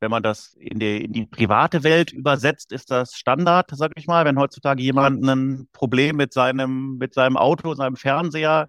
wenn 0.00 0.10
man 0.10 0.22
das 0.22 0.54
in 0.54 0.78
die, 0.78 1.04
in 1.04 1.12
die 1.12 1.26
private 1.26 1.82
Welt 1.82 2.12
übersetzt, 2.12 2.72
ist 2.72 2.90
das 2.90 3.14
Standard, 3.14 3.70
sag 3.72 3.92
ich 3.96 4.06
mal. 4.06 4.24
Wenn 4.24 4.38
heutzutage 4.38 4.82
jemand 4.82 5.24
ein 5.24 5.68
Problem 5.72 6.16
mit 6.16 6.32
seinem, 6.32 6.98
mit 6.98 7.14
seinem 7.14 7.36
Auto, 7.36 7.74
seinem 7.74 7.96
Fernseher, 7.96 8.68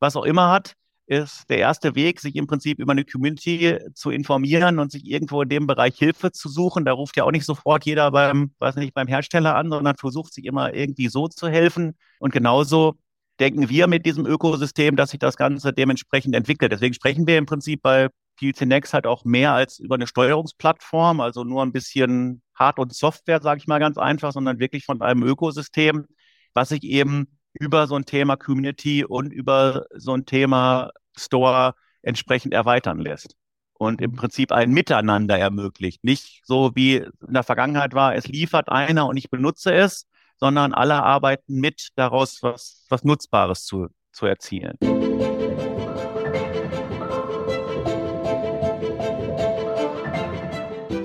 was 0.00 0.16
auch 0.16 0.24
immer 0.24 0.50
hat, 0.50 0.74
ist 1.06 1.48
der 1.48 1.58
erste 1.58 1.94
Weg, 1.94 2.20
sich 2.20 2.34
im 2.34 2.48
Prinzip 2.48 2.80
über 2.80 2.92
eine 2.92 3.04
Community 3.04 3.78
zu 3.94 4.10
informieren 4.10 4.80
und 4.80 4.90
sich 4.90 5.06
irgendwo 5.06 5.42
in 5.42 5.48
dem 5.48 5.66
Bereich 5.66 5.96
Hilfe 5.96 6.32
zu 6.32 6.48
suchen. 6.48 6.84
Da 6.84 6.92
ruft 6.92 7.16
ja 7.16 7.24
auch 7.24 7.30
nicht 7.30 7.44
sofort 7.44 7.86
jeder 7.86 8.10
beim, 8.10 8.52
weiß 8.58 8.76
nicht, 8.76 8.92
beim 8.92 9.06
Hersteller 9.06 9.54
an, 9.54 9.70
sondern 9.70 9.96
versucht 9.96 10.34
sich 10.34 10.44
immer 10.44 10.74
irgendwie 10.74 11.08
so 11.08 11.28
zu 11.28 11.48
helfen. 11.48 11.96
Und 12.18 12.32
genauso 12.32 12.96
denken 13.38 13.68
wir 13.68 13.86
mit 13.86 14.04
diesem 14.04 14.26
Ökosystem, 14.26 14.96
dass 14.96 15.10
sich 15.10 15.20
das 15.20 15.36
Ganze 15.36 15.72
dementsprechend 15.72 16.34
entwickelt. 16.34 16.72
Deswegen 16.72 16.94
sprechen 16.94 17.26
wir 17.26 17.38
im 17.38 17.46
Prinzip 17.46 17.82
bei 17.82 18.08
Next 18.40 18.94
halt 18.94 19.06
auch 19.06 19.24
mehr 19.24 19.52
als 19.52 19.78
über 19.78 19.94
eine 19.94 20.06
Steuerungsplattform, 20.06 21.20
also 21.20 21.44
nur 21.44 21.62
ein 21.62 21.72
bisschen 21.72 22.42
Hard- 22.54 22.78
und 22.78 22.94
Software, 22.94 23.40
sage 23.42 23.58
ich 23.58 23.66
mal 23.66 23.78
ganz 23.78 23.98
einfach, 23.98 24.32
sondern 24.32 24.58
wirklich 24.58 24.84
von 24.84 25.02
einem 25.02 25.22
Ökosystem, 25.22 26.06
was 26.54 26.70
sich 26.70 26.82
eben 26.84 27.38
über 27.54 27.86
so 27.86 27.96
ein 27.96 28.04
Thema 28.04 28.36
Community 28.36 29.04
und 29.04 29.32
über 29.32 29.86
so 29.94 30.12
ein 30.14 30.26
Thema 30.26 30.90
Store 31.16 31.74
entsprechend 32.02 32.52
erweitern 32.52 32.98
lässt 32.98 33.36
und 33.74 34.00
im 34.00 34.14
Prinzip 34.14 34.52
ein 34.52 34.70
Miteinander 34.70 35.38
ermöglicht. 35.38 36.04
Nicht 36.04 36.42
so 36.44 36.72
wie 36.74 36.96
in 36.96 37.32
der 37.32 37.42
Vergangenheit 37.42 37.94
war, 37.94 38.14
es 38.14 38.26
liefert 38.26 38.68
einer 38.68 39.06
und 39.06 39.16
ich 39.16 39.30
benutze 39.30 39.74
es, 39.74 40.06
sondern 40.38 40.74
alle 40.74 41.02
arbeiten 41.02 41.54
mit, 41.54 41.88
daraus 41.96 42.42
was, 42.42 42.84
was 42.88 43.04
Nutzbares 43.04 43.64
zu, 43.64 43.88
zu 44.12 44.26
erzielen. 44.26 44.76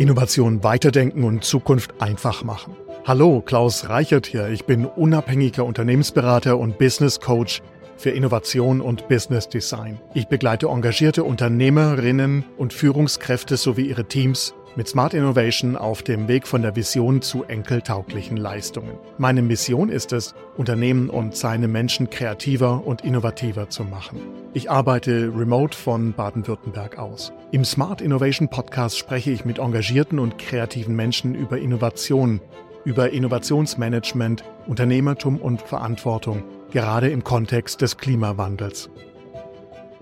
Innovation 0.01 0.63
weiterdenken 0.63 1.23
und 1.23 1.43
Zukunft 1.43 2.01
einfach 2.01 2.43
machen. 2.43 2.75
Hallo, 3.05 3.39
Klaus 3.45 3.87
Reichert 3.87 4.25
hier. 4.25 4.49
Ich 4.49 4.65
bin 4.65 4.87
unabhängiger 4.87 5.63
Unternehmensberater 5.63 6.57
und 6.57 6.79
Business 6.79 7.19
Coach 7.19 7.61
für 7.97 8.09
Innovation 8.09 8.81
und 8.81 9.07
Business 9.07 9.47
Design. 9.47 10.01
Ich 10.15 10.27
begleite 10.27 10.69
engagierte 10.69 11.23
Unternehmerinnen 11.23 12.45
und 12.57 12.73
Führungskräfte 12.73 13.57
sowie 13.57 13.89
ihre 13.89 14.05
Teams 14.05 14.55
mit 14.75 14.87
Smart 14.87 15.13
Innovation 15.13 15.75
auf 15.75 16.01
dem 16.01 16.27
Weg 16.27 16.47
von 16.47 16.61
der 16.61 16.75
Vision 16.75 17.21
zu 17.21 17.43
enkeltauglichen 17.43 18.37
Leistungen. 18.37 18.97
Meine 19.17 19.41
Mission 19.41 19.89
ist 19.89 20.13
es, 20.13 20.33
Unternehmen 20.55 21.09
und 21.09 21.35
seine 21.35 21.67
Menschen 21.67 22.09
kreativer 22.09 22.85
und 22.85 23.01
innovativer 23.01 23.69
zu 23.69 23.83
machen. 23.83 24.19
Ich 24.53 24.71
arbeite 24.71 25.31
remote 25.35 25.77
von 25.77 26.13
Baden-Württemberg 26.13 26.97
aus. 26.97 27.33
Im 27.51 27.65
Smart 27.65 28.01
Innovation 28.01 28.49
Podcast 28.49 28.97
spreche 28.97 29.31
ich 29.31 29.45
mit 29.45 29.59
engagierten 29.59 30.19
und 30.19 30.37
kreativen 30.37 30.95
Menschen 30.95 31.35
über 31.35 31.57
Innovation, 31.57 32.39
über 32.85 33.11
Innovationsmanagement, 33.11 34.43
Unternehmertum 34.67 35.37
und 35.37 35.61
Verantwortung, 35.61 36.43
gerade 36.71 37.09
im 37.09 37.23
Kontext 37.23 37.81
des 37.81 37.97
Klimawandels. 37.97 38.89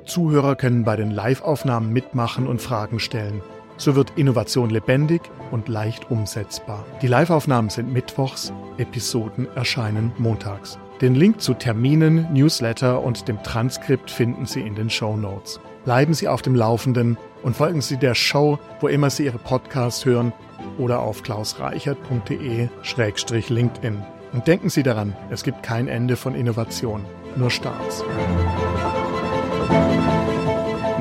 Zuhörer 0.05 0.55
können 0.55 0.83
bei 0.83 0.95
den 0.95 1.11
Live-Aufnahmen 1.11 1.93
mitmachen 1.93 2.47
und 2.47 2.61
Fragen 2.61 2.99
stellen. 2.99 3.41
So 3.79 3.95
wird 3.95 4.13
Innovation 4.17 4.69
lebendig 4.69 5.21
und 5.51 5.69
leicht 5.69 6.11
umsetzbar. 6.11 6.85
Die 7.01 7.07
Live-Aufnahmen 7.07 7.69
sind 7.69 7.93
mittwochs, 7.93 8.51
Episoden 8.77 9.47
erscheinen 9.55 10.11
montags. 10.17 10.77
Den 10.99 11.15
Link 11.15 11.39
zu 11.39 11.53
Terminen, 11.53 12.27
Newsletter 12.33 13.01
und 13.01 13.29
dem 13.29 13.41
Transkript 13.41 14.11
finden 14.11 14.45
Sie 14.45 14.59
in 14.59 14.75
den 14.75 14.89
Show 14.89 15.15
Notes. 15.15 15.61
Bleiben 15.85 16.13
Sie 16.13 16.27
auf 16.27 16.41
dem 16.41 16.55
Laufenden 16.55 17.17
und 17.41 17.55
folgen 17.55 17.79
Sie 17.79 17.95
der 17.95 18.15
Show, 18.15 18.59
wo 18.81 18.89
immer 18.89 19.09
Sie 19.09 19.23
Ihre 19.23 19.37
Podcasts 19.37 20.03
hören 20.03 20.33
oder 20.77 20.99
auf 20.99 21.23
klausreichert.de-linkedin. 21.23 24.03
Und 24.33 24.45
denken 24.45 24.69
Sie 24.69 24.83
daran, 24.83 25.15
es 25.29 25.43
gibt 25.43 25.63
kein 25.63 25.87
Ende 25.87 26.17
von 26.17 26.35
Innovation, 26.35 27.05
nur 27.37 27.49
Starts. 27.49 28.03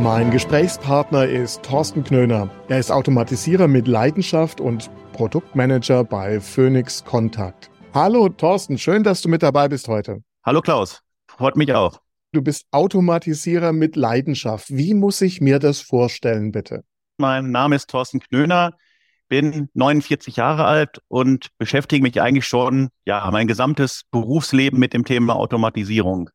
Mein 0.03 0.31
Gesprächspartner 0.31 1.27
ist 1.27 1.65
Thorsten 1.65 2.05
Knöner. 2.05 2.49
Er 2.69 2.79
ist 2.79 2.93
Automatisierer 2.93 3.67
mit 3.67 3.89
Leidenschaft 3.89 4.61
und 4.61 4.89
Produktmanager 5.13 6.05
bei 6.05 6.39
Phoenix 6.39 7.05
Contact. 7.05 7.69
Hallo 7.93 8.29
Thorsten, 8.29 8.79
schön, 8.79 9.03
dass 9.03 9.23
du 9.23 9.29
mit 9.29 9.43
dabei 9.43 9.67
bist 9.67 9.89
heute. 9.89 10.23
Hallo 10.45 10.61
Klaus, 10.61 11.03
freut 11.27 11.57
mich 11.57 11.75
auch. 11.75 12.01
Du 12.31 12.43
bist 12.43 12.69
Automatisierer 12.71 13.73
mit 13.73 13.97
Leidenschaft. 13.97 14.69
Wie 14.69 14.95
muss 14.95 15.21
ich 15.21 15.41
mir 15.41 15.59
das 15.59 15.81
vorstellen, 15.81 16.53
bitte? 16.53 16.85
Mein 17.17 17.51
Name 17.51 17.75
ist 17.75 17.91
Thorsten 17.91 18.21
Knöner, 18.21 18.75
bin 19.29 19.69
49 19.75 20.37
Jahre 20.37 20.67
alt 20.67 21.03
und 21.09 21.49
beschäftige 21.59 22.05
mich 22.05 22.21
eigentlich 22.21 22.47
schon, 22.47 22.91
ja, 23.05 23.29
mein 23.33 23.49
gesamtes 23.49 24.03
Berufsleben 24.13 24.79
mit 24.79 24.95
dem 24.95 25.05
Thema 25.05 25.35
Automatisierung 25.35 26.31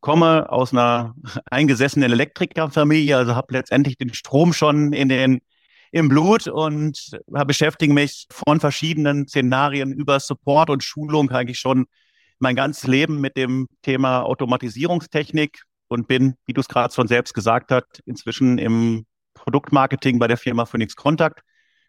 komme 0.00 0.50
aus 0.50 0.72
einer 0.72 1.14
eingesessenen 1.50 2.12
Elektrikerfamilie, 2.12 3.16
also 3.16 3.34
habe 3.34 3.54
letztendlich 3.54 3.96
den 3.96 4.14
Strom 4.14 4.52
schon 4.52 4.92
in 4.92 5.08
den 5.08 5.40
im 5.92 6.08
Blut 6.08 6.46
und 6.48 7.16
beschäftige 7.26 7.92
mich 7.92 8.26
von 8.30 8.60
verschiedenen 8.60 9.28
Szenarien 9.28 9.92
über 9.92 10.20
Support 10.20 10.68
und 10.68 10.82
Schulung 10.82 11.30
eigentlich 11.30 11.58
schon 11.58 11.86
mein 12.38 12.56
ganzes 12.56 12.86
Leben 12.86 13.20
mit 13.20 13.36
dem 13.36 13.66
Thema 13.82 14.22
Automatisierungstechnik 14.22 15.62
und 15.88 16.08
bin, 16.08 16.34
wie 16.44 16.52
du 16.52 16.60
es 16.60 16.68
gerade 16.68 16.92
schon 16.92 17.08
selbst 17.08 17.34
gesagt 17.34 17.70
hast, 17.70 18.02
inzwischen 18.04 18.58
im 18.58 19.06
Produktmarketing 19.34 20.18
bei 20.18 20.26
der 20.26 20.36
Firma 20.36 20.66
Phoenix 20.66 20.96
Contact 20.96 21.40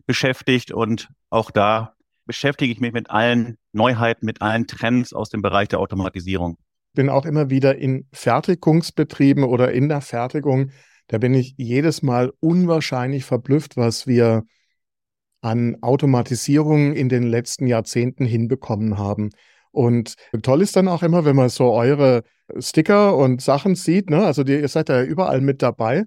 beschäftigt 0.05 0.71
und 0.71 1.09
auch 1.29 1.51
da 1.51 1.93
beschäftige 2.25 2.71
ich 2.71 2.79
mich 2.79 2.93
mit 2.93 3.09
allen 3.09 3.57
Neuheiten, 3.73 4.25
mit 4.25 4.41
allen 4.41 4.67
Trends 4.67 5.13
aus 5.13 5.29
dem 5.29 5.41
Bereich 5.41 5.69
der 5.69 5.79
Automatisierung 5.79 6.57
bin 6.97 7.09
auch 7.09 7.25
immer 7.25 7.51
wieder 7.51 7.77
in 7.77 8.07
Fertigungsbetrieben 8.11 9.43
oder 9.43 9.71
in 9.71 9.87
der 9.87 10.01
Fertigung. 10.01 10.71
Da 11.07 11.19
bin 11.19 11.35
ich 11.35 11.53
jedes 11.57 12.01
Mal 12.01 12.33
unwahrscheinlich 12.39 13.23
verblüfft, 13.23 13.77
was 13.77 14.07
wir 14.07 14.43
an 15.41 15.77
Automatisierung 15.81 16.93
in 16.93 17.07
den 17.07 17.21
letzten 17.21 17.67
Jahrzehnten 17.67 18.25
hinbekommen 18.25 18.97
haben. 18.97 19.29
Und 19.69 20.15
toll 20.41 20.63
ist 20.63 20.75
dann 20.75 20.87
auch 20.87 21.03
immer, 21.03 21.23
wenn 21.23 21.35
man 21.35 21.49
so 21.49 21.71
eure 21.71 22.23
Sticker 22.57 23.15
und 23.15 23.43
Sachen 23.43 23.75
sieht, 23.75 24.09
ne? 24.09 24.25
Also 24.25 24.43
ihr 24.43 24.67
seid 24.67 24.89
ja 24.89 25.03
überall 25.03 25.39
mit 25.39 25.61
dabei. 25.61 26.05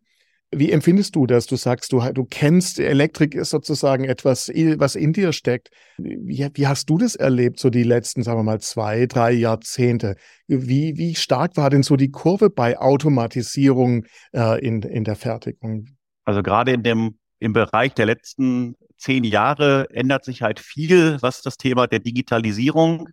Wie 0.53 0.73
empfindest 0.73 1.15
du 1.15 1.27
das? 1.27 1.47
Du 1.47 1.55
sagst, 1.55 1.93
du, 1.93 2.01
du 2.13 2.25
kennst 2.25 2.81
Elektrik 2.81 3.37
ist 3.37 3.51
sozusagen 3.51 4.05
etwas, 4.05 4.49
was 4.49 4.97
in 4.97 5.13
dir 5.13 5.33
steckt. 5.33 5.71
Wie, 5.97 6.49
wie 6.53 6.67
hast 6.67 6.91
du 6.91 6.99
das 6.99 7.15
erlebt, 7.15 7.61
so 7.61 7.71
die 7.71 7.85
letzten, 7.85 8.25
sagen 8.25 8.41
wir 8.41 8.43
mal, 8.43 8.61
zwei, 8.61 9.07
drei 9.07 9.31
Jahrzehnte? 9.31 10.17
Wie, 10.49 10.97
wie 10.97 11.15
stark 11.15 11.57
war 11.57 11.71
denn 11.71 11.85
so 11.85 11.95
die 11.95 12.11
Kurve 12.11 12.51
bei 12.51 12.79
Automatisierung 12.79 14.07
äh, 14.33 14.61
in, 14.65 14.83
in 14.83 15.05
der 15.05 15.15
Fertigung? 15.15 15.87
Also 16.25 16.43
gerade 16.43 16.73
in 16.73 16.83
dem, 16.83 17.19
im 17.39 17.53
Bereich 17.53 17.95
der 17.95 18.07
letzten 18.07 18.75
zehn 18.97 19.23
Jahre 19.23 19.89
ändert 19.91 20.25
sich 20.25 20.43
halt 20.43 20.59
viel, 20.59 21.19
was 21.21 21.43
das 21.43 21.59
Thema 21.59 21.87
der 21.87 22.01
Digitalisierung 22.01 23.09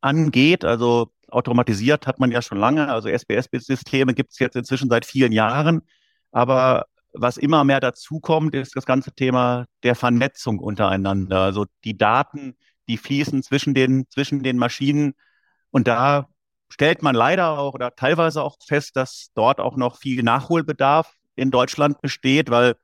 angeht. 0.00 0.64
Also 0.64 1.08
automatisiert 1.28 2.06
hat 2.06 2.18
man 2.18 2.30
ja 2.30 2.40
schon 2.40 2.58
lange. 2.58 2.88
Also 2.88 3.10
SBS-Systeme 3.10 4.14
gibt 4.14 4.32
es 4.32 4.38
jetzt 4.38 4.56
inzwischen 4.56 4.88
seit 4.88 5.04
vielen 5.04 5.32
Jahren. 5.32 5.82
Aber 6.32 6.86
was 7.12 7.36
immer 7.36 7.64
mehr 7.64 7.80
dazukommt, 7.80 8.54
ist 8.54 8.74
das 8.76 8.86
ganze 8.86 9.12
Thema 9.12 9.66
der 9.82 9.94
Vernetzung 9.94 10.58
untereinander. 10.58 11.40
Also 11.40 11.66
die 11.84 11.96
Daten, 11.96 12.56
die 12.88 12.96
fließen 12.96 13.42
zwischen 13.42 13.74
den, 13.74 14.06
zwischen 14.10 14.42
den 14.42 14.58
Maschinen. 14.58 15.14
Und 15.70 15.86
da 15.88 16.26
stellt 16.70 17.02
man 17.02 17.14
leider 17.14 17.58
auch 17.58 17.74
oder 17.74 17.94
teilweise 17.94 18.42
auch 18.42 18.56
fest, 18.66 18.96
dass 18.96 19.28
dort 19.34 19.60
auch 19.60 19.76
noch 19.76 19.98
viel 19.98 20.22
Nachholbedarf 20.22 21.14
in 21.36 21.50
Deutschland 21.50 22.00
besteht, 22.00 22.50
weil 22.50 22.76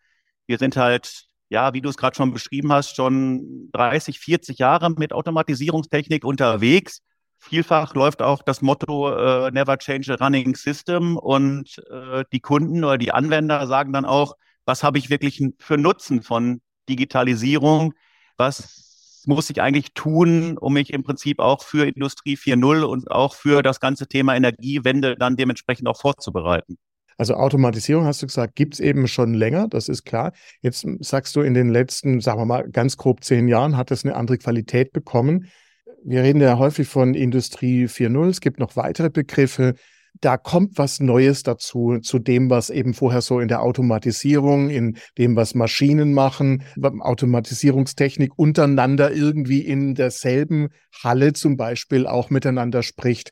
wir 0.47 0.59
sind 0.59 0.77
halt, 0.77 1.27
ja, 1.49 1.73
wie 1.73 1.81
du 1.81 1.89
es 1.89 1.97
gerade 1.97 2.17
schon 2.17 2.33
beschrieben 2.33 2.73
hast, 2.73 2.97
schon 2.97 3.71
30, 3.73 4.19
40 4.21 4.59
Jahre 4.59 4.91
mit 4.91 5.13
Automatisierungstechnik 5.13 6.25
unterwegs. 6.25 7.01
Vielfach 7.41 7.95
läuft 7.95 8.21
auch 8.21 8.43
das 8.43 8.63
Motto 8.63 9.11
äh, 9.11 9.51
Never 9.53 9.79
Change 9.79 10.13
a 10.13 10.25
Running 10.25 10.57
System 10.57 11.17
und 11.17 11.83
äh, 11.91 12.25
die 12.33 12.41
Kunden 12.41 12.85
oder 12.85 12.99
die 12.99 13.13
Anwender 13.13 13.67
sagen 13.69 13.93
dann 13.93 14.05
auch, 14.05 14.35
was 14.65 14.83
habe 14.83 14.99
ich 14.99 15.09
wirklich 15.09 15.43
für 15.59 15.79
Nutzen 15.79 16.23
von 16.23 16.61
Digitalisierung? 16.89 17.95
Was 18.37 19.23
muss 19.27 19.51
ich 19.51 19.63
eigentlich 19.63 19.95
tun, 19.95 20.59
um 20.59 20.73
mich 20.73 20.93
im 20.93 21.05
Prinzip 21.05 21.39
auch 21.39 21.63
für 21.63 21.87
Industrie 21.87 22.37
4.0 22.37 22.83
und 22.83 23.11
auch 23.11 23.35
für 23.35 23.63
das 23.63 23.79
ganze 23.79 24.09
Thema 24.09 24.35
Energiewende 24.35 25.17
dann 25.17 25.37
dementsprechend 25.37 25.87
auch 25.87 26.01
vorzubereiten? 26.01 26.77
Also 27.19 27.35
Automatisierung, 27.35 28.05
hast 28.05 28.23
du 28.23 28.27
gesagt, 28.27 28.57
gibt 28.57 28.75
es 28.75 28.81
eben 28.81 29.09
schon 29.09 29.35
länger, 29.35 29.69
das 29.69 29.89
ist 29.89 30.05
klar. 30.05 30.33
Jetzt 30.61 30.87
sagst 31.01 31.35
du, 31.35 31.41
in 31.41 31.55
den 31.55 31.69
letzten, 31.69 32.21
sagen 32.21 32.41
wir 32.41 32.47
mal, 32.47 32.69
ganz 32.71 32.97
grob 32.97 33.25
zehn 33.25 33.49
Jahren 33.49 33.77
hat 33.77 33.91
es 33.91 34.05
eine 34.05 34.17
andere 34.17 34.39
Qualität 34.39 34.93
bekommen 34.93 35.49
wir 36.05 36.23
reden 36.23 36.41
ja 36.41 36.59
häufig 36.59 36.89
von 36.89 37.15
Industrie 37.15 37.85
4.0. 37.87 38.29
Es 38.29 38.41
gibt 38.41 38.59
noch 38.59 38.77
weitere 38.77 39.11
Begriffe. 39.11 39.75
da 40.21 40.37
kommt 40.37 40.79
was 40.79 40.99
Neues 41.01 41.45
dazu, 41.45 41.99
zu 42.01 42.19
dem, 42.19 42.51
was 42.51 42.71
eben 42.71 42.93
vorher 42.95 43.21
so 43.21 43.39
in 43.39 43.47
der 43.47 43.63
Automatisierung, 43.63 44.69
in 44.69 44.97
dem, 45.17 45.37
was 45.37 45.55
Maschinen 45.55 46.13
machen, 46.13 46.65
Automatisierungstechnik 46.81 48.33
untereinander 48.37 49.13
irgendwie 49.13 49.61
in 49.61 49.95
derselben 49.95 50.69
Halle 51.05 51.35
zum 51.35 51.57
Beispiel 51.57 52.07
auch 52.07 52.31
miteinander 52.31 52.83
spricht. 52.83 53.31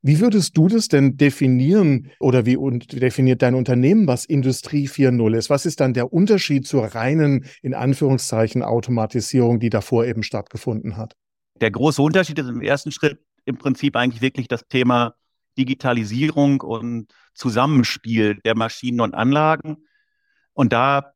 Wie 0.00 0.20
würdest 0.20 0.56
du 0.56 0.68
das 0.68 0.86
denn 0.86 1.16
definieren 1.16 2.12
oder 2.20 2.46
wie 2.46 2.56
definiert 2.92 3.42
dein 3.42 3.56
Unternehmen, 3.56 4.06
was 4.06 4.24
Industrie 4.24 4.86
4.0 4.86 5.36
ist? 5.36 5.50
Was 5.50 5.66
ist 5.66 5.80
dann 5.80 5.92
der 5.92 6.12
Unterschied 6.12 6.68
zur 6.68 6.84
reinen, 6.84 7.46
in 7.62 7.74
Anführungszeichen, 7.74 8.62
Automatisierung, 8.62 9.58
die 9.58 9.70
davor 9.70 10.06
eben 10.06 10.22
stattgefunden 10.22 10.96
hat? 10.96 11.16
Der 11.60 11.70
große 11.70 12.00
Unterschied 12.02 12.38
ist 12.38 12.48
im 12.48 12.62
ersten 12.62 12.92
Schritt 12.92 13.20
im 13.44 13.58
Prinzip 13.58 13.96
eigentlich 13.96 14.22
wirklich 14.22 14.48
das 14.48 14.66
Thema 14.68 15.14
Digitalisierung 15.56 16.60
und 16.60 17.12
Zusammenspiel 17.34 18.40
der 18.44 18.56
Maschinen 18.56 19.00
und 19.00 19.14
Anlagen. 19.14 19.78
Und 20.52 20.72
da 20.72 21.12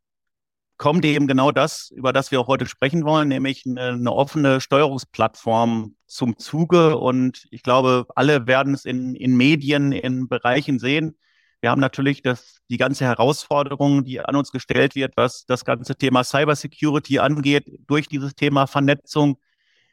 kommt 0.79 1.05
eben 1.05 1.29
genau 1.29 1.53
das, 1.53 1.91
über 1.91 2.13
das 2.13 2.33
wir 2.33 2.41
auch 2.41 2.49
heute 2.49 2.67
sprechen 2.67 3.05
wollen, 3.05 3.29
nämlich 3.29 3.65
eine, 3.67 3.91
eine, 3.91 4.13
offene 4.13 4.61
Steuerungsplattform 4.61 5.95
zum 6.07 6.39
Zuge. 6.39 6.99
Und 6.99 7.47
ich 7.51 7.63
glaube, 7.63 8.07
alle 8.17 8.49
werden 8.49 8.75
es 8.75 8.85
in, 8.85 9.15
in 9.15 9.37
Medien, 9.37 9.93
in 9.93 10.29
Bereichen 10.29 10.81
sehen. 10.81 11.17
Wir 11.61 11.71
haben 11.71 11.81
natürlich 11.81 12.23
das, 12.23 12.59
die 12.69 12.79
ganze 12.79 13.05
Herausforderung, 13.05 14.03
die 14.03 14.19
an 14.19 14.35
uns 14.35 14.51
gestellt 14.51 14.97
wird, 14.97 15.13
was 15.17 15.45
das 15.47 15.65
ganze 15.65 15.95
Thema 15.95 16.25
Cybersecurity 16.25 17.21
angeht, 17.21 17.71
durch 17.87 18.09
dieses 18.09 18.35
Thema 18.35 18.67
Vernetzung. 18.67 19.39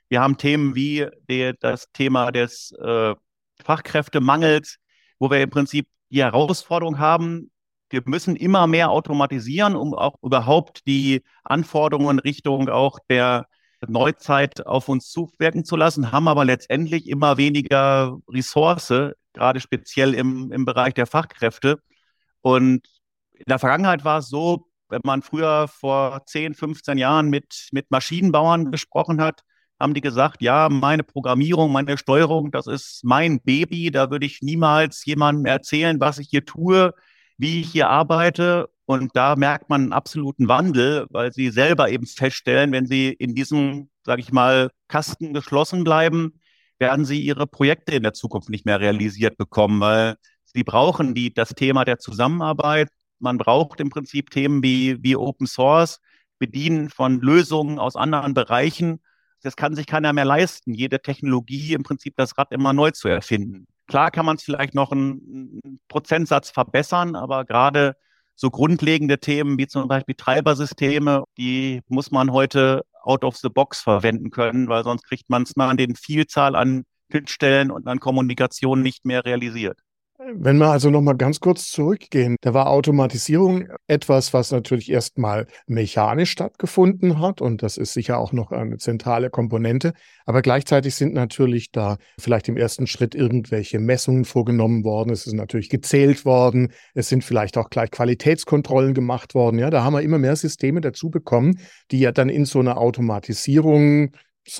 Wir 0.09 0.21
haben 0.21 0.37
Themen 0.37 0.75
wie 0.75 1.07
die, 1.29 1.53
das 1.59 1.91
Thema 1.91 2.31
des 2.31 2.71
äh, 2.73 3.15
Fachkräftemangels, 3.63 4.77
wo 5.19 5.29
wir 5.29 5.41
im 5.41 5.49
Prinzip 5.49 5.87
die 6.09 6.23
Herausforderung 6.23 6.99
haben, 6.99 7.51
wir 7.89 8.03
müssen 8.05 8.35
immer 8.35 8.67
mehr 8.67 8.91
automatisieren, 8.91 9.75
um 9.75 9.93
auch 9.93 10.15
überhaupt 10.21 10.85
die 10.85 11.23
Anforderungen 11.43 12.17
in 12.17 12.19
Richtung 12.19 12.69
auch 12.69 12.99
der 13.09 13.47
Neuzeit 13.87 14.65
auf 14.65 14.89
uns 14.89 15.09
zuwirken 15.09 15.63
zu 15.63 15.75
lassen, 15.75 16.11
haben 16.11 16.27
aber 16.27 16.45
letztendlich 16.45 17.07
immer 17.07 17.37
weniger 17.37 18.17
Ressource, 18.27 18.93
gerade 19.33 19.59
speziell 19.59 20.13
im, 20.13 20.51
im 20.51 20.65
Bereich 20.65 20.93
der 20.93 21.07
Fachkräfte. 21.07 21.79
Und 22.41 22.87
in 23.33 23.45
der 23.47 23.59
Vergangenheit 23.59 24.03
war 24.03 24.19
es 24.19 24.29
so, 24.29 24.67
wenn 24.89 25.01
man 25.03 25.21
früher 25.21 25.67
vor 25.67 26.25
10, 26.25 26.55
15 26.55 26.97
Jahren 26.97 27.29
mit, 27.29 27.69
mit 27.71 27.89
Maschinenbauern 27.89 28.71
gesprochen 28.71 29.21
hat, 29.21 29.41
haben 29.79 29.93
die 29.93 30.01
gesagt, 30.01 30.41
ja, 30.41 30.67
meine 30.69 31.03
Programmierung, 31.03 31.71
meine 31.71 31.97
Steuerung, 31.97 32.51
das 32.51 32.67
ist 32.67 33.03
mein 33.03 33.39
Baby, 33.39 33.91
da 33.91 34.11
würde 34.11 34.25
ich 34.25 34.41
niemals 34.41 35.05
jemandem 35.05 35.45
erzählen, 35.45 35.99
was 35.99 36.19
ich 36.19 36.29
hier 36.29 36.45
tue, 36.45 36.93
wie 37.37 37.61
ich 37.61 37.71
hier 37.71 37.89
arbeite. 37.89 38.69
Und 38.85 39.15
da 39.15 39.35
merkt 39.35 39.69
man 39.69 39.83
einen 39.83 39.93
absoluten 39.93 40.47
Wandel, 40.47 41.05
weil 41.11 41.31
sie 41.31 41.49
selber 41.49 41.89
eben 41.89 42.05
feststellen, 42.07 42.71
wenn 42.71 42.87
sie 42.87 43.09
in 43.09 43.35
diesem, 43.35 43.89
sage 44.03 44.21
ich 44.21 44.31
mal, 44.31 44.71
Kasten 44.87 45.33
geschlossen 45.33 45.83
bleiben, 45.83 46.39
werden 46.79 47.05
sie 47.05 47.21
ihre 47.21 47.47
Projekte 47.47 47.93
in 47.93 48.03
der 48.03 48.13
Zukunft 48.13 48.49
nicht 48.49 48.65
mehr 48.65 48.79
realisiert 48.79 49.37
bekommen, 49.37 49.79
weil 49.79 50.15
sie 50.45 50.63
brauchen 50.63 51.13
die, 51.13 51.33
das 51.33 51.49
Thema 51.49 51.85
der 51.85 51.99
Zusammenarbeit. 51.99 52.89
Man 53.19 53.37
braucht 53.37 53.79
im 53.79 53.89
Prinzip 53.89 54.31
Themen 54.31 54.63
wie, 54.63 55.01
wie 55.03 55.15
Open 55.15 55.47
Source, 55.47 55.99
Bedienen 56.39 56.89
von 56.89 57.19
Lösungen 57.21 57.79
aus 57.79 57.95
anderen 57.95 58.33
Bereichen 58.33 59.01
das 59.41 59.55
kann 59.55 59.75
sich 59.75 59.85
keiner 59.85 60.13
mehr 60.13 60.25
leisten, 60.25 60.73
jede 60.73 61.01
Technologie 61.01 61.73
im 61.73 61.83
Prinzip 61.83 62.15
das 62.17 62.37
Rad 62.37 62.51
immer 62.51 62.73
neu 62.73 62.91
zu 62.91 63.07
erfinden. 63.07 63.67
Klar 63.87 64.11
kann 64.11 64.25
man 64.25 64.35
es 64.35 64.43
vielleicht 64.43 64.75
noch 64.75 64.91
einen 64.91 65.79
Prozentsatz 65.87 66.51
verbessern, 66.51 67.15
aber 67.15 67.45
gerade 67.45 67.95
so 68.35 68.49
grundlegende 68.49 69.19
Themen 69.19 69.57
wie 69.57 69.67
zum 69.67 69.87
Beispiel 69.87 70.15
Treibersysteme, 70.15 71.23
die 71.37 71.81
muss 71.87 72.11
man 72.11 72.31
heute 72.31 72.83
out 73.01 73.23
of 73.23 73.35
the 73.37 73.49
box 73.49 73.81
verwenden 73.81 74.29
können, 74.29 74.69
weil 74.69 74.83
sonst 74.83 75.03
kriegt 75.03 75.29
man 75.29 75.43
es 75.43 75.55
mal 75.55 75.69
an 75.69 75.77
den 75.77 75.95
Vielzahl 75.95 76.55
an 76.55 76.83
Schnittstellen 77.11 77.71
und 77.71 77.87
an 77.87 77.99
Kommunikation 77.99 78.81
nicht 78.81 79.05
mehr 79.05 79.25
realisiert. 79.25 79.79
Wenn 80.21 80.57
wir 80.57 80.69
also 80.69 80.89
nochmal 80.89 81.15
ganz 81.15 81.39
kurz 81.39 81.71
zurückgehen, 81.71 82.35
da 82.41 82.53
war 82.53 82.67
Automatisierung 82.67 83.69
etwas, 83.87 84.33
was 84.33 84.51
natürlich 84.51 84.91
erstmal 84.91 85.47
mechanisch 85.65 86.31
stattgefunden 86.31 87.21
hat 87.21 87.39
und 87.39 87.63
das 87.63 87.77
ist 87.77 87.93
sicher 87.93 88.19
auch 88.19 88.33
noch 88.33 88.51
eine 88.51 88.77
zentrale 88.79 89.29
Komponente, 89.29 89.93
aber 90.25 90.41
gleichzeitig 90.41 90.95
sind 90.95 91.13
natürlich 91.13 91.71
da 91.71 91.95
vielleicht 92.19 92.49
im 92.49 92.57
ersten 92.57 92.85
Schritt 92.85 93.15
irgendwelche 93.15 93.79
Messungen 93.79 94.25
vorgenommen 94.25 94.83
worden, 94.83 95.11
es 95.11 95.25
ist 95.25 95.35
natürlich 95.35 95.69
gezählt 95.69 96.25
worden, 96.25 96.73
es 96.93 97.07
sind 97.07 97.23
vielleicht 97.23 97.57
auch 97.57 97.69
gleich 97.69 97.89
Qualitätskontrollen 97.89 98.93
gemacht 98.93 99.35
worden, 99.35 99.57
ja, 99.57 99.69
da 99.69 99.85
haben 99.85 99.93
wir 99.93 100.01
immer 100.01 100.17
mehr 100.17 100.35
Systeme 100.35 100.81
dazu 100.81 101.09
bekommen, 101.09 101.59
die 101.91 101.99
ja 102.01 102.11
dann 102.11 102.27
in 102.27 102.43
so 102.43 102.59
einer 102.59 102.77
Automatisierung 102.77 104.11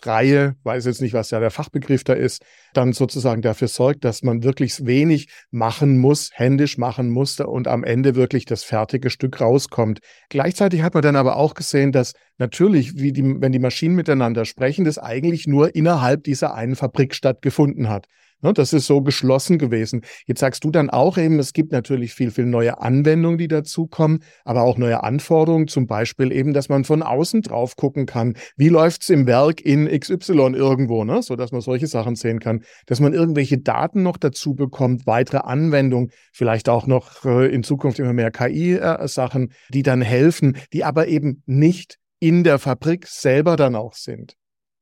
Reihe, 0.04 0.56
weiß 0.64 0.86
jetzt 0.86 1.02
nicht, 1.02 1.14
was 1.14 1.32
ja 1.32 1.40
der 1.40 1.52
Fachbegriff 1.52 2.04
da 2.04 2.14
ist, 2.14 2.44
dann 2.74 2.94
sozusagen 2.94 3.42
dafür 3.42 3.68
sorgt, 3.68 4.04
dass 4.06 4.24
man 4.24 4.44
wirklich 4.44 4.86
wenig 4.86 5.28
machen 5.52 5.98
muss, 5.98 6.30
händisch 6.34 6.78
machen 6.78 7.10
muss 7.10 7.40
und 7.40 7.68
am 7.68 7.84
Ende 7.84 8.16
wirklich 8.16 8.46
das 8.46 8.64
fertige 8.64 9.10
Stück 9.10 9.42
rauskommt. 9.42 10.00
Gleichzeitig 10.30 10.82
hat 10.82 10.94
man 10.94 11.04
dann 11.04 11.16
aber 11.16 11.38
auch 11.38 11.54
gesehen, 11.54 11.92
dass 11.92 12.14
natürlich, 12.38 12.98
wie 12.98 13.12
die, 13.12 13.24
wenn 13.24 13.52
die 13.52 13.60
Maschinen 13.60 13.96
miteinander 13.96 14.46
sprechen, 14.46 14.86
das 14.86 14.98
eigentlich 14.98 15.48
nur 15.48 15.76
innerhalb 15.76 16.24
dieser 16.24 16.54
einen 16.54 16.76
Fabrik 16.76 17.16
stattgefunden 17.16 17.90
hat. 17.90 18.08
Ne, 18.42 18.54
das 18.54 18.72
ist 18.72 18.88
so 18.88 19.02
geschlossen 19.02 19.58
gewesen. 19.58 20.02
Jetzt 20.26 20.40
sagst 20.40 20.64
du 20.64 20.72
dann 20.72 20.90
auch 20.90 21.18
eben, 21.18 21.40
es 21.40 21.52
gibt 21.52 21.74
natürlich 21.74 22.14
viel, 22.14 22.32
viel 22.32 22.46
neue 22.46 22.80
Anwendungen, 22.80 23.38
die 23.38 23.50
dazukommen, 23.50 24.20
aber 24.46 24.62
auch 24.62 24.78
neue 24.78 25.04
Anforderungen, 25.04 25.68
zum 25.68 25.88
Beispiel 25.88 26.32
eben, 26.32 26.54
dass 26.54 26.70
man 26.70 26.86
von 26.86 27.04
außen 27.04 27.42
drauf 27.42 27.76
gucken 27.76 28.06
kann. 28.06 28.36
Wie 28.56 28.70
läuft's 28.70 29.10
im 29.10 29.28
Werk 29.28 29.60
in 29.60 29.88
XY 29.88 30.54
irgendwo, 30.56 31.04
ne? 31.04 31.22
so 31.22 31.36
dass 31.36 31.52
man 31.52 31.60
solche 31.60 31.88
Sachen 31.88 32.16
sehen 32.16 32.40
kann, 32.40 32.64
dass 32.86 33.02
man 33.02 33.14
irgendwelche 33.14 33.58
Daten 33.58 34.04
noch 34.04 34.16
dazu 34.16 34.56
bekommt, 34.56 35.06
weitere 35.06 35.40
Anwendungen, 35.40 36.12
vielleicht 36.32 36.70
auch 36.70 36.88
noch 36.88 37.26
äh, 37.26 37.48
in 37.48 37.64
Zukunft 37.64 38.00
immer 38.00 38.14
mehr 38.14 38.32
KI-Sachen, 38.32 39.50
äh, 39.50 39.54
die 39.74 39.84
dann 39.84 40.02
helfen, 40.02 40.58
die 40.72 40.86
aber 40.86 41.08
eben 41.10 41.44
nicht 41.46 41.98
in 42.20 42.46
der 42.46 42.58
Fabrik 42.58 43.06
selber 43.08 43.58
dann 43.58 43.76
auch 43.76 43.96
sind. 43.96 44.36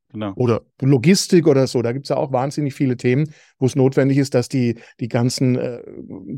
Genau. 0.10 0.34
Oder 0.36 0.62
Logistik 0.82 1.48
oder 1.48 1.68
so. 1.68 1.82
Da 1.82 1.92
gibt 1.92 2.06
es 2.06 2.10
ja 2.10 2.16
auch 2.16 2.32
wahnsinnig 2.32 2.74
viele 2.74 2.96
Themen, 2.96 3.34
wo 3.60 3.66
es 3.66 3.76
notwendig 3.76 4.18
ist, 4.18 4.34
dass 4.34 4.48
die, 4.48 4.80
die 5.00 5.10
ganzen 5.10 5.58
äh, 5.58 5.82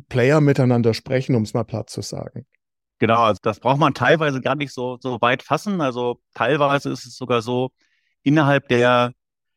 Player 0.10 0.42
miteinander 0.42 0.94
sprechen, 0.94 1.36
um 1.36 1.44
es 1.44 1.54
mal 1.54 1.64
platt 1.64 1.90
zu 1.90 2.02
sagen. 2.02 2.46
Genau, 2.98 3.22
also 3.22 3.40
das 3.42 3.60
braucht 3.60 3.80
man 3.80 3.94
teilweise 3.94 4.42
gar 4.42 4.56
nicht 4.56 4.74
so, 4.74 4.98
so 5.00 5.22
weit 5.22 5.44
fassen. 5.44 5.82
Also 5.82 6.20
teilweise 6.34 6.90
ist 6.90 7.06
es 7.06 7.16
sogar 7.16 7.42
so, 7.42 7.72
innerhalb 8.24 8.68
der 8.68 9.14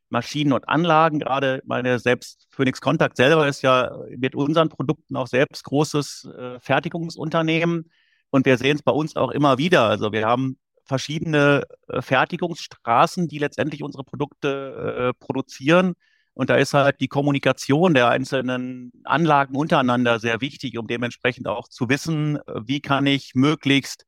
Maschinen 0.09 0.53
und 0.53 0.69
Anlagen, 0.69 1.19
gerade 1.19 1.63
meine 1.65 1.99
selbst 1.99 2.47
Phoenix 2.51 2.81
Contact 2.81 3.17
selber 3.17 3.49
ist 3.49 3.63
ja 3.63 3.91
mit 4.17 4.35
unseren 4.35 4.69
Produkten 4.69 5.17
auch 5.17 5.27
selbst 5.27 5.65
großes 5.65 6.29
äh, 6.39 6.61
Fertigungsunternehmen. 6.61 7.91
Und 8.31 8.47
wir 8.47 8.59
sehen 8.59 8.77
es 8.77 8.83
bei 8.83 8.93
uns 8.93 9.17
auch 9.17 9.31
immer 9.31 9.59
wieder. 9.59 9.85
Also 9.85 10.13
wir 10.13 10.27
haben 10.27 10.59
verschiedene 10.85 11.63
äh, 11.89 12.03
Fertigungsstraßen, 12.03 13.29
die 13.29 13.39
letztendlich 13.39 13.83
unsere 13.83 14.05
Produkte 14.05 15.13
äh, 15.15 15.25
produzieren. 15.25 15.95
Und 16.35 16.51
da 16.51 16.57
ist 16.57 16.75
halt 16.75 17.01
die 17.01 17.09
Kommunikation 17.09 17.95
der 17.95 18.09
einzelnen 18.09 18.91
Anlagen 19.05 19.55
untereinander 19.55 20.19
sehr 20.19 20.41
wichtig, 20.41 20.79
um 20.79 20.87
dementsprechend 20.87 21.47
auch 21.47 21.69
zu 21.69 21.89
wissen, 21.89 22.37
äh, 22.37 22.61
wie 22.65 22.81
kann 22.81 23.07
ich 23.07 23.35
möglichst 23.35 24.05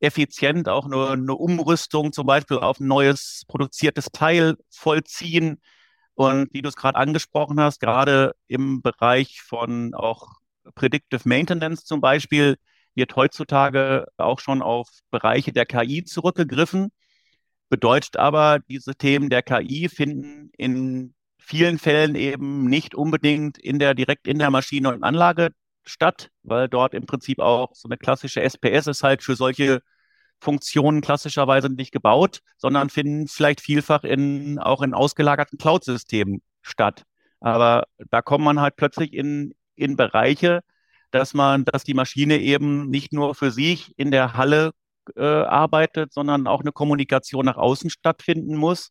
effizient 0.00 0.68
auch 0.68 0.88
nur 0.88 1.12
eine 1.12 1.34
Umrüstung 1.34 2.12
zum 2.12 2.26
Beispiel 2.26 2.58
auf 2.58 2.80
ein 2.80 2.86
neues 2.86 3.44
produziertes 3.48 4.06
Teil 4.12 4.56
vollziehen. 4.70 5.60
Und 6.14 6.52
wie 6.52 6.62
du 6.62 6.68
es 6.68 6.76
gerade 6.76 6.98
angesprochen 6.98 7.60
hast, 7.60 7.80
gerade 7.80 8.34
im 8.46 8.82
Bereich 8.82 9.42
von 9.42 9.94
auch 9.94 10.28
Predictive 10.74 11.22
Maintenance 11.28 11.84
zum 11.84 12.00
Beispiel, 12.00 12.56
wird 12.96 13.14
heutzutage 13.16 14.06
auch 14.16 14.40
schon 14.40 14.62
auf 14.62 14.88
Bereiche 15.10 15.52
der 15.52 15.66
KI 15.66 16.04
zurückgegriffen. 16.04 16.90
Bedeutet 17.68 18.16
aber, 18.16 18.60
diese 18.68 18.94
Themen 18.94 19.28
der 19.30 19.42
KI 19.42 19.88
finden 19.88 20.50
in 20.56 21.14
vielen 21.38 21.78
Fällen 21.78 22.14
eben 22.14 22.64
nicht 22.64 22.94
unbedingt 22.94 23.58
in 23.58 23.78
der, 23.78 23.94
direkt 23.94 24.26
in 24.26 24.38
der 24.38 24.50
Maschine 24.50 24.92
und 24.92 25.04
Anlage 25.04 25.50
statt, 25.84 26.30
weil 26.42 26.68
dort 26.68 26.94
im 26.94 27.06
Prinzip 27.06 27.38
auch 27.38 27.74
so 27.74 27.88
eine 27.88 27.96
klassische 27.96 28.40
SPS 28.40 28.88
ist 28.88 29.02
halt 29.02 29.22
für 29.22 29.36
solche 29.36 29.82
Funktionen 30.40 31.00
klassischerweise 31.00 31.68
nicht 31.70 31.92
gebaut, 31.92 32.40
sondern 32.56 32.90
finden 32.90 33.28
vielleicht 33.28 33.60
vielfach 33.60 34.04
in, 34.04 34.58
auch 34.58 34.82
in 34.82 34.94
ausgelagerten 34.94 35.58
Cloud-Systemen 35.58 36.42
statt. 36.62 37.04
Aber 37.40 37.84
da 38.10 38.22
kommt 38.22 38.44
man 38.44 38.60
halt 38.60 38.76
plötzlich 38.76 39.12
in, 39.12 39.54
in 39.76 39.96
Bereiche, 39.96 40.62
dass 41.16 41.34
man, 41.34 41.64
dass 41.64 41.84
die 41.84 41.94
Maschine 41.94 42.38
eben 42.38 42.88
nicht 42.90 43.12
nur 43.12 43.34
für 43.34 43.50
sich 43.50 43.92
in 43.96 44.10
der 44.10 44.34
Halle 44.34 44.72
äh, 45.16 45.24
arbeitet, 45.24 46.12
sondern 46.12 46.46
auch 46.46 46.60
eine 46.60 46.72
Kommunikation 46.72 47.46
nach 47.46 47.56
außen 47.56 47.90
stattfinden 47.90 48.56
muss. 48.56 48.90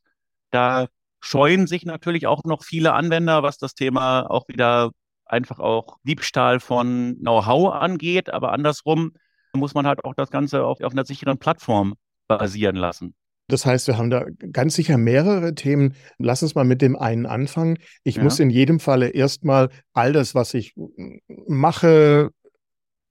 Da 0.51 0.87
scheuen 1.19 1.67
sich 1.67 1.85
natürlich 1.85 2.27
auch 2.27 2.43
noch 2.43 2.63
viele 2.63 2.93
Anwender, 2.93 3.43
was 3.43 3.57
das 3.57 3.75
Thema 3.75 4.29
auch 4.29 4.47
wieder 4.47 4.91
einfach 5.25 5.59
auch 5.59 5.97
Diebstahl 6.03 6.59
von 6.59 7.17
Know-how 7.19 7.73
angeht. 7.73 8.29
Aber 8.29 8.51
andersrum 8.53 9.13
muss 9.53 9.73
man 9.73 9.87
halt 9.87 10.03
auch 10.05 10.13
das 10.15 10.31
Ganze 10.31 10.65
auf, 10.65 10.81
auf 10.81 10.91
einer 10.91 11.05
sicheren 11.05 11.37
Plattform 11.37 11.95
basieren 12.27 12.75
lassen. 12.75 13.15
Das 13.47 13.65
heißt, 13.65 13.87
wir 13.87 13.97
haben 13.97 14.09
da 14.09 14.25
ganz 14.51 14.75
sicher 14.75 14.97
mehrere 14.97 15.53
Themen. 15.53 15.95
Lass 16.17 16.41
uns 16.41 16.55
mal 16.55 16.65
mit 16.65 16.81
dem 16.81 16.95
einen 16.95 17.25
anfangen. 17.25 17.77
Ich 18.03 18.15
ja. 18.15 18.23
muss 18.23 18.39
in 18.39 18.49
jedem 18.49 18.79
Falle 18.79 19.09
erstmal 19.09 19.69
all 19.93 20.13
das, 20.13 20.33
was 20.33 20.53
ich 20.53 20.73
mache, 21.47 22.31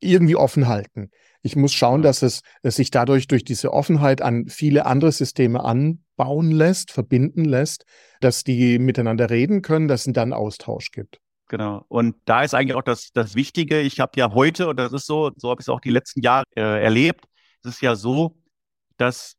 irgendwie 0.00 0.36
offen 0.36 0.66
halten. 0.66 1.10
Ich 1.42 1.56
muss 1.56 1.72
schauen, 1.72 2.02
dass 2.02 2.22
es, 2.22 2.40
es 2.62 2.76
sich 2.76 2.90
dadurch 2.90 3.28
durch 3.28 3.44
diese 3.44 3.72
Offenheit 3.72 4.22
an 4.22 4.48
viele 4.48 4.86
andere 4.86 5.12
Systeme 5.12 5.62
anbauen 5.62 6.50
lässt, 6.50 6.90
verbinden 6.90 7.44
lässt, 7.44 7.84
dass 8.20 8.44
die 8.44 8.78
miteinander 8.78 9.30
reden 9.30 9.62
können, 9.62 9.86
dass 9.86 10.06
es 10.06 10.12
dann 10.12 10.32
Austausch 10.32 10.90
gibt. 10.90 11.20
Genau. 11.48 11.84
Und 11.88 12.16
da 12.24 12.42
ist 12.42 12.54
eigentlich 12.54 12.74
auch 12.74 12.82
das, 12.82 13.12
das 13.12 13.34
Wichtige. 13.34 13.80
Ich 13.80 14.00
habe 14.00 14.12
ja 14.16 14.32
heute, 14.32 14.68
und 14.68 14.78
das 14.78 14.92
ist 14.92 15.06
so, 15.06 15.30
so 15.36 15.50
habe 15.50 15.60
ich 15.60 15.66
es 15.66 15.68
auch 15.68 15.80
die 15.80 15.90
letzten 15.90 16.22
Jahre 16.22 16.44
äh, 16.56 16.82
erlebt, 16.82 17.26
es 17.62 17.74
ist 17.74 17.82
ja 17.82 17.94
so, 17.94 18.36
dass 18.96 19.36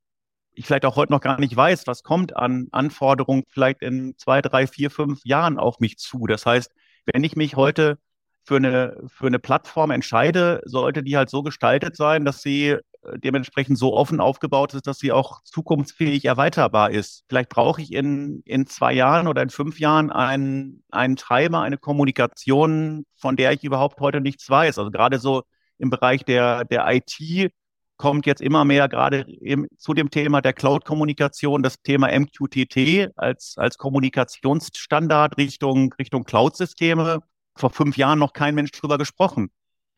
ich 0.56 0.66
vielleicht 0.66 0.86
auch 0.86 0.96
heute 0.96 1.12
noch 1.12 1.22
gar 1.22 1.40
nicht 1.40 1.56
weiß, 1.56 1.88
was 1.88 2.04
kommt 2.04 2.36
an 2.36 2.68
Anforderungen 2.72 3.44
vielleicht 3.50 3.82
in 3.82 4.16
zwei, 4.18 4.42
drei, 4.42 4.68
vier, 4.68 4.90
fünf 4.90 5.22
Jahren 5.24 5.60
auf 5.60 5.80
mich 5.80 5.98
zu. 5.98 6.28
Das 6.28 6.46
heißt, 6.46 6.72
wenn 7.06 7.24
ich 7.24 7.36
mich 7.36 7.56
heute 7.56 7.98
für 8.46 8.58
eine, 8.58 8.98
für 9.08 9.28
eine 9.28 9.40
Plattform 9.40 9.92
entscheide, 9.92 10.62
sollte 10.66 11.04
die 11.04 11.18
halt 11.18 11.30
so 11.30 11.44
gestaltet 11.44 11.96
sein, 11.96 12.26
dass 12.26 12.42
sie 12.42 12.70
äh, 12.70 12.80
dementsprechend 13.18 13.78
so 13.78 13.94
offen 13.96 14.20
aufgebaut 14.20 14.74
ist, 14.74 14.88
dass 14.88 15.00
sie 15.00 15.12
auch 15.12 15.42
zukunftsfähig 15.44 16.26
erweiterbar 16.26 16.92
ist. 16.92 17.24
Vielleicht 17.28 17.50
brauche 17.50 17.82
ich 17.82 17.92
in, 17.92 18.42
in 18.46 18.68
zwei 18.68 18.94
Jahren 18.94 19.28
oder 19.28 19.42
in 19.42 19.50
fünf 19.50 19.80
Jahren 19.80 20.12
einen, 20.12 20.84
einen 20.92 21.16
Treiber, 21.16 21.62
eine 21.62 21.78
Kommunikation, 21.78 23.06
von 23.16 23.36
der 23.36 23.52
ich 23.52 23.64
überhaupt 23.64 24.00
heute 24.00 24.22
nichts 24.22 24.50
weiß. 24.50 24.78
Also 24.80 24.92
gerade 24.92 25.20
so 25.20 25.44
im 25.78 25.90
Bereich 25.90 26.24
der, 26.24 26.66
der 26.66 26.86
IT 26.88 27.52
kommt 27.98 28.26
jetzt 28.26 28.42
immer 28.42 28.66
mehr 28.66 28.90
gerade 28.90 29.26
eben 29.28 29.68
zu 29.78 29.94
dem 29.94 30.10
Thema 30.10 30.42
der 30.42 30.54
Cloud-Kommunikation 30.54 31.64
das 31.64 31.82
Thema 31.82 32.08
MQTT 32.08 33.12
als, 33.16 33.56
als 33.58 33.78
Kommunikationsstandard 33.78 35.38
Richtung, 35.38 35.94
Richtung 35.94 36.24
Cloud-Systeme 36.24 37.20
vor 37.56 37.70
fünf 37.70 37.98
Jahren 37.98 38.20
noch 38.20 38.34
kein 38.34 38.56
Mensch 38.56 38.72
drüber 38.72 38.98
gesprochen. 38.98 39.50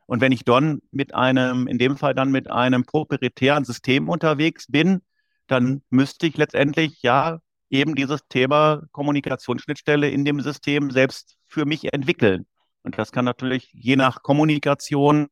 Und 0.05 0.21
wenn 0.21 0.31
ich 0.31 0.45
dann 0.45 0.79
mit 0.91 1.15
einem, 1.15 1.67
in 1.67 1.77
dem 1.79 1.97
Fall 1.97 2.13
dann 2.13 2.31
mit 2.31 2.49
einem 2.49 2.85
proprietären 2.85 3.65
System 3.65 4.09
unterwegs 4.09 4.67
bin, 4.67 5.01
dann 5.47 5.81
müsste 5.89 6.27
ich 6.27 6.37
letztendlich 6.37 7.01
ja 7.01 7.39
eben 7.69 7.95
dieses 7.95 8.21
Thema 8.29 8.83
Kommunikationsschnittstelle 8.91 10.09
in 10.09 10.23
dem 10.23 10.39
System 10.41 10.91
selbst 10.91 11.35
für 11.47 11.65
mich 11.65 11.93
entwickeln. 11.93 12.45
Und 12.83 12.97
das 12.97 13.11
kann 13.11 13.25
natürlich 13.25 13.69
je 13.73 13.95
nach 13.95 14.23
Kommunikation 14.23 15.27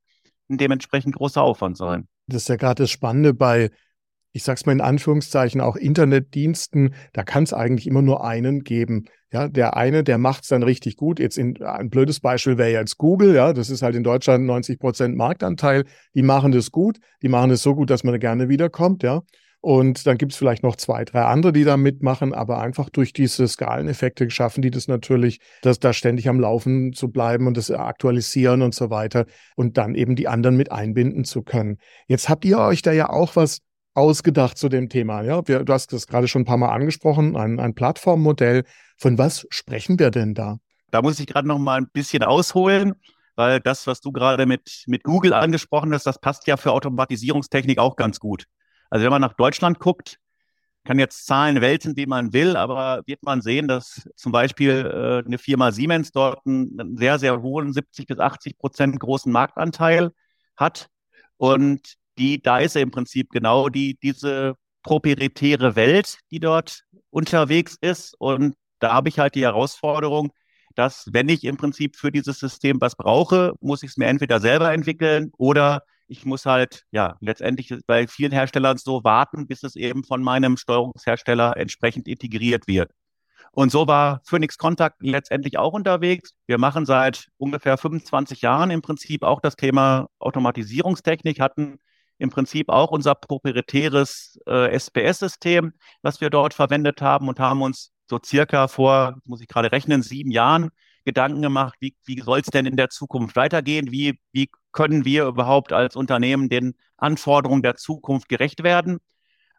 ein 0.50 0.58
dementsprechend 0.58 1.16
großer 1.16 1.42
Aufwand 1.42 1.78
sein. 1.78 2.08
Das 2.28 2.44
ist 2.44 2.50
ja 2.50 2.56
gerade 2.56 2.84
das 2.84 2.92
Spannende 2.92 3.34
bei 3.34 3.70
ich 4.36 4.44
sag's 4.44 4.66
mal 4.66 4.74
in 4.74 4.82
Anführungszeichen, 4.82 5.62
auch 5.62 5.78
Internetdiensten, 5.78 6.94
da 7.14 7.24
kann 7.24 7.44
es 7.44 7.54
eigentlich 7.54 7.88
immer 7.88 8.02
nur 8.02 8.26
einen 8.26 8.66
geben. 8.66 9.06
Ja, 9.32 9.48
der 9.48 9.78
eine, 9.78 10.04
der 10.04 10.18
macht's 10.18 10.50
dann 10.50 10.62
richtig 10.62 10.98
gut. 10.98 11.22
Jetzt 11.22 11.38
in, 11.38 11.64
ein 11.64 11.90
blödes 11.90 12.20
Beispiel 12.20 12.58
wäre 12.58 12.72
jetzt 12.72 12.98
Google, 12.98 13.34
ja, 13.34 13.54
das 13.54 13.70
ist 13.70 13.82
halt 13.82 13.96
in 13.96 14.04
Deutschland 14.04 14.44
90 14.44 14.78
Prozent 14.78 15.16
Marktanteil. 15.16 15.86
Die 16.16 16.22
machen 16.22 16.52
das 16.52 16.72
gut, 16.72 17.00
die 17.22 17.30
machen 17.30 17.50
das 17.50 17.64
so 17.64 17.76
gut, 17.76 17.90
dass 17.90 18.04
man 18.04 18.20
gerne 18.20 18.50
wiederkommt, 18.50 19.04
ja. 19.04 19.22
Und 19.66 20.06
dann 20.06 20.20
gibt 20.20 20.32
es 20.32 20.38
vielleicht 20.38 20.62
noch 20.62 20.76
zwei, 20.76 21.06
drei 21.06 21.24
andere, 21.24 21.52
die 21.52 21.64
da 21.64 21.76
mitmachen, 21.76 22.36
aber 22.36 22.62
einfach 22.62 22.88
durch 22.88 23.14
diese 23.14 23.48
Skaleneffekte 23.48 24.30
schaffen 24.30 24.62
die 24.62 24.70
das 24.70 24.88
natürlich, 24.88 25.40
dass 25.64 25.80
da 25.80 25.92
ständig 25.92 26.30
am 26.30 26.40
Laufen 26.40 26.94
zu 26.94 27.10
bleiben 27.10 27.48
und 27.48 27.58
das 27.58 27.72
aktualisieren 27.72 28.62
und 28.62 28.76
so 28.76 28.92
weiter 28.92 29.26
und 29.56 29.80
dann 29.80 29.96
eben 29.96 30.16
die 30.16 30.28
anderen 30.28 30.56
mit 30.56 30.72
einbinden 30.72 31.24
zu 31.24 31.42
können. 31.42 31.80
Jetzt 32.06 32.30
habt 32.30 32.46
ihr 32.46 32.60
euch 32.60 32.84
da 32.84 32.92
ja 32.92 33.10
auch 33.10 33.36
was 33.36 33.62
ausgedacht 33.96 34.60
zu 34.60 34.70
dem 34.70 34.88
Thema. 34.88 35.24
Ja, 35.24 35.48
wir, 35.48 35.64
du 35.64 35.74
hast 35.74 35.94
das 35.94 36.06
gerade 36.06 36.28
schon 36.28 36.44
ein 36.44 36.46
paar 36.46 36.58
Mal 36.58 36.70
angesprochen, 36.70 37.36
ein, 37.36 37.60
ein 37.60 37.74
Plattformmodell. 37.74 38.66
Von 39.00 39.18
was 39.18 39.48
sprechen 39.50 39.98
wir 39.98 40.12
denn 40.12 40.36
da? 40.36 40.60
Da 40.92 41.02
muss 41.02 41.20
ich 41.20 41.26
gerade 41.26 41.48
noch 41.48 41.58
mal 41.58 41.80
ein 41.80 41.90
bisschen 41.92 42.22
ausholen, 42.22 42.94
weil 43.36 43.62
das, 43.62 43.88
was 43.88 44.00
du 44.00 44.12
gerade 44.12 44.46
mit, 44.46 44.84
mit 44.86 45.02
Google 45.02 45.34
angesprochen 45.34 45.92
hast, 45.92 46.06
das 46.06 46.20
passt 46.20 46.46
ja 46.46 46.56
für 46.56 46.72
Automatisierungstechnik 46.72 47.80
auch 47.80 47.96
ganz 47.96 48.20
gut. 48.20 48.46
Also 48.90 49.04
wenn 49.04 49.12
man 49.12 49.22
nach 49.22 49.34
Deutschland 49.34 49.80
guckt, 49.80 50.20
kann 50.86 51.00
jetzt 51.00 51.26
Zahlen 51.26 51.62
wälzen, 51.62 51.98
wie 51.98 52.06
man 52.06 52.32
will, 52.32 52.56
aber 52.56 53.02
wird 53.08 53.24
man 53.24 53.42
sehen, 53.42 53.68
dass 53.68 54.08
zum 54.16 54.32
Beispiel 54.32 54.72
äh, 54.72 55.26
eine 55.26 55.38
Firma 55.40 55.72
Siemens 55.72 56.12
dort 56.12 56.46
einen 56.46 56.96
sehr, 56.96 57.18
sehr 57.18 57.42
hohen 57.42 57.74
70 57.74 58.06
bis 58.06 58.20
80 58.20 58.58
Prozent 58.58 59.00
großen 59.00 59.32
Marktanteil 59.32 60.12
hat. 60.56 60.88
Und 61.38 61.96
die, 62.18 62.42
da 62.42 62.60
ist 62.60 62.76
im 62.76 62.92
Prinzip 62.92 63.32
genau 63.32 63.70
die, 63.70 63.98
diese 64.02 64.56
proprietäre 64.84 65.76
Welt, 65.76 66.20
die 66.32 66.40
dort 66.40 66.84
unterwegs 67.10 67.78
ist. 67.82 68.16
Und 68.20 68.56
da 68.80 68.94
habe 68.94 69.10
ich 69.10 69.18
halt 69.20 69.36
die 69.36 69.44
Herausforderung, 69.44 70.32
dass 70.76 71.10
wenn 71.12 71.30
ich 71.30 71.44
im 71.44 71.58
Prinzip 71.58 71.96
für 71.96 72.12
dieses 72.12 72.40
System 72.40 72.80
was 72.80 72.96
brauche, 72.96 73.54
muss 73.60 73.82
ich 73.82 73.92
es 73.92 73.98
mir 73.98 74.08
entweder 74.08 74.40
selber 74.40 74.72
entwickeln 74.72 75.32
oder 75.38 75.82
ich 76.08 76.26
muss 76.26 76.46
halt, 76.46 76.84
ja, 76.92 77.18
letztendlich 77.20 77.74
bei 77.88 78.08
vielen 78.08 78.32
Herstellern 78.32 78.78
so 78.78 79.04
warten, 79.04 79.48
bis 79.48 79.64
es 79.64 79.76
eben 79.76 80.04
von 80.04 80.24
meinem 80.24 80.58
Steuerungshersteller 80.58 81.58
entsprechend 81.58 82.08
integriert 82.08 82.68
wird. 82.68 82.92
Und 83.52 83.72
so 83.72 83.88
war 83.88 84.22
Phoenix 84.26 84.58
Contact 84.58 84.98
letztendlich 85.00 85.58
auch 85.58 85.74
unterwegs. 85.74 86.34
Wir 86.46 86.58
machen 86.58 86.86
seit 86.86 87.28
ungefähr 87.38 87.78
25 87.78 88.42
Jahren 88.42 88.70
im 88.70 88.82
Prinzip 88.82 89.24
auch 89.24 89.40
das 89.40 89.56
Thema 89.56 90.08
Automatisierungstechnik, 90.20 91.40
hatten 91.40 91.80
im 92.18 92.30
Prinzip 92.30 92.70
auch 92.70 92.92
unser 92.92 93.16
proprietäres 93.16 94.38
äh, 94.46 94.78
SPS-System, 94.78 95.74
was 96.02 96.22
wir 96.22 96.30
dort 96.30 96.54
verwendet 96.54 97.02
haben 97.02 97.30
und 97.30 97.40
haben 97.40 97.62
uns 97.62 97.92
so 98.10 98.20
circa 98.24 98.68
vor, 98.68 99.18
muss 99.26 99.42
ich 99.42 99.48
gerade 99.48 99.72
rechnen, 99.72 100.02
sieben 100.02 100.32
Jahren 100.32 100.70
Gedanken 101.06 101.42
gemacht, 101.42 101.76
wie, 101.80 101.96
wie 102.06 102.20
soll 102.22 102.40
es 102.40 102.48
denn 102.48 102.66
in 102.66 102.76
der 102.76 102.90
Zukunft 102.90 103.36
weitergehen? 103.36 103.92
Wie, 103.92 104.20
wie 104.32 104.50
können 104.72 105.06
wir 105.06 105.26
überhaupt 105.26 105.72
als 105.72 105.96
Unternehmen 105.96 106.50
den 106.50 106.76
Anforderungen 106.98 107.62
der 107.62 107.76
Zukunft 107.76 108.28
gerecht 108.30 108.64
werden? 108.64 109.00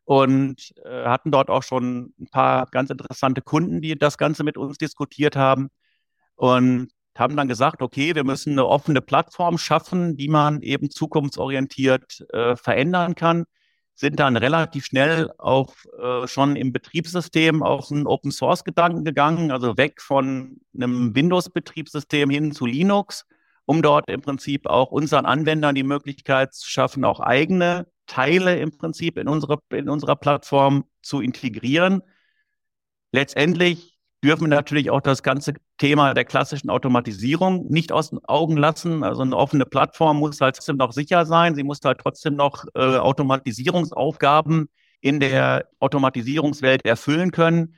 Und 0.04 0.72
äh, 0.84 1.04
hatten 1.04 1.32
dort 1.32 1.50
auch 1.50 1.62
schon 1.62 2.14
ein 2.20 2.28
paar 2.30 2.66
ganz 2.66 2.90
interessante 2.90 3.42
Kunden, 3.42 3.80
die 3.80 3.96
das 3.96 4.18
Ganze 4.18 4.44
mit 4.44 4.56
uns 4.58 4.78
diskutiert 4.78 5.36
haben. 5.36 5.68
Und 6.36 6.90
haben 7.16 7.36
dann 7.36 7.48
gesagt, 7.48 7.82
okay, 7.82 8.14
wir 8.14 8.24
müssen 8.24 8.52
eine 8.52 8.66
offene 8.66 9.00
Plattform 9.00 9.58
schaffen, 9.58 10.16
die 10.16 10.28
man 10.28 10.62
eben 10.62 10.90
zukunftsorientiert 10.90 12.26
äh, 12.32 12.56
verändern 12.56 13.14
kann, 13.14 13.44
sind 13.96 14.20
dann 14.20 14.36
relativ 14.36 14.84
schnell 14.84 15.32
auf 15.38 15.86
äh, 15.98 16.28
schon 16.28 16.54
im 16.54 16.72
Betriebssystem 16.72 17.62
auf 17.62 17.90
einen 17.90 18.06
Open 18.06 18.30
Source 18.30 18.62
Gedanken 18.62 19.04
gegangen, 19.04 19.50
also 19.50 19.78
weg 19.78 20.02
von 20.02 20.60
einem 20.74 21.14
Windows 21.14 21.48
Betriebssystem 21.48 22.28
hin 22.28 22.52
zu 22.52 22.66
Linux, 22.66 23.26
um 23.64 23.80
dort 23.80 24.10
im 24.10 24.20
Prinzip 24.20 24.66
auch 24.66 24.92
unseren 24.92 25.24
Anwendern 25.24 25.74
die 25.74 25.82
Möglichkeit 25.82 26.52
zu 26.52 26.68
schaffen, 26.68 27.06
auch 27.06 27.20
eigene 27.20 27.86
Teile 28.06 28.58
im 28.58 28.76
Prinzip 28.76 29.16
in 29.16 29.28
unsere 29.28 29.58
in 29.72 29.88
unserer 29.88 30.14
Plattform 30.14 30.84
zu 31.00 31.22
integrieren. 31.22 32.02
Letztendlich 33.12 33.95
dürfen 34.26 34.42
wir 34.42 34.48
natürlich 34.48 34.90
auch 34.90 35.00
das 35.00 35.22
ganze 35.22 35.54
Thema 35.78 36.12
der 36.12 36.24
klassischen 36.24 36.70
Automatisierung 36.70 37.66
nicht 37.68 37.92
aus 37.92 38.10
den 38.10 38.24
Augen 38.24 38.56
lassen. 38.56 39.04
Also 39.04 39.22
eine 39.22 39.36
offene 39.36 39.64
Plattform 39.64 40.18
muss 40.18 40.40
halt 40.40 40.56
trotzdem 40.56 40.76
noch 40.76 40.92
sicher 40.92 41.24
sein. 41.26 41.54
Sie 41.54 41.62
muss 41.62 41.80
halt 41.84 41.98
trotzdem 41.98 42.34
noch 42.34 42.64
äh, 42.74 42.80
Automatisierungsaufgaben 42.80 44.68
in 45.00 45.20
der 45.20 45.68
Automatisierungswelt 45.78 46.84
erfüllen 46.84 47.30
können. 47.30 47.76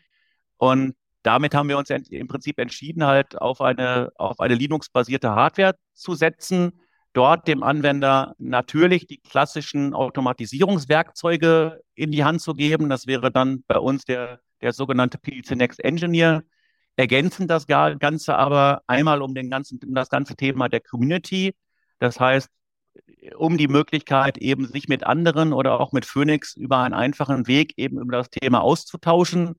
Und 0.57 0.95
damit 1.23 1.55
haben 1.55 1.69
wir 1.69 1.77
uns 1.77 1.91
im 1.91 2.29
Prinzip 2.29 2.59
entschieden, 2.59 3.05
halt 3.05 3.39
auf 3.41 3.61
eine, 3.61 4.11
auf 4.17 4.41
eine 4.41 4.55
Linux-basierte 4.55 5.31
Hardware 5.31 5.75
zu 5.93 6.15
setzen, 6.15 6.81
dort 7.13 7.47
dem 7.49 7.63
Anwender 7.63 8.35
natürlich 8.39 9.07
die 9.07 9.19
klassischen 9.19 9.93
Automatisierungswerkzeuge 9.93 11.83
in 11.95 12.13
die 12.13 12.25
Hand 12.25 12.41
zu 12.41 12.55
geben. 12.55 12.89
Das 12.89 13.07
wäre 13.07 13.31
dann 13.31 13.65
bei 13.67 13.79
uns 13.79 14.05
der 14.05 14.41
der 14.61 14.73
sogenannte 14.73 15.19
PLC 15.19 15.57
Next 15.57 15.81
Engineer, 15.85 16.43
ergänzen 16.97 17.47
das 17.47 17.67
Ganze 17.67 18.37
aber 18.37 18.83
einmal 18.89 19.23
um, 19.23 19.35
den 19.35 19.51
ganzen, 19.51 19.79
um 19.87 19.95
das 19.95 20.09
ganze 20.09 20.35
Thema 20.35 20.69
der 20.69 20.81
Community. 20.81 21.55
Das 22.01 22.19
heißt, 22.19 22.51
um 23.37 23.57
die 23.57 23.69
Möglichkeit 23.69 24.39
eben 24.39 24.67
sich 24.67 24.89
mit 24.89 25.05
anderen 25.05 25.53
oder 25.53 25.81
auch 25.81 25.93
mit 25.93 26.05
Phoenix 26.05 26.57
über 26.57 26.79
einen 26.79 26.95
einfachen 26.95 27.47
Weg 27.47 27.75
eben 27.77 28.01
über 28.01 28.17
das 28.17 28.31
Thema 28.31 28.63
auszutauschen. 28.63 29.55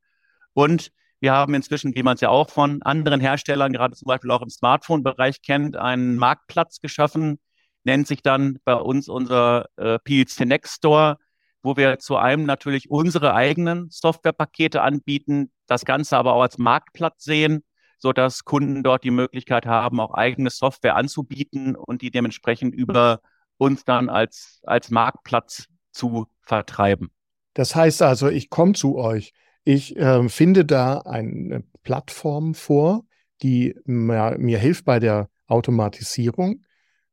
Und 0.54 0.92
wir 1.22 1.32
haben 1.32 1.54
inzwischen, 1.54 1.96
wie 1.96 2.04
man 2.04 2.16
es 2.16 2.22
ja 2.22 2.30
auch 2.30 2.50
von 2.50 2.82
anderen 2.82 3.22
Herstellern, 3.22 3.74
gerade 3.74 3.96
zum 3.96 4.08
Beispiel 4.08 4.32
auch 4.32 4.42
im 4.42 4.50
Smartphone-Bereich 4.50 5.42
kennt, 5.42 5.78
einen 5.78 6.18
Marktplatz 6.18 6.82
geschaffen, 6.82 7.40
nennt 7.84 8.08
sich 8.08 8.22
dann 8.22 8.60
bei 8.66 8.76
uns 8.76 9.08
unser 9.08 9.70
äh, 9.78 10.00
PLC 10.00 10.42
Next 10.46 10.76
Store 10.76 11.18
wo 11.62 11.78
wir 11.78 12.00
zu 12.00 12.16
einem 12.16 12.46
natürlich 12.46 12.90
unsere 12.90 13.34
eigenen 13.34 13.90
Softwarepakete 13.90 14.82
anbieten, 14.82 15.52
das 15.68 15.86
Ganze 15.86 16.18
aber 16.18 16.34
auch 16.34 16.42
als 16.42 16.58
Marktplatz 16.58 17.24
sehen 17.24 17.64
so 18.00 18.14
dass 18.14 18.46
Kunden 18.46 18.82
dort 18.82 19.04
die 19.04 19.12
Möglichkeit 19.12 19.66
haben, 19.66 20.00
auch 20.00 20.14
eigene 20.14 20.50
Software 20.50 20.96
anzubieten 20.96 21.76
und 21.76 22.02
die 22.02 22.12
dementsprechend 22.12 22.74
über 22.74 23.22
uns 23.58 23.84
dann 23.84 24.10
als, 24.10 24.62
als 24.64 24.90
Marktplatz 24.90 25.66
zu 25.92 26.28
vertreiben. 26.42 27.12
Das 27.54 27.76
heißt 27.76 28.02
also, 28.02 28.30
ich 28.30 28.50
komme 28.50 28.74
zu 28.74 28.98
euch. 28.98 29.34
Ich 29.66 29.98
äh, 29.98 30.28
finde 30.30 30.64
da 30.66 31.00
eine 31.00 31.64
Plattform 31.84 32.56
vor, 32.56 33.04
die 33.44 33.76
mir, 33.84 34.38
mir 34.40 34.58
hilft 34.58 34.86
bei 34.86 35.00
der 35.00 35.30
Automatisierung. 35.48 36.64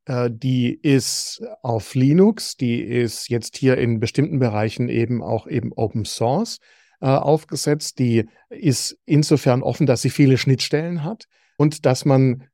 Äh, 0.07 0.31
die 0.33 0.75
ist 0.75 1.43
auf 1.63 1.95
Linux, 1.95 2.57
die 2.57 2.81
ist 2.81 3.29
jetzt 3.29 3.57
hier 3.57 3.77
in 3.77 4.01
bestimmten 4.01 4.39
Bereichen 4.39 4.89
eben 4.89 5.23
auch 5.23 5.47
eben 5.47 5.73
Open 5.73 6.05
Source 6.05 6.59
äh, 7.01 7.07
aufgesetzt. 7.07 7.99
Die 7.99 8.27
ist 8.49 8.97
insofern 9.05 9.63
offen, 9.63 9.87
dass 9.87 10.03
sie 10.03 10.11
viele 10.11 10.39
Schnittstellen 10.39 11.05
hat 11.05 11.25
und 11.59 11.85
dass 11.85 12.05
man 12.05 12.45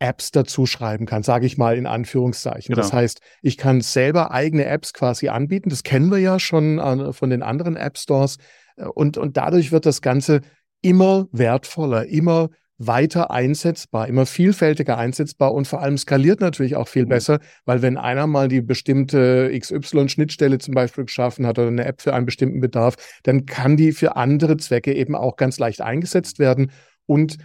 Apps 0.00 0.32
dazu 0.32 0.66
schreiben 0.66 1.06
kann, 1.06 1.22
sage 1.22 1.46
ich 1.46 1.56
mal 1.56 1.78
in 1.78 1.86
Anführungszeichen. 1.86 2.74
Genau. 2.74 2.82
Das 2.82 2.92
heißt, 2.92 3.20
ich 3.42 3.56
kann 3.56 3.80
selber 3.80 4.32
eigene 4.32 4.66
Apps 4.66 4.92
quasi 4.92 5.28
anbieten. 5.28 5.70
Das 5.70 5.82
kennen 5.82 6.10
wir 6.10 6.18
ja 6.18 6.38
schon 6.38 6.78
äh, 6.78 7.12
von 7.12 7.30
den 7.30 7.42
anderen 7.42 7.76
App 7.76 7.96
Stores. 7.96 8.38
Und, 8.76 9.16
und 9.16 9.36
dadurch 9.36 9.70
wird 9.70 9.86
das 9.86 10.02
Ganze 10.02 10.40
immer 10.82 11.28
wertvoller, 11.30 12.06
immer 12.06 12.50
weiter 12.78 13.30
einsetzbar, 13.30 14.08
immer 14.08 14.26
vielfältiger 14.26 14.98
einsetzbar 14.98 15.54
und 15.54 15.66
vor 15.68 15.80
allem 15.80 15.96
skaliert 15.96 16.40
natürlich 16.40 16.76
auch 16.76 16.88
viel 16.88 17.04
mhm. 17.04 17.10
besser, 17.10 17.38
weil 17.64 17.82
wenn 17.82 17.96
einer 17.96 18.26
mal 18.26 18.48
die 18.48 18.62
bestimmte 18.62 19.50
XY-Schnittstelle 19.56 20.58
zum 20.58 20.74
Beispiel 20.74 21.04
geschaffen 21.04 21.46
hat 21.46 21.58
oder 21.58 21.68
eine 21.68 21.84
App 21.84 22.02
für 22.02 22.14
einen 22.14 22.26
bestimmten 22.26 22.60
Bedarf, 22.60 22.96
dann 23.22 23.46
kann 23.46 23.76
die 23.76 23.92
für 23.92 24.16
andere 24.16 24.56
Zwecke 24.56 24.92
eben 24.92 25.14
auch 25.14 25.36
ganz 25.36 25.58
leicht 25.58 25.80
eingesetzt 25.80 26.38
werden 26.38 26.72
und 27.06 27.38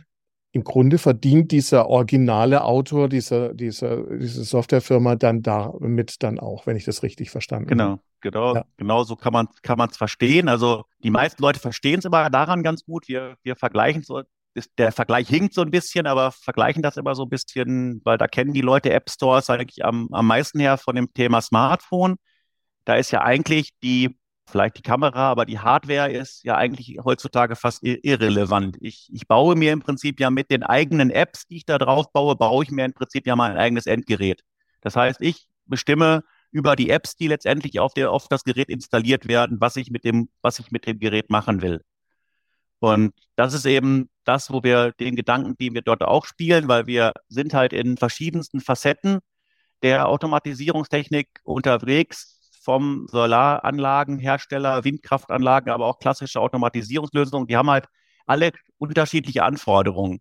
im 0.51 0.63
Grunde 0.63 0.97
verdient 0.97 1.51
dieser 1.51 1.87
originale 1.87 2.63
Autor 2.63 3.07
dieser, 3.07 3.53
dieser, 3.53 4.03
dieser 4.17 4.43
Softwarefirma 4.43 5.15
dann 5.15 5.43
damit 5.43 6.23
dann 6.23 6.39
auch, 6.39 6.65
wenn 6.65 6.75
ich 6.75 6.85
das 6.85 7.03
richtig 7.03 7.29
verstanden 7.29 7.67
genau, 7.67 7.83
habe. 7.83 8.01
Genau, 8.21 8.55
ja. 8.55 8.65
genau 8.77 9.03
so 9.03 9.15
kann 9.15 9.31
man 9.31 9.47
kann 9.61 9.79
es 9.89 9.97
verstehen. 9.97 10.49
Also 10.49 10.85
die 11.03 11.11
meisten 11.11 11.41
Leute 11.43 11.59
verstehen 11.59 11.99
es 11.99 12.05
immer 12.05 12.31
daran 12.31 12.63
ganz 12.63 12.83
gut. 12.83 13.07
Wir, 13.07 13.35
wir 13.43 13.55
vergleichen 13.55 14.01
so, 14.01 14.17
ist, 14.17 14.29
der 14.77 14.91
Vergleich 14.91 15.27
hinkt 15.27 15.53
so 15.53 15.61
ein 15.61 15.71
bisschen, 15.71 16.07
aber 16.07 16.31
vergleichen 16.31 16.81
das 16.81 16.97
immer 16.97 17.15
so 17.15 17.23
ein 17.23 17.29
bisschen, 17.29 18.01
weil 18.03 18.17
da 18.17 18.27
kennen 18.27 18.53
die 18.53 18.61
Leute 18.61 18.91
App 18.91 19.09
Stores 19.09 19.49
eigentlich 19.49 19.85
am, 19.85 20.09
am 20.11 20.27
meisten 20.27 20.59
her 20.59 20.77
von 20.77 20.95
dem 20.95 21.13
Thema 21.13 21.41
Smartphone. 21.41 22.15
Da 22.85 22.95
ist 22.95 23.11
ja 23.11 23.21
eigentlich 23.21 23.71
die 23.83 24.17
vielleicht 24.49 24.77
die 24.77 24.81
Kamera, 24.81 25.29
aber 25.29 25.45
die 25.45 25.59
Hardware 25.59 26.11
ist 26.11 26.43
ja 26.43 26.57
eigentlich 26.57 26.97
heutzutage 27.03 27.55
fast 27.55 27.83
irrelevant. 27.83 28.77
Ich, 28.81 29.09
ich 29.13 29.27
baue 29.27 29.55
mir 29.55 29.71
im 29.71 29.79
Prinzip 29.79 30.19
ja 30.19 30.29
mit 30.29 30.49
den 30.49 30.63
eigenen 30.63 31.09
Apps, 31.11 31.45
die 31.45 31.57
ich 31.57 31.65
da 31.65 31.77
drauf 31.77 32.11
baue, 32.11 32.35
baue 32.35 32.63
ich 32.63 32.71
mir 32.71 32.85
im 32.85 32.93
Prinzip 32.93 33.27
ja 33.27 33.35
mein 33.35 33.57
eigenes 33.57 33.85
Endgerät. 33.85 34.41
Das 34.81 34.95
heißt, 34.95 35.21
ich 35.21 35.47
bestimme 35.65 36.23
über 36.51 36.75
die 36.75 36.89
Apps, 36.89 37.15
die 37.15 37.27
letztendlich 37.27 37.79
auf, 37.79 37.93
der, 37.93 38.11
auf 38.11 38.27
das 38.27 38.43
Gerät 38.43 38.69
installiert 38.69 39.27
werden, 39.27 39.61
was 39.61 39.75
ich 39.75 39.91
mit 39.91 40.03
dem, 40.03 40.29
was 40.41 40.59
ich 40.59 40.71
mit 40.71 40.87
dem 40.87 40.99
Gerät 40.99 41.29
machen 41.29 41.61
will. 41.61 41.81
Und 42.79 43.13
das 43.35 43.53
ist 43.53 43.65
eben 43.65 44.09
das, 44.23 44.51
wo 44.51 44.63
wir 44.63 44.93
den 44.93 45.15
Gedanken, 45.15 45.57
den 45.57 45.73
wir 45.73 45.81
dort 45.81 46.03
auch 46.03 46.25
spielen, 46.25 46.67
weil 46.67 46.87
wir 46.87 47.13
sind 47.27 47.53
halt 47.53 47.73
in 47.73 47.97
verschiedensten 47.97 48.61
Facetten 48.61 49.19
der 49.81 50.07
Automatisierungstechnik 50.07 51.27
unterwegs, 51.43 52.39
vom 52.61 53.07
Solaranlagenhersteller, 53.09 54.83
Windkraftanlagen, 54.83 55.71
aber 55.71 55.85
auch 55.85 55.99
klassische 55.99 56.39
Automatisierungslösungen. 56.39 57.47
Die 57.47 57.57
haben 57.57 57.69
halt 57.69 57.85
alle 58.25 58.51
unterschiedliche 58.77 59.43
Anforderungen. 59.43 60.19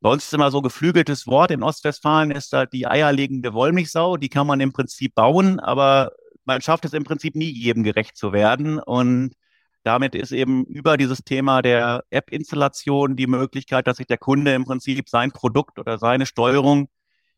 Bei 0.00 0.10
uns 0.10 0.24
ist 0.24 0.34
immer 0.34 0.50
so 0.50 0.62
geflügeltes 0.62 1.26
Wort. 1.26 1.50
In 1.50 1.62
Ostwestfalen 1.62 2.30
ist 2.30 2.52
da 2.52 2.66
die 2.66 2.86
eierlegende 2.86 3.52
Wollmilchsau. 3.52 4.16
Die 4.16 4.28
kann 4.28 4.46
man 4.46 4.60
im 4.60 4.72
Prinzip 4.72 5.14
bauen, 5.14 5.60
aber 5.60 6.12
man 6.44 6.60
schafft 6.60 6.84
es 6.84 6.92
im 6.92 7.04
Prinzip 7.04 7.34
nie, 7.36 7.50
jedem 7.50 7.82
gerecht 7.84 8.16
zu 8.16 8.32
werden. 8.32 8.78
Und 8.78 9.34
damit 9.84 10.14
ist 10.14 10.32
eben 10.32 10.64
über 10.64 10.96
dieses 10.96 11.24
Thema 11.24 11.62
der 11.62 12.04
App-Installation 12.10 13.16
die 13.16 13.26
Möglichkeit, 13.26 13.86
dass 13.86 13.98
sich 13.98 14.06
der 14.06 14.18
Kunde 14.18 14.54
im 14.54 14.64
Prinzip 14.64 15.08
sein 15.08 15.30
Produkt 15.30 15.78
oder 15.78 15.98
seine 15.98 16.26
Steuerung 16.26 16.88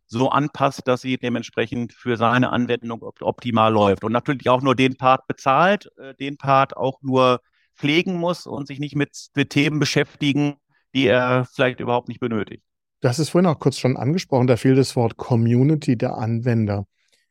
so 0.07 0.31
anpasst, 0.31 0.87
dass 0.87 1.01
sie 1.01 1.18
dementsprechend 1.18 1.92
für 1.92 2.16
seine 2.16 2.51
Anwendung 2.51 3.03
optimal 3.03 3.73
läuft. 3.73 4.05
Und 4.05 4.12
natürlich 4.12 4.49
auch 4.49 4.62
nur 4.62 4.77
den 4.77 4.97
Part 4.97 5.27
bezahlt, 5.27 5.90
äh, 5.99 6.14
den 6.14 6.37
Part 6.37 6.77
auch 6.77 7.03
nur 7.03 7.40
pflegen 7.75 8.16
muss 8.16 8.47
und 8.47 8.68
sich 8.68 8.79
nicht 8.79 8.94
mit, 8.94 9.11
mit 9.35 9.51
Themen 9.51 9.81
beschäftigen, 9.81 10.55
die 10.94 11.09
er 11.09 11.44
vielleicht 11.53 11.81
überhaupt 11.81 12.09
nicht 12.09 12.21
benötigt. 12.21 12.62
Das 13.01 13.18
ist 13.18 13.31
vorhin 13.31 13.51
auch 13.51 13.59
kurz 13.59 13.79
schon 13.79 13.97
angesprochen, 13.97 14.47
da 14.47 14.57
fiel 14.57 14.75
das 14.75 14.97
Wort 14.97 15.16
Community 15.16 15.99
der 15.99 16.14
Anwender. 16.14 16.87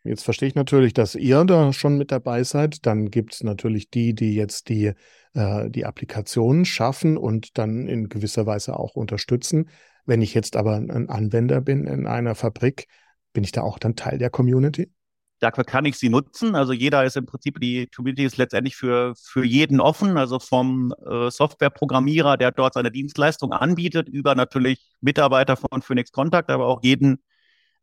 Jetzt 0.06 0.24
verstehe 0.24 0.48
ich 0.48 0.56
natürlich, 0.56 0.94
dass 0.94 1.16
ihr 1.16 1.44
da 1.46 1.74
schon 1.74 1.98
mit 1.98 2.12
dabei 2.12 2.44
seid. 2.44 2.86
Dann 2.86 3.10
gibt 3.10 3.34
es 3.34 3.44
natürlich 3.44 3.90
die, 3.90 4.14
die 4.14 4.36
jetzt 4.36 4.70
die, 4.70 4.94
äh, 5.34 5.70
die 5.70 5.86
Applikationen 5.86 6.64
schaffen 6.64 7.18
und 7.18 7.58
dann 7.58 7.88
in 7.88 8.08
gewisser 8.08 8.46
Weise 8.46 8.78
auch 8.78 8.96
unterstützen. 8.96 9.68
Wenn 10.06 10.22
ich 10.22 10.36
jetzt 10.36 10.56
aber 10.56 10.76
ein 10.76 11.10
Anwender 11.10 11.60
bin 11.60 11.88
in 11.88 12.06
einer 12.06 12.36
Fabrik, 12.36 12.88
bin 13.34 13.44
ich 13.44 13.52
da 13.52 13.62
auch 13.62 13.80
dann 13.80 13.96
Teil 13.96 14.20
der 14.20 14.30
Community? 14.30 14.92
Dafür 15.40 15.64
kann 15.64 15.86
ich 15.86 15.98
sie 15.98 16.10
nutzen. 16.10 16.56
Also 16.56 16.72
jeder 16.72 17.04
ist 17.04 17.18
im 17.18 17.26
Prinzip, 17.26 17.60
die 17.60 17.88
Community 17.88 18.26
ist 18.26 18.38
letztendlich 18.38 18.76
für, 18.76 19.14
für 19.16 19.44
jeden 19.44 19.82
offen, 19.82 20.18
also 20.18 20.38
vom 20.40 20.94
äh, 21.04 21.32
Softwareprogrammierer, 21.32 22.38
der 22.38 22.52
dort 22.52 22.76
seine 22.76 22.92
Dienstleistung 22.92 23.54
anbietet, 23.54 24.08
über 24.08 24.36
natürlich 24.36 24.86
Mitarbeiter 25.02 25.58
von 25.58 25.82
Phoenix 25.82 26.12
Contact, 26.12 26.52
aber 26.52 26.68
auch 26.68 26.84
jeden 26.84 27.24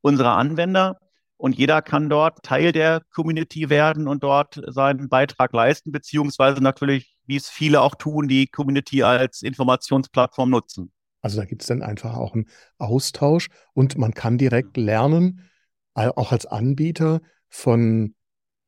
unserer 0.00 0.37
Anwender. 0.37 1.01
Und 1.42 1.59
jeder 1.59 1.83
kann 1.83 2.09
dort 2.09 2.44
Teil 2.44 2.70
der 2.70 3.02
Community 3.12 3.68
werden 3.68 4.07
und 4.07 4.22
dort 4.22 4.62
seinen 4.68 5.09
Beitrag 5.09 5.52
leisten, 5.52 5.90
beziehungsweise 5.90 6.62
natürlich, 6.62 7.16
wie 7.26 7.35
es 7.35 7.50
viele 7.50 7.81
auch 7.81 7.96
tun, 7.96 8.28
die 8.28 8.46
Community 8.46 9.02
als 9.02 9.42
Informationsplattform 9.42 10.50
nutzen. 10.50 10.92
Also 11.20 11.40
da 11.40 11.44
gibt 11.44 11.62
es 11.62 11.66
dann 11.66 11.83
einfach 11.83 12.14
auch 12.14 12.35
einen 12.35 12.46
Austausch 12.78 13.48
und 13.72 13.98
man 13.98 14.14
kann 14.14 14.38
direkt 14.38 14.76
lernen, 14.76 15.50
auch 15.94 16.31
als 16.31 16.46
Anbieter 16.46 17.20
von 17.48 18.14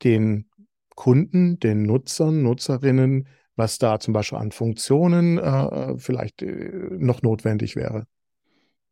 den 0.02 0.50
Kunden, 0.96 1.60
den 1.60 1.84
Nutzern, 1.84 2.42
Nutzerinnen, 2.42 3.28
was 3.54 3.78
da 3.78 4.00
zum 4.00 4.14
Beispiel 4.14 4.38
an 4.38 4.50
Funktionen 4.50 5.38
äh, 5.38 5.42
äh 5.42 5.98
vielleicht 5.98 6.42
äh, 6.42 6.88
noch 6.90 7.22
notwendig 7.22 7.76
wäre. 7.76 8.08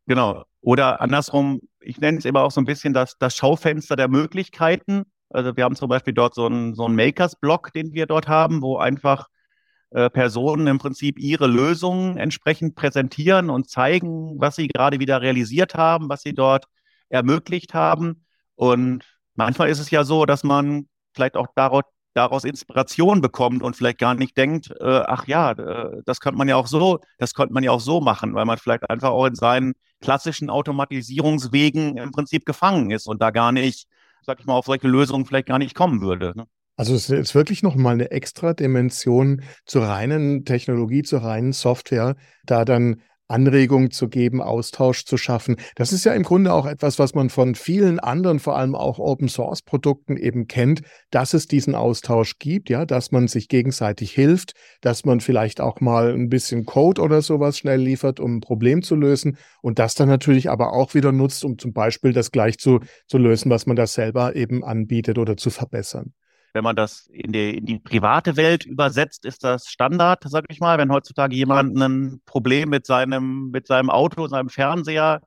Genau. 0.05 0.45
Oder 0.61 1.01
andersrum, 1.01 1.59
ich 1.83 1.99
nenne 1.99 2.17
es 2.17 2.25
immer 2.25 2.41
auch 2.41 2.51
so 2.51 2.61
ein 2.61 2.65
bisschen 2.65 2.93
das, 2.93 3.17
das 3.17 3.35
Schaufenster 3.35 3.95
der 3.95 4.07
Möglichkeiten. 4.07 5.03
Also 5.29 5.55
wir 5.55 5.63
haben 5.63 5.75
zum 5.75 5.89
Beispiel 5.89 6.13
dort 6.13 6.35
so 6.35 6.45
einen, 6.45 6.75
so 6.75 6.85
einen 6.85 6.95
Makers-Block, 6.95 7.73
den 7.73 7.93
wir 7.93 8.05
dort 8.05 8.27
haben, 8.27 8.61
wo 8.61 8.77
einfach 8.77 9.27
äh, 9.91 10.09
Personen 10.09 10.67
im 10.67 10.79
Prinzip 10.79 11.19
ihre 11.19 11.47
Lösungen 11.47 12.17
entsprechend 12.17 12.75
präsentieren 12.75 13.49
und 13.49 13.69
zeigen, 13.69 14.39
was 14.39 14.55
sie 14.55 14.67
gerade 14.67 14.99
wieder 14.99 15.21
realisiert 15.21 15.75
haben, 15.75 16.09
was 16.09 16.21
sie 16.21 16.33
dort 16.33 16.65
ermöglicht 17.09 17.73
haben. 17.73 18.25
Und 18.55 19.03
manchmal 19.35 19.69
ist 19.69 19.79
es 19.79 19.91
ja 19.91 20.03
so, 20.03 20.25
dass 20.25 20.43
man 20.43 20.87
vielleicht 21.13 21.37
auch 21.37 21.47
daraus, 22.13 22.43
Inspiration 22.43 23.21
bekommt 23.21 23.63
und 23.63 23.75
vielleicht 23.75 23.97
gar 23.97 24.15
nicht 24.15 24.37
denkt, 24.37 24.71
äh, 24.79 25.01
ach 25.05 25.27
ja, 25.27 25.51
äh, 25.51 26.01
das 26.05 26.19
könnte 26.19 26.37
man 26.37 26.47
ja 26.47 26.55
auch 26.55 26.67
so, 26.67 26.99
das 27.17 27.33
könnte 27.33 27.53
man 27.53 27.63
ja 27.63 27.71
auch 27.71 27.79
so 27.79 28.01
machen, 28.01 28.33
weil 28.33 28.45
man 28.45 28.57
vielleicht 28.57 28.89
einfach 28.89 29.09
auch 29.09 29.25
in 29.25 29.35
seinen 29.35 29.73
klassischen 30.01 30.49
Automatisierungswegen 30.49 31.97
im 31.97 32.11
Prinzip 32.11 32.45
gefangen 32.45 32.91
ist 32.91 33.07
und 33.07 33.21
da 33.21 33.31
gar 33.31 33.51
nicht, 33.51 33.87
sag 34.25 34.39
ich 34.39 34.45
mal, 34.45 34.53
auf 34.53 34.65
solche 34.65 34.87
Lösungen 34.87 35.25
vielleicht 35.25 35.47
gar 35.47 35.59
nicht 35.59 35.75
kommen 35.75 36.01
würde. 36.01 36.33
Ne? 36.35 36.45
Also 36.75 36.95
es 36.95 37.09
ist 37.09 37.35
wirklich 37.35 37.61
nochmal 37.61 37.93
eine 37.93 38.11
extra 38.11 38.53
Dimension 38.53 39.43
zur 39.65 39.83
reinen 39.83 40.43
Technologie, 40.43 41.03
zur 41.03 41.23
reinen 41.23 41.53
Software, 41.53 42.15
da 42.45 42.65
dann 42.65 43.01
Anregungen 43.27 43.91
zu 43.91 44.09
geben, 44.09 44.41
Austausch 44.41 45.05
zu 45.05 45.17
schaffen. 45.17 45.55
Das 45.75 45.93
ist 45.93 46.03
ja 46.03 46.13
im 46.13 46.23
Grunde 46.23 46.53
auch 46.53 46.65
etwas, 46.65 46.99
was 46.99 47.15
man 47.15 47.29
von 47.29 47.55
vielen 47.55 47.99
anderen, 47.99 48.39
vor 48.39 48.57
allem 48.57 48.75
auch 48.75 48.99
Open 48.99 49.27
Source 49.27 49.61
Produkten 49.61 50.17
eben 50.17 50.47
kennt, 50.47 50.81
dass 51.09 51.33
es 51.33 51.47
diesen 51.47 51.75
Austausch 51.75 52.37
gibt, 52.39 52.69
ja, 52.69 52.85
dass 52.85 53.11
man 53.11 53.27
sich 53.27 53.47
gegenseitig 53.47 54.11
hilft, 54.11 54.53
dass 54.81 55.05
man 55.05 55.19
vielleicht 55.19 55.61
auch 55.61 55.79
mal 55.79 56.13
ein 56.13 56.29
bisschen 56.29 56.65
Code 56.65 57.01
oder 57.01 57.21
sowas 57.21 57.57
schnell 57.57 57.81
liefert, 57.81 58.19
um 58.19 58.37
ein 58.37 58.41
Problem 58.41 58.81
zu 58.83 58.95
lösen 58.95 59.37
und 59.61 59.79
das 59.79 59.95
dann 59.95 60.09
natürlich 60.09 60.49
aber 60.49 60.73
auch 60.73 60.93
wieder 60.93 61.11
nutzt, 61.11 61.43
um 61.45 61.57
zum 61.57 61.73
Beispiel 61.73 62.13
das 62.13 62.31
gleich 62.31 62.57
zu, 62.57 62.79
zu 63.07 63.17
lösen, 63.17 63.49
was 63.49 63.65
man 63.65 63.75
da 63.75 63.87
selber 63.87 64.35
eben 64.35 64.63
anbietet 64.63 65.17
oder 65.17 65.37
zu 65.37 65.49
verbessern. 65.49 66.13
Wenn 66.53 66.63
man 66.63 66.75
das 66.75 67.07
in 67.07 67.31
die, 67.31 67.57
in 67.57 67.65
die 67.65 67.79
private 67.79 68.37
Welt 68.37 68.65
übersetzt, 68.65 69.25
ist 69.25 69.43
das 69.43 69.67
Standard, 69.67 70.23
sag 70.27 70.45
ich 70.49 70.59
mal. 70.59 70.77
Wenn 70.77 70.91
heutzutage 70.91 71.35
jemand 71.35 71.75
ein 71.77 72.21
Problem 72.25 72.69
mit 72.69 72.85
seinem, 72.85 73.49
mit 73.49 73.67
seinem 73.67 73.89
Auto, 73.89 74.27
seinem 74.27 74.49
Fernseher, 74.49 75.21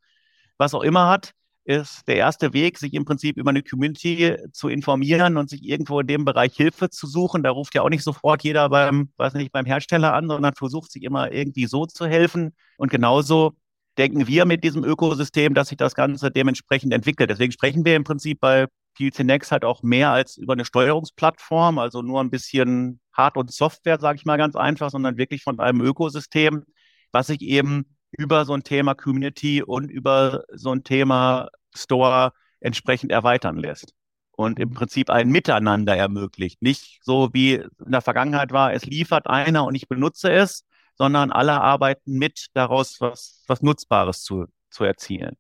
was 0.57 0.73
auch 0.73 0.83
immer 0.83 1.09
hat, 1.09 1.33
ist 1.65 2.07
der 2.07 2.17
erste 2.17 2.53
Weg, 2.53 2.79
sich 2.79 2.95
im 2.95 3.05
Prinzip 3.05 3.37
über 3.37 3.51
eine 3.51 3.63
Community 3.63 4.37
zu 4.53 4.69
informieren 4.69 5.37
und 5.37 5.51
sich 5.51 5.65
irgendwo 5.65 5.99
in 5.99 6.07
dem 6.07 6.25
Bereich 6.25 6.55
Hilfe 6.55 6.91
zu 6.91 7.09
suchen. 7.09 7.43
Da 7.43 7.51
ruft 7.51 7.75
ja 7.75 7.83
auch 7.83 7.89
nicht 7.89 8.05
sofort 8.05 8.45
jeder 8.45 8.69
beim, 8.69 9.11
weiß 9.17 9.35
nicht, 9.35 9.51
beim 9.51 9.67
Hersteller 9.67 10.15
an, 10.15 10.29
sondern 10.29 10.55
versucht 10.55 10.93
sich 10.93 11.03
immer 11.03 11.33
irgendwie 11.33 11.67
so 11.67 11.87
zu 11.87 12.07
helfen. 12.07 12.55
Und 12.79 12.91
genauso 12.91 13.57
denken 13.99 14.29
wir 14.29 14.45
mit 14.45 14.63
diesem 14.63 14.85
Ökosystem, 14.85 15.55
dass 15.55 15.69
sich 15.69 15.77
das 15.77 15.97
Ganze 15.97 16.31
dementsprechend 16.31 16.93
entwickelt. 16.93 17.31
Deswegen 17.31 17.53
sprechen 17.53 17.85
wir 17.85 17.97
im 17.97 18.05
Prinzip 18.05 18.39
bei 18.39 18.67
PLC 18.97 19.25
Next 19.25 19.53
halt 19.53 19.65
auch 19.65 19.83
mehr 19.83 20.11
als 20.11 20.37
über 20.37 20.55
eine 20.55 20.65
Steuerungsplattform, 20.65 21.79
also 21.79 22.03
nur 22.03 22.21
ein 22.21 22.31
bisschen 22.31 23.01
Hard- 23.13 23.37
und 23.37 23.53
Software, 23.53 24.01
sage 24.01 24.19
ich 24.19 24.25
mal 24.25 24.39
ganz 24.39 24.57
einfach, 24.57 24.91
sondern 24.91 25.17
wirklich 25.17 25.43
von 25.43 25.61
einem 25.61 25.81
Ökosystem, 25.81 26.65
was 27.13 27.29
sich 27.29 27.43
eben 27.43 27.97
über 28.11 28.45
so 28.45 28.55
ein 28.55 28.63
Thema 28.63 28.95
Community 28.95 29.63
und 29.63 29.91
über 29.91 30.45
so 30.53 30.73
ein 30.73 30.85
Thema 30.85 31.49
Store 31.75 32.33
entsprechend 32.61 33.13
erweitern 33.13 33.57
lässt 33.57 33.93
und 34.33 34.59
im 34.59 34.73
Prinzip 34.73 35.11
ein 35.11 35.29
Miteinander 35.29 35.97
ermöglicht. 35.97 36.63
Nicht 36.63 37.01
so 37.03 37.31
wie 37.33 37.55
in 37.55 37.93
der 37.93 38.03
Vergangenheit 38.03 38.53
war, 38.53 38.73
es 38.73 38.85
liefert 38.85 39.27
einer 39.27 39.65
und 39.65 39.75
ich 39.75 39.89
benutze 39.89 40.33
es, 40.33 40.65
sondern 40.97 41.31
alle 41.33 41.61
arbeiten 41.61 42.13
mit, 42.13 42.47
daraus 42.55 43.01
was, 43.01 43.45
was 43.47 43.63
Nutzbares 43.63 44.23
zu, 44.23 44.47
zu 44.71 44.85
erzielen. 44.85 45.37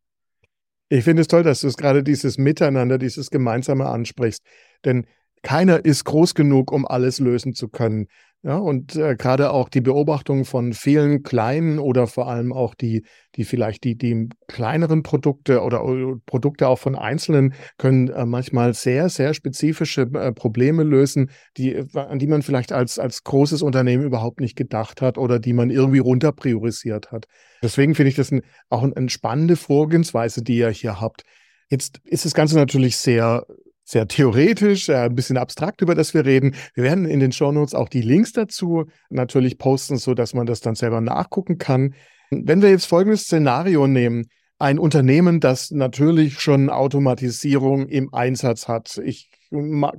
Ich 0.88 1.04
finde 1.04 1.22
es 1.22 1.28
toll, 1.28 1.42
dass 1.42 1.60
du 1.62 1.66
es 1.66 1.76
gerade 1.76 2.02
dieses 2.04 2.38
Miteinander, 2.38 2.98
dieses 2.98 3.30
Gemeinsame 3.30 3.86
ansprichst. 3.86 4.42
Denn 4.84 5.06
keiner 5.46 5.84
ist 5.84 6.02
groß 6.02 6.34
genug, 6.34 6.72
um 6.72 6.84
alles 6.88 7.20
lösen 7.20 7.54
zu 7.54 7.68
können. 7.68 8.08
Ja, 8.42 8.56
und 8.58 8.96
äh, 8.96 9.14
gerade 9.14 9.50
auch 9.50 9.68
die 9.68 9.80
Beobachtung 9.80 10.44
von 10.44 10.72
vielen 10.72 11.22
kleinen 11.22 11.78
oder 11.78 12.08
vor 12.08 12.28
allem 12.28 12.52
auch 12.52 12.74
die, 12.74 13.04
die 13.36 13.44
vielleicht 13.44 13.84
die, 13.84 13.96
die 13.96 14.28
kleineren 14.48 15.04
Produkte 15.04 15.62
oder, 15.62 15.84
oder 15.84 16.16
Produkte 16.26 16.66
auch 16.66 16.80
von 16.80 16.96
Einzelnen 16.96 17.54
können 17.78 18.08
äh, 18.08 18.26
manchmal 18.26 18.74
sehr, 18.74 19.08
sehr 19.08 19.34
spezifische 19.34 20.02
äh, 20.14 20.32
Probleme 20.32 20.82
lösen, 20.82 21.30
die, 21.56 21.74
äh, 21.74 21.86
an 21.94 22.18
die 22.18 22.26
man 22.26 22.42
vielleicht 22.42 22.72
als, 22.72 22.98
als 22.98 23.22
großes 23.22 23.62
Unternehmen 23.62 24.02
überhaupt 24.02 24.40
nicht 24.40 24.56
gedacht 24.56 25.00
hat 25.00 25.16
oder 25.16 25.38
die 25.38 25.52
man 25.52 25.70
irgendwie 25.70 26.00
runterpriorisiert 26.00 27.12
hat. 27.12 27.26
Deswegen 27.62 27.94
finde 27.94 28.10
ich 28.10 28.16
das 28.16 28.32
ein, 28.32 28.42
auch 28.68 28.82
eine 28.82 29.08
spannende 29.10 29.54
Vorgehensweise, 29.54 30.42
die 30.42 30.56
ihr 30.56 30.70
hier 30.70 31.00
habt. 31.00 31.22
Jetzt 31.68 32.00
ist 32.04 32.24
das 32.24 32.34
Ganze 32.34 32.56
natürlich 32.56 32.96
sehr 32.96 33.44
sehr 33.86 34.08
theoretisch, 34.08 34.88
äh, 34.88 34.96
ein 34.96 35.14
bisschen 35.14 35.36
abstrakt, 35.38 35.80
über 35.80 35.94
das 35.94 36.12
wir 36.12 36.26
reden. 36.26 36.56
Wir 36.74 36.84
werden 36.84 37.06
in 37.06 37.20
den 37.20 37.32
Shownotes 37.32 37.74
auch 37.74 37.88
die 37.88 38.02
Links 38.02 38.32
dazu 38.32 38.86
natürlich 39.08 39.58
posten, 39.58 39.96
so 39.96 40.12
dass 40.12 40.34
man 40.34 40.44
das 40.44 40.60
dann 40.60 40.74
selber 40.74 41.00
nachgucken 41.00 41.56
kann. 41.56 41.94
Wenn 42.30 42.60
wir 42.60 42.70
jetzt 42.70 42.86
folgendes 42.86 43.22
Szenario 43.22 43.86
nehmen, 43.86 44.26
ein 44.58 44.80
Unternehmen, 44.80 45.38
das 45.38 45.70
natürlich 45.70 46.40
schon 46.40 46.68
Automatisierung 46.68 47.88
im 47.88 48.12
Einsatz 48.12 48.68
hat. 48.68 49.00
Ich 49.04 49.30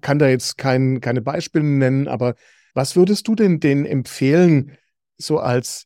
kann 0.01 0.19
da 0.19 0.27
jetzt 0.27 0.57
kein, 0.57 0.99
keine 0.99 1.21
Beispiele 1.21 1.63
nennen, 1.63 2.07
aber 2.07 2.35
was 2.73 2.95
würdest 2.95 3.27
du 3.27 3.35
denn 3.35 3.59
denen 3.59 3.85
empfehlen, 3.85 4.77
so 5.17 5.39
als 5.39 5.85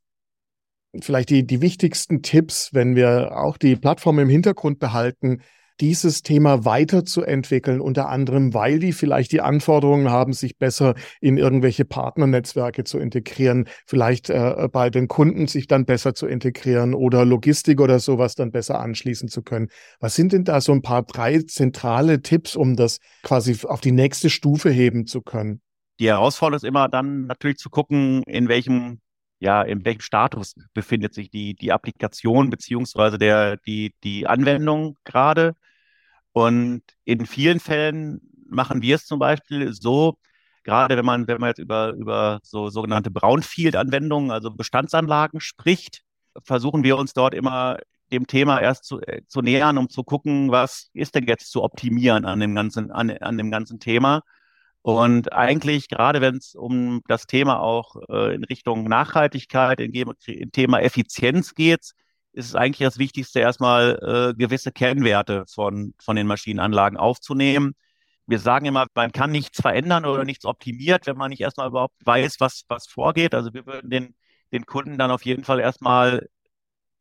vielleicht 0.99 1.29
die, 1.29 1.45
die 1.45 1.61
wichtigsten 1.61 2.23
Tipps, 2.23 2.73
wenn 2.73 2.95
wir 2.95 3.37
auch 3.37 3.57
die 3.57 3.75
Plattform 3.75 4.19
im 4.19 4.29
Hintergrund 4.29 4.79
behalten, 4.79 5.41
dieses 5.79 6.21
Thema 6.21 6.65
weiterzuentwickeln, 6.65 7.81
unter 7.81 8.09
anderem, 8.09 8.53
weil 8.53 8.79
die 8.79 8.93
vielleicht 8.93 9.31
die 9.31 9.41
Anforderungen 9.41 10.09
haben, 10.09 10.33
sich 10.33 10.57
besser 10.57 10.95
in 11.19 11.37
irgendwelche 11.37 11.85
Partnernetzwerke 11.85 12.83
zu 12.83 12.99
integrieren, 12.99 13.67
vielleicht 13.85 14.29
äh, 14.29 14.67
bei 14.71 14.89
den 14.89 15.07
Kunden 15.07 15.47
sich 15.47 15.67
dann 15.67 15.85
besser 15.85 16.13
zu 16.13 16.27
integrieren 16.27 16.93
oder 16.93 17.25
Logistik 17.25 17.81
oder 17.81 17.99
sowas 17.99 18.35
dann 18.35 18.51
besser 18.51 18.79
anschließen 18.79 19.29
zu 19.29 19.41
können. 19.41 19.69
Was 19.99 20.15
sind 20.15 20.33
denn 20.33 20.43
da 20.43 20.61
so 20.61 20.71
ein 20.71 20.81
paar 20.81 21.03
drei 21.03 21.39
zentrale 21.39 22.21
Tipps, 22.21 22.55
um 22.55 22.75
das 22.75 22.99
quasi 23.23 23.57
auf 23.65 23.81
die 23.81 23.91
nächste 23.91 24.29
Stufe 24.29 24.69
heben 24.69 25.05
zu 25.05 25.21
können? 25.21 25.61
Die 25.99 26.07
Herausforderung 26.07 26.57
ist 26.57 26.63
immer 26.63 26.89
dann 26.89 27.27
natürlich 27.27 27.57
zu 27.57 27.69
gucken, 27.69 28.23
in 28.23 28.47
welchem 28.47 29.01
ja, 29.41 29.63
in 29.63 29.83
welchem 29.83 30.01
Status 30.01 30.55
befindet 30.73 31.15
sich 31.15 31.31
die, 31.31 31.55
die 31.55 31.71
Applikation 31.71 32.51
beziehungsweise 32.51 33.17
der, 33.17 33.57
die, 33.57 33.95
die 34.03 34.27
Anwendung 34.27 34.97
gerade. 35.03 35.55
Und 36.31 36.83
in 37.05 37.25
vielen 37.25 37.59
Fällen 37.59 38.21
machen 38.47 38.83
wir 38.83 38.95
es 38.95 39.05
zum 39.05 39.17
Beispiel 39.17 39.73
so, 39.73 40.17
gerade 40.63 40.95
wenn 40.95 41.05
man, 41.05 41.27
wenn 41.27 41.39
man 41.39 41.49
jetzt 41.49 41.59
über, 41.59 41.93
über 41.93 42.39
so 42.43 42.69
sogenannte 42.69 43.09
Brownfield-Anwendungen, 43.09 44.29
also 44.29 44.51
Bestandsanlagen 44.51 45.39
spricht, 45.41 46.03
versuchen 46.43 46.83
wir 46.83 46.97
uns 46.97 47.13
dort 47.13 47.33
immer 47.33 47.79
dem 48.11 48.27
Thema 48.27 48.59
erst 48.59 48.85
zu, 48.85 49.01
äh, 49.01 49.23
zu 49.27 49.41
nähern, 49.41 49.79
um 49.79 49.89
zu 49.89 50.03
gucken, 50.03 50.51
was 50.51 50.91
ist 50.93 51.15
denn 51.15 51.25
jetzt 51.25 51.51
zu 51.51 51.63
optimieren 51.63 52.25
an 52.25 52.39
dem 52.39 52.53
ganzen, 52.53 52.91
an, 52.91 53.09
an 53.09 53.37
dem 53.39 53.49
ganzen 53.49 53.79
Thema. 53.79 54.21
Und 54.83 55.31
eigentlich, 55.31 55.89
gerade 55.89 56.21
wenn 56.21 56.37
es 56.37 56.55
um 56.55 57.01
das 57.07 57.27
Thema 57.27 57.59
auch 57.59 57.95
äh, 58.09 58.33
in 58.33 58.43
Richtung 58.43 58.85
Nachhaltigkeit, 58.85 59.79
in, 59.79 59.93
in 59.93 60.51
Thema 60.51 60.81
Effizienz 60.81 61.53
geht, 61.53 61.91
ist 62.33 62.47
es 62.47 62.55
eigentlich 62.55 62.87
das 62.87 62.97
Wichtigste, 62.97 63.39
erstmal 63.39 63.99
äh, 64.31 64.37
gewisse 64.37 64.71
Kennwerte 64.71 65.45
von, 65.47 65.93
von 65.99 66.15
den 66.15 66.27
Maschinenanlagen 66.27 66.97
aufzunehmen. 66.97 67.73
Wir 68.25 68.39
sagen 68.39 68.65
immer, 68.65 68.87
man 68.95 69.11
kann 69.11 69.31
nichts 69.31 69.61
verändern 69.61 70.05
oder 70.05 70.23
nichts 70.23 70.45
optimiert, 70.45 71.05
wenn 71.07 71.17
man 71.17 71.29
nicht 71.29 71.41
erstmal 71.41 71.67
überhaupt 71.67 71.95
weiß, 72.05 72.39
was, 72.39 72.63
was 72.69 72.87
vorgeht. 72.87 73.35
Also 73.35 73.53
wir 73.53 73.65
würden 73.65 73.89
den, 73.89 74.15
den 74.51 74.65
Kunden 74.65 74.97
dann 74.97 75.11
auf 75.11 75.25
jeden 75.25 75.43
Fall 75.43 75.59
erstmal 75.59 76.27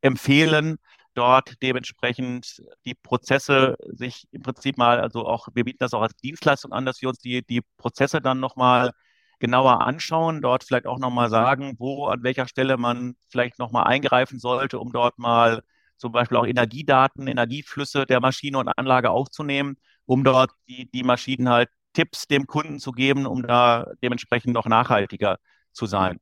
empfehlen, 0.01 0.77
dort 1.13 1.61
dementsprechend 1.61 2.61
die 2.85 2.95
Prozesse 2.95 3.75
sich 3.87 4.27
im 4.31 4.41
Prinzip 4.41 4.77
mal, 4.77 4.99
also 4.99 5.25
auch, 5.25 5.47
wir 5.53 5.63
bieten 5.63 5.79
das 5.79 5.93
auch 5.93 6.01
als 6.01 6.15
Dienstleistung 6.17 6.71
an, 6.71 6.85
dass 6.85 7.01
wir 7.01 7.09
uns 7.09 7.19
die, 7.19 7.45
die 7.45 7.61
Prozesse 7.77 8.21
dann 8.21 8.39
nochmal 8.39 8.91
genauer 9.39 9.81
anschauen, 9.81 10.41
dort 10.41 10.63
vielleicht 10.63 10.87
auch 10.87 10.99
nochmal 10.99 11.29
sagen, 11.29 11.75
wo, 11.79 12.05
an 12.07 12.23
welcher 12.23 12.47
Stelle 12.47 12.77
man 12.77 13.15
vielleicht 13.29 13.59
nochmal 13.59 13.85
eingreifen 13.85 14.39
sollte, 14.39 14.79
um 14.79 14.91
dort 14.91 15.17
mal 15.19 15.63
zum 15.97 16.11
Beispiel 16.11 16.37
auch 16.37 16.45
Energiedaten, 16.45 17.27
Energieflüsse 17.27 18.05
der 18.05 18.21
Maschine 18.21 18.57
und 18.59 18.69
Anlage 18.69 19.11
aufzunehmen, 19.11 19.77
um 20.05 20.23
dort 20.23 20.51
die, 20.67 20.89
die 20.91 21.03
Maschinen 21.03 21.49
halt 21.49 21.69
Tipps 21.93 22.27
dem 22.27 22.47
Kunden 22.47 22.79
zu 22.79 22.91
geben, 22.91 23.25
um 23.25 23.43
da 23.45 23.87
dementsprechend 24.01 24.53
noch 24.53 24.65
nachhaltiger 24.65 25.37
zu 25.73 25.85
sein. 25.85 26.19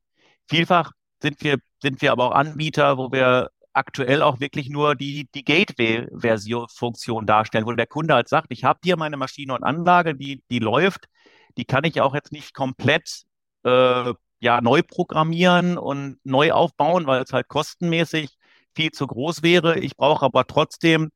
Vielfach 0.49 0.91
sind 1.21 1.41
wir, 1.43 1.57
sind 1.81 2.01
wir 2.01 2.11
aber 2.11 2.25
auch 2.25 2.31
Anbieter, 2.35 2.97
wo 2.97 3.11
wir 3.11 3.49
aktuell 3.79 4.21
auch 4.21 4.39
wirklich 4.39 4.69
nur 4.69 4.95
die, 4.95 5.27
die 5.33 5.43
Gateway-Funktion 5.45 7.25
darstellen, 7.25 7.65
wo 7.65 7.71
der 7.71 7.87
Kunde 7.87 8.13
halt 8.13 8.27
sagt, 8.27 8.47
ich 8.49 8.63
habe 8.63 8.79
hier 8.83 8.97
meine 8.97 9.17
Maschine 9.17 9.53
und 9.55 9.63
Anlage, 9.63 10.15
die, 10.15 10.43
die 10.51 10.59
läuft, 10.59 11.05
die 11.57 11.65
kann 11.65 11.85
ich 11.85 12.01
auch 12.01 12.13
jetzt 12.13 12.31
nicht 12.31 12.53
komplett 12.53 13.23
äh, 13.63 14.13
ja, 14.39 14.61
neu 14.61 14.81
programmieren 14.83 15.77
und 15.77 16.17
neu 16.23 16.51
aufbauen, 16.51 17.07
weil 17.07 17.23
es 17.23 17.33
halt 17.33 17.47
kostenmäßig 17.47 18.37
viel 18.75 18.91
zu 18.91 19.07
groß 19.07 19.43
wäre. 19.43 19.79
Ich 19.79 19.95
brauche 19.97 20.25
aber 20.25 20.45
trotzdem, 20.45 21.09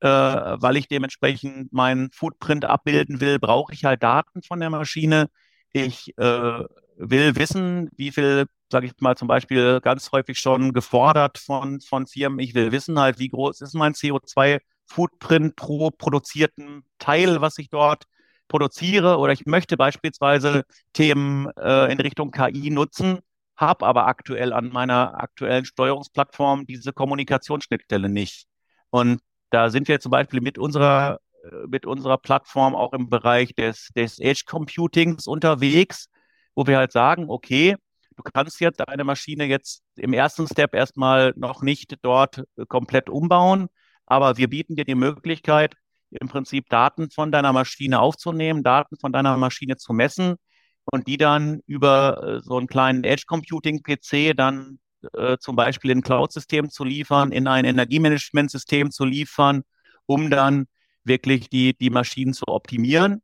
äh, 0.00 0.08
weil 0.08 0.76
ich 0.76 0.88
dementsprechend 0.88 1.72
meinen 1.72 2.10
Footprint 2.12 2.64
abbilden 2.64 3.20
will, 3.20 3.38
brauche 3.38 3.72
ich 3.72 3.84
halt 3.84 4.02
Daten 4.02 4.42
von 4.42 4.60
der 4.60 4.70
Maschine. 4.70 5.30
Ich 5.72 6.16
äh, 6.18 6.64
will 6.96 7.36
wissen, 7.36 7.90
wie 7.96 8.12
viel, 8.12 8.46
sage 8.70 8.86
ich 8.86 8.92
mal 9.00 9.16
zum 9.16 9.28
Beispiel 9.28 9.80
ganz 9.80 10.12
häufig 10.12 10.38
schon 10.38 10.72
gefordert 10.72 11.38
von, 11.38 11.80
von 11.80 12.06
Firmen. 12.06 12.38
Ich 12.40 12.54
will 12.54 12.72
wissen 12.72 12.98
halt, 12.98 13.18
wie 13.18 13.28
groß 13.28 13.60
ist 13.60 13.74
mein 13.74 13.94
CO2-Footprint 13.94 15.56
pro 15.56 15.90
produzierten 15.90 16.84
Teil, 16.98 17.40
was 17.40 17.58
ich 17.58 17.70
dort 17.70 18.04
produziere 18.48 19.18
oder 19.18 19.32
ich 19.32 19.46
möchte 19.46 19.76
beispielsweise 19.76 20.64
Themen 20.92 21.48
äh, 21.58 21.92
in 21.92 22.00
Richtung 22.00 22.30
KI 22.30 22.70
nutzen, 22.70 23.20
habe 23.56 23.86
aber 23.86 24.06
aktuell 24.06 24.52
an 24.52 24.70
meiner 24.70 25.20
aktuellen 25.20 25.64
Steuerungsplattform 25.64 26.66
diese 26.66 26.92
Kommunikationsschnittstelle 26.92 28.08
nicht. 28.08 28.46
Und 28.90 29.20
da 29.50 29.70
sind 29.70 29.88
wir 29.88 30.00
zum 30.00 30.10
Beispiel 30.10 30.40
mit 30.40 30.58
unserer, 30.58 31.20
äh, 31.44 31.66
mit 31.68 31.86
unserer 31.86 32.18
Plattform 32.18 32.74
auch 32.74 32.92
im 32.92 33.08
Bereich 33.08 33.54
des, 33.54 33.88
des 33.94 34.18
Edge 34.18 34.44
Computings 34.46 35.26
unterwegs, 35.26 36.08
wo 36.54 36.66
wir 36.66 36.78
halt 36.78 36.92
sagen, 36.92 37.26
okay, 37.28 37.76
du 38.18 38.22
kannst 38.22 38.60
jetzt 38.60 38.80
deine 38.80 39.04
Maschine 39.04 39.44
jetzt 39.44 39.82
im 39.96 40.12
ersten 40.12 40.46
Step 40.46 40.74
erstmal 40.74 41.32
noch 41.36 41.62
nicht 41.62 41.96
dort 42.02 42.42
komplett 42.68 43.08
umbauen, 43.08 43.68
aber 44.06 44.36
wir 44.36 44.48
bieten 44.48 44.76
dir 44.76 44.84
die 44.84 44.94
Möglichkeit, 44.94 45.74
im 46.10 46.28
Prinzip 46.28 46.68
Daten 46.68 47.10
von 47.10 47.30
deiner 47.30 47.52
Maschine 47.52 48.00
aufzunehmen, 48.00 48.62
Daten 48.62 48.96
von 48.98 49.12
deiner 49.12 49.36
Maschine 49.36 49.76
zu 49.76 49.92
messen 49.92 50.36
und 50.84 51.06
die 51.06 51.18
dann 51.18 51.60
über 51.66 52.22
äh, 52.22 52.40
so 52.40 52.56
einen 52.56 52.66
kleinen 52.66 53.04
Edge 53.04 53.24
Computing 53.26 53.82
PC 53.82 54.34
dann 54.34 54.78
äh, 55.12 55.36
zum 55.38 55.54
Beispiel 55.54 55.90
in 55.90 56.02
Cloud-System 56.02 56.70
zu 56.70 56.84
liefern, 56.84 57.30
in 57.30 57.46
ein 57.46 57.64
Energiemanagement-System 57.66 58.90
zu 58.90 59.04
liefern, 59.04 59.62
um 60.06 60.30
dann 60.30 60.66
wirklich 61.04 61.50
die, 61.50 61.76
die 61.76 61.90
Maschinen 61.90 62.32
zu 62.32 62.48
optimieren. 62.48 63.22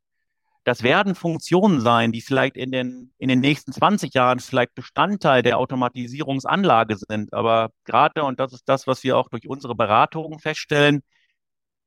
Das 0.64 0.82
werden 0.82 1.14
Funktionen 1.14 1.80
sein, 1.80 2.10
die 2.10 2.22
vielleicht 2.22 2.56
in 2.56 2.72
den, 2.72 3.12
in 3.18 3.28
den 3.28 3.40
nächsten 3.40 3.72
20 3.72 4.14
Jahren 4.14 4.40
vielleicht 4.40 4.74
Bestandteil 4.74 5.42
der 5.42 5.58
Automatisierungsanlage 5.58 6.96
sind. 6.96 7.32
Aber 7.34 7.70
gerade, 7.84 8.24
und 8.24 8.40
das 8.40 8.52
ist 8.54 8.68
das, 8.68 8.86
was 8.86 9.04
wir 9.04 9.18
auch 9.18 9.28
durch 9.28 9.46
unsere 9.46 9.74
Beratungen 9.74 10.38
feststellen, 10.38 11.02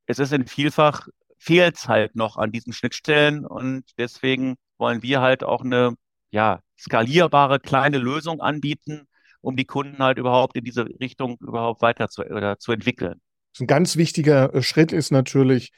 es 0.06 0.20
ist 0.20 0.32
in 0.32 0.48
vielfach 0.48 1.08
fehlt 1.38 1.78
es 1.78 1.88
halt 1.88 2.16
noch 2.16 2.38
an 2.38 2.52
diesen 2.52 2.74
Schnittstellen 2.74 3.46
und 3.46 3.84
deswegen 3.98 4.56
wollen 4.78 5.04
wir 5.04 5.22
halt 5.22 5.44
auch 5.44 5.64
eine 5.64 5.96
ja, 6.32 6.62
skalierbare 6.78 7.60
kleine 7.60 7.98
Lösung 7.98 8.42
anbieten, 8.42 9.08
um 9.42 9.56
die 9.56 9.66
Kunden 9.66 10.00
halt 10.00 10.18
überhaupt 10.18 10.56
in 10.56 10.64
diese 10.64 10.86
Richtung 11.00 11.38
überhaupt 11.40 11.82
weiter 11.82 12.10
zu, 12.10 12.24
oder 12.24 12.58
zu 12.60 12.72
entwickeln. 12.72 13.22
Ein 13.60 13.68
ganz 13.68 13.96
wichtiger 13.98 14.54
äh, 14.54 14.62
Schritt 14.62 14.92
ist 14.92 15.12
natürlich, 15.12 15.72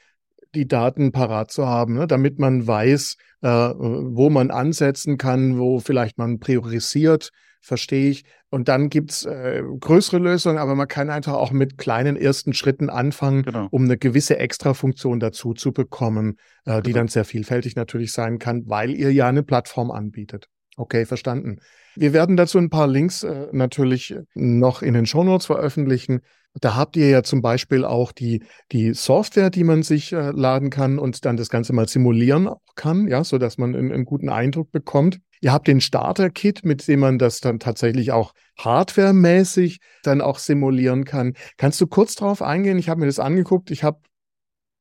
die 0.56 0.68
Daten 0.68 1.12
parat 1.12 1.52
zu 1.52 1.68
haben, 1.68 1.96
ne, 1.96 2.08
damit 2.08 2.40
man 2.40 2.66
weiß, 2.66 3.18
äh, 3.42 3.48
wo 3.48 4.30
man 4.30 4.52
ansetzen 4.52 5.18
kann, 5.18 5.60
wo 5.60 5.80
vielleicht 5.80 6.18
man 6.18 6.40
priorisiert, 6.40 7.32
verstehe 7.62 8.10
ich. 8.10 8.24
Und 8.50 8.68
dann 8.68 8.90
gibt's 8.90 9.26
äh, 9.26 9.62
größere 9.80 10.18
Lösungen, 10.18 10.58
aber 10.58 10.76
man 10.76 10.88
kann 10.88 11.10
einfach 11.10 11.34
auch 11.34 11.52
mit 11.52 11.78
kleinen 11.78 12.16
ersten 12.16 12.54
Schritten 12.54 12.90
anfangen, 12.90 13.44
genau. 13.44 13.68
um 13.70 13.84
eine 13.84 13.98
gewisse 13.98 14.40
Extrafunktion 14.40 15.20
dazu 15.20 15.54
zu 15.54 15.72
bekommen, 15.72 16.38
äh, 16.66 16.82
die 16.82 16.92
genau. 16.92 17.02
dann 17.02 17.08
sehr 17.10 17.26
vielfältig 17.26 17.76
natürlich 17.76 18.12
sein 18.12 18.40
kann, 18.40 18.64
weil 18.66 18.92
ihr 18.92 19.14
ja 19.14 19.28
eine 19.28 19.44
Plattform 19.44 19.92
anbietet. 19.92 20.48
Okay, 20.78 21.06
verstanden. 21.06 21.60
Wir 21.96 22.14
werden 22.14 22.38
dazu 22.38 22.58
ein 22.58 22.70
paar 22.70 22.88
Links 22.88 23.24
äh, 23.24 23.48
natürlich 23.52 24.16
noch 24.34 24.82
in 24.82 24.94
den 24.94 25.06
Shownotes 25.06 25.48
veröffentlichen. 25.48 26.22
Da 26.62 26.76
habt 26.76 26.96
ihr 26.98 27.10
ja 27.10 27.24
zum 27.24 27.42
Beispiel 27.42 27.86
auch 27.86 28.12
die, 28.12 28.44
die 28.72 28.94
Software, 28.94 29.50
die 29.50 29.64
man 29.64 29.84
sich 29.84 30.12
äh, 30.14 30.32
laden 30.32 30.70
kann 30.70 31.00
und 31.00 31.26
dann 31.26 31.38
das 31.38 31.50
Ganze 31.50 31.74
mal 31.74 31.88
simulieren 31.88 32.50
kann, 32.76 33.08
ja, 33.08 33.24
so 33.24 33.38
dass 33.38 33.58
man 33.58 33.76
einen, 33.76 33.92
einen 33.92 34.06
guten 34.06 34.30
Eindruck 34.30 34.72
bekommt. 34.72 35.20
Ihr 35.42 35.54
habt 35.54 35.68
den 35.68 35.80
Starter-Kit, 35.80 36.66
mit 36.66 36.88
dem 36.88 37.00
man 37.00 37.18
das 37.18 37.40
dann 37.40 37.60
tatsächlich 37.60 38.12
auch 38.12 38.34
hardwaremäßig 38.58 39.80
dann 40.04 40.22
auch 40.22 40.38
simulieren 40.38 41.06
kann. 41.06 41.34
Kannst 41.58 41.80
du 41.80 41.88
kurz 41.88 42.16
darauf 42.16 42.42
eingehen? 42.42 42.78
Ich 42.78 42.90
habe 42.90 43.00
mir 43.00 43.06
das 43.06 43.20
angeguckt. 43.20 43.72
Ich 43.72 43.84
habe 43.84 44.00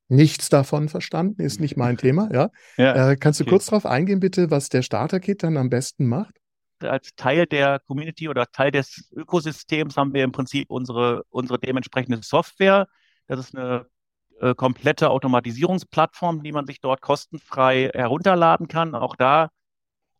nichts 0.09 0.49
davon 0.49 0.89
verstanden, 0.89 1.41
ist 1.41 1.61
nicht 1.61 1.77
mein 1.77 1.97
Thema. 1.97 2.29
Ja. 2.33 2.49
ja 2.77 3.11
äh, 3.11 3.15
kannst 3.15 3.39
du 3.39 3.43
okay. 3.43 3.51
kurz 3.51 3.67
darauf 3.67 3.85
eingehen, 3.85 4.19
bitte, 4.19 4.51
was 4.51 4.69
der 4.69 4.81
Starter-Kit 4.81 5.43
dann 5.43 5.55
am 5.55 5.69
besten 5.69 6.07
macht? 6.07 6.38
Als 6.83 7.15
Teil 7.15 7.45
der 7.45 7.79
Community 7.79 8.29
oder 8.29 8.47
Teil 8.51 8.71
des 8.71 9.11
Ökosystems 9.11 9.97
haben 9.97 10.13
wir 10.13 10.23
im 10.23 10.31
Prinzip 10.31 10.69
unsere, 10.69 11.23
unsere 11.29 11.59
dementsprechende 11.59 12.21
Software. 12.23 12.87
Das 13.27 13.39
ist 13.39 13.55
eine 13.55 13.87
äh, 14.39 14.55
komplette 14.55 15.09
Automatisierungsplattform, 15.09 16.43
die 16.43 16.51
man 16.51 16.65
sich 16.65 16.81
dort 16.81 17.01
kostenfrei 17.01 17.91
herunterladen 17.93 18.67
kann. 18.67 18.95
Auch 18.95 19.15
da 19.15 19.49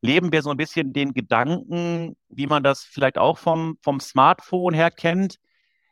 leben 0.01 0.31
wir 0.31 0.41
so 0.41 0.49
ein 0.51 0.57
bisschen 0.57 0.93
den 0.93 1.13
Gedanken, 1.13 2.15
wie 2.29 2.47
man 2.47 2.63
das 2.63 2.83
vielleicht 2.83 3.17
auch 3.17 3.37
vom, 3.37 3.77
vom 3.81 3.99
Smartphone 3.99 4.73
her 4.73 4.91
kennt. 4.91 5.37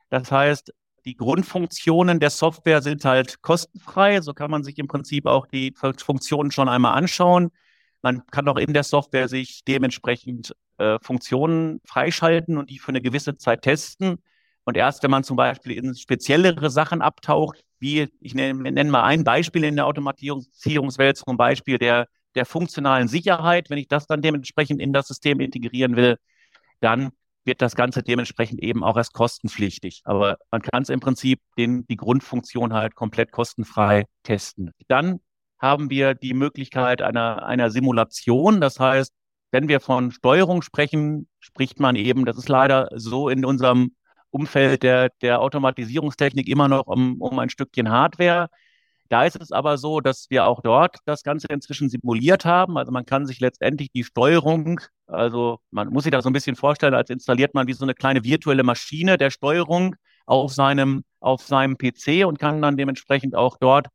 Das 0.10 0.32
heißt, 0.32 0.74
die 1.06 1.16
Grundfunktionen 1.16 2.20
der 2.20 2.30
Software 2.30 2.82
sind 2.82 3.06
halt 3.06 3.42
kostenfrei. 3.42 4.22
So 4.22 4.34
kann 4.34 4.52
man 4.52 4.64
sich 4.64 4.78
im 4.78 4.88
Prinzip 4.88 5.26
auch 5.26 5.48
die 5.48 5.74
Funktionen 5.74 6.52
schon 6.52 6.70
einmal 6.70 6.98
anschauen. 6.98 7.52
Man 8.02 8.26
kann 8.28 8.48
auch 8.48 8.58
in 8.58 8.74
der 8.74 8.84
Software 8.84 9.28
sich 9.28 9.64
dementsprechend 9.66 10.56
äh, 10.78 10.98
Funktionen 11.02 11.82
freischalten 11.86 12.58
und 12.58 12.70
die 12.70 12.80
für 12.80 12.90
eine 12.90 13.02
gewisse 13.02 13.38
Zeit 13.38 13.64
testen. 13.64 14.18
Und 14.66 14.78
erst 14.78 15.04
wenn 15.04 15.12
man 15.12 15.24
zum 15.24 15.38
Beispiel 15.38 15.74
in 15.74 15.96
speziellere 15.96 16.70
Sachen 16.70 17.02
abtaucht, 17.02 17.64
wie 17.80 18.10
ich 18.20 18.36
nenne, 18.36 18.72
nenne 18.72 18.92
mal 18.92 19.04
ein 19.04 19.24
Beispiel 19.24 19.64
in 19.64 19.76
der 19.76 19.86
Automatisierungswelt, 19.86 21.18
zum 21.18 21.38
Beispiel 21.38 21.78
der 21.78 22.08
der 22.38 22.46
funktionalen 22.46 23.08
Sicherheit, 23.08 23.70
wenn 23.70 23.80
ich 23.80 23.88
das 23.88 24.08
dann 24.08 24.22
dementsprechend 24.22 24.80
in 24.80 24.94
das 24.94 25.08
System 25.08 25.40
integrieren 25.42 25.96
will, 25.96 26.18
dann 26.80 27.12
wird 27.44 27.62
das 27.62 27.76
Ganze 27.76 28.04
dementsprechend 28.04 28.62
eben 28.62 28.84
auch 28.84 28.96
erst 28.96 29.14
kostenpflichtig. 29.14 30.02
Aber 30.06 30.38
man 30.52 30.62
kann 30.62 30.84
es 30.84 30.90
im 30.90 31.00
Prinzip 31.00 31.42
den, 31.58 31.88
die 31.88 31.96
Grundfunktion 31.96 32.74
halt 32.74 32.96
komplett 32.96 33.32
kostenfrei 33.32 34.06
testen. 34.24 34.72
Dann 34.88 35.20
haben 35.60 35.90
wir 35.90 36.14
die 36.14 36.34
Möglichkeit 36.34 37.02
einer, 37.02 37.46
einer 37.46 37.70
Simulation. 37.72 38.62
Das 38.62 38.80
heißt, 38.80 39.14
wenn 39.52 39.68
wir 39.68 39.80
von 39.80 40.12
Steuerung 40.12 40.62
sprechen, 40.62 41.28
spricht 41.40 41.80
man 41.80 41.96
eben, 41.96 42.26
das 42.26 42.38
ist 42.38 42.50
leider 42.50 42.90
so 42.96 43.30
in 43.30 43.46
unserem 43.46 43.92
Umfeld 44.30 44.84
der, 44.84 45.10
der 45.22 45.42
Automatisierungstechnik 45.42 46.48
immer 46.48 46.68
noch 46.68 46.88
um, 46.88 47.22
um 47.22 47.40
ein 47.40 47.50
Stückchen 47.50 47.90
Hardware. 47.90 48.50
Da 49.10 49.24
ist 49.24 49.40
es 49.42 49.52
aber 49.54 49.78
so, 49.78 50.02
dass 50.02 50.30
wir 50.30 50.46
auch 50.46 50.62
dort 50.62 50.98
das 51.06 51.24
Ganze 51.24 51.48
inzwischen 51.48 51.90
simuliert 51.90 52.44
haben. 52.44 52.78
Also 52.78 52.92
man 52.92 53.06
kann 53.06 53.26
sich 53.26 53.40
letztendlich 53.40 53.90
die 53.92 54.04
Steuerung, 54.04 54.82
also 55.08 55.60
man 55.72 55.90
muss 55.90 56.04
sich 56.04 56.12
das 56.12 56.24
so 56.24 56.30
ein 56.30 56.34
bisschen 56.34 56.58
vorstellen, 56.58 56.94
als 56.94 57.10
installiert 57.10 57.54
man 57.54 57.68
wie 57.68 57.74
so 57.74 57.86
eine 57.86 57.94
kleine 57.94 58.24
virtuelle 58.26 58.64
Maschine 58.64 59.18
der 59.18 59.30
Steuerung 59.30 59.96
auf 60.26 60.54
seinem, 60.54 61.06
auf 61.22 61.42
seinem 61.44 61.78
PC 61.78 62.26
und 62.26 62.38
kann 62.38 62.62
dann 62.62 62.76
dementsprechend 62.76 63.34
auch 63.34 63.58
dort 63.58 63.88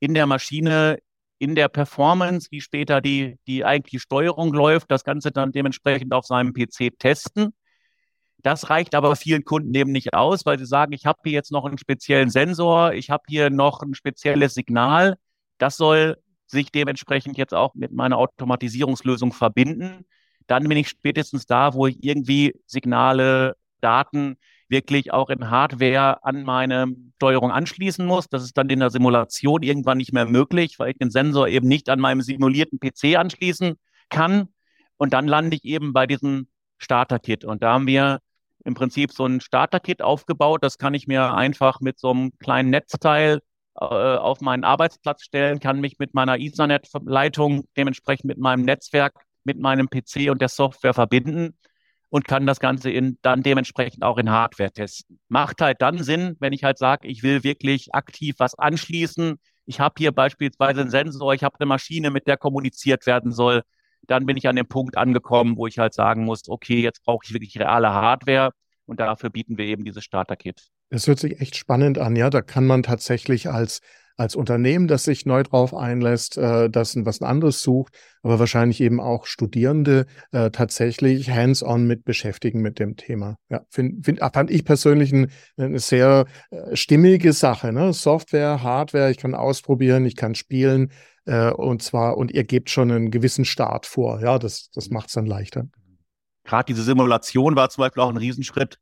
in 0.00 0.14
der 0.14 0.26
Maschine 0.26 0.98
in 1.38 1.54
der 1.54 1.68
Performance, 1.68 2.48
wie 2.50 2.60
später 2.60 3.00
die, 3.00 3.38
die 3.46 3.64
eigentliche 3.64 4.00
Steuerung 4.00 4.52
läuft, 4.52 4.90
das 4.90 5.04
Ganze 5.04 5.32
dann 5.32 5.52
dementsprechend 5.52 6.12
auf 6.12 6.26
seinem 6.26 6.52
PC 6.52 6.98
testen. 6.98 7.52
Das 8.38 8.68
reicht 8.70 8.94
aber 8.94 9.16
vielen 9.16 9.44
Kunden 9.44 9.74
eben 9.74 9.90
nicht 9.90 10.12
aus, 10.12 10.44
weil 10.44 10.58
sie 10.58 10.66
sagen, 10.66 10.92
ich 10.92 11.06
habe 11.06 11.18
hier 11.24 11.32
jetzt 11.32 11.50
noch 11.50 11.64
einen 11.64 11.78
speziellen 11.78 12.30
Sensor, 12.30 12.92
ich 12.92 13.10
habe 13.10 13.24
hier 13.26 13.50
noch 13.50 13.82
ein 13.82 13.94
spezielles 13.94 14.54
Signal. 14.54 15.16
Das 15.58 15.76
soll 15.76 16.18
sich 16.46 16.70
dementsprechend 16.70 17.38
jetzt 17.38 17.54
auch 17.54 17.74
mit 17.74 17.92
meiner 17.92 18.18
Automatisierungslösung 18.18 19.32
verbinden. 19.32 20.04
Dann 20.46 20.68
bin 20.68 20.76
ich 20.76 20.88
spätestens 20.88 21.46
da, 21.46 21.72
wo 21.72 21.86
ich 21.86 22.04
irgendwie 22.04 22.54
Signale, 22.66 23.56
Daten 23.80 24.36
wirklich 24.68 25.12
auch 25.12 25.30
in 25.30 25.50
Hardware 25.50 26.24
an 26.24 26.42
meine 26.42 26.94
Steuerung 27.16 27.50
anschließen 27.50 28.06
muss. 28.06 28.28
Das 28.28 28.42
ist 28.42 28.56
dann 28.56 28.68
in 28.68 28.80
der 28.80 28.90
Simulation 28.90 29.62
irgendwann 29.62 29.98
nicht 29.98 30.12
mehr 30.12 30.26
möglich, 30.26 30.78
weil 30.78 30.90
ich 30.90 30.98
den 30.98 31.10
Sensor 31.10 31.48
eben 31.48 31.68
nicht 31.68 31.88
an 31.88 32.00
meinem 32.00 32.22
simulierten 32.22 32.80
PC 32.80 33.16
anschließen 33.16 33.74
kann. 34.08 34.48
Und 34.96 35.12
dann 35.12 35.26
lande 35.28 35.56
ich 35.56 35.64
eben 35.64 35.92
bei 35.92 36.06
diesem 36.06 36.48
Starter-Kit. 36.78 37.44
Und 37.44 37.62
da 37.62 37.74
haben 37.74 37.86
wir 37.86 38.20
im 38.64 38.74
Prinzip 38.74 39.12
so 39.12 39.26
ein 39.26 39.40
Starter-Kit 39.40 40.02
aufgebaut. 40.02 40.62
Das 40.62 40.78
kann 40.78 40.94
ich 40.94 41.06
mir 41.06 41.34
einfach 41.34 41.80
mit 41.80 41.98
so 41.98 42.10
einem 42.10 42.32
kleinen 42.38 42.70
Netzteil 42.70 43.40
äh, 43.76 43.84
auf 43.84 44.40
meinen 44.40 44.64
Arbeitsplatz 44.64 45.22
stellen, 45.22 45.60
kann 45.60 45.80
mich 45.80 45.98
mit 45.98 46.14
meiner 46.14 46.38
Ethernet-Leitung 46.38 47.64
dementsprechend 47.76 48.26
mit 48.26 48.38
meinem 48.38 48.64
Netzwerk, 48.64 49.14
mit 49.44 49.58
meinem 49.58 49.88
PC 49.88 50.30
und 50.30 50.40
der 50.40 50.48
Software 50.48 50.94
verbinden 50.94 51.54
und 52.14 52.28
kann 52.28 52.46
das 52.46 52.60
Ganze 52.60 52.90
in, 52.90 53.18
dann 53.22 53.42
dementsprechend 53.42 54.04
auch 54.04 54.18
in 54.18 54.30
Hardware 54.30 54.70
testen. 54.70 55.18
Macht 55.26 55.60
halt 55.60 55.82
dann 55.82 55.98
Sinn, 56.00 56.36
wenn 56.38 56.52
ich 56.52 56.62
halt 56.62 56.78
sage, 56.78 57.08
ich 57.08 57.24
will 57.24 57.42
wirklich 57.42 57.92
aktiv 57.92 58.36
was 58.38 58.54
anschließen. 58.54 59.34
Ich 59.66 59.80
habe 59.80 59.94
hier 59.98 60.12
beispielsweise 60.12 60.82
einen 60.82 60.90
Sensor, 60.90 61.34
ich 61.34 61.42
habe 61.42 61.56
eine 61.58 61.66
Maschine, 61.66 62.12
mit 62.12 62.28
der 62.28 62.36
kommuniziert 62.36 63.06
werden 63.06 63.32
soll 63.32 63.62
dann 64.06 64.26
bin 64.26 64.36
ich 64.36 64.46
an 64.48 64.56
dem 64.56 64.66
Punkt 64.66 64.98
angekommen, 64.98 65.56
wo 65.56 65.66
ich 65.66 65.78
halt 65.78 65.94
sagen 65.94 66.24
muss, 66.24 66.48
okay, 66.48 66.82
jetzt 66.82 67.02
brauche 67.04 67.24
ich 67.24 67.32
wirklich 67.32 67.58
reale 67.58 67.88
Hardware 67.90 68.50
und 68.86 69.00
dafür 69.00 69.30
bieten 69.30 69.56
wir 69.56 69.64
eben 69.64 69.84
dieses 69.84 70.04
Starter-Kit. 70.04 70.68
Das 70.90 71.06
hört 71.06 71.18
sich 71.18 71.40
echt 71.40 71.56
spannend 71.56 71.98
an, 71.98 72.14
ja. 72.14 72.28
Da 72.28 72.42
kann 72.42 72.66
man 72.66 72.82
tatsächlich 72.82 73.48
als 73.48 73.80
als 74.16 74.36
Unternehmen, 74.36 74.86
das 74.86 75.04
sich 75.04 75.26
neu 75.26 75.42
drauf 75.42 75.74
einlässt, 75.74 76.38
äh, 76.38 76.70
das 76.70 76.94
was 77.04 77.20
anderes 77.20 77.62
sucht, 77.62 77.94
aber 78.22 78.38
wahrscheinlich 78.38 78.80
eben 78.80 79.00
auch 79.00 79.26
Studierende 79.26 80.06
äh, 80.32 80.50
tatsächlich 80.50 81.30
hands-on 81.30 81.86
mit 81.86 82.04
beschäftigen 82.04 82.62
mit 82.62 82.78
dem 82.78 82.96
Thema. 82.96 83.36
Ja, 83.48 83.62
find, 83.70 84.04
find, 84.04 84.20
fand 84.20 84.50
ich 84.50 84.64
persönlich 84.64 85.12
ein, 85.12 85.30
eine 85.56 85.78
sehr 85.78 86.26
äh, 86.50 86.76
stimmige 86.76 87.32
Sache. 87.32 87.72
Ne? 87.72 87.92
Software, 87.92 88.62
Hardware, 88.62 89.10
ich 89.10 89.18
kann 89.18 89.34
ausprobieren, 89.34 90.04
ich 90.04 90.16
kann 90.16 90.34
spielen. 90.34 90.92
Äh, 91.26 91.50
und 91.50 91.82
zwar, 91.82 92.16
und 92.16 92.30
ihr 92.30 92.44
gebt 92.44 92.70
schon 92.70 92.90
einen 92.90 93.10
gewissen 93.10 93.44
Start 93.44 93.86
vor. 93.86 94.20
Ja, 94.20 94.38
das, 94.38 94.70
das 94.70 94.90
macht 94.90 95.08
es 95.08 95.14
dann 95.14 95.26
leichter. 95.26 95.66
Gerade 96.44 96.66
diese 96.66 96.82
Simulation 96.82 97.56
war 97.56 97.70
zum 97.70 97.82
Beispiel 97.82 98.02
auch 98.02 98.10
ein 98.10 98.16
Riesenschritt 98.16 98.78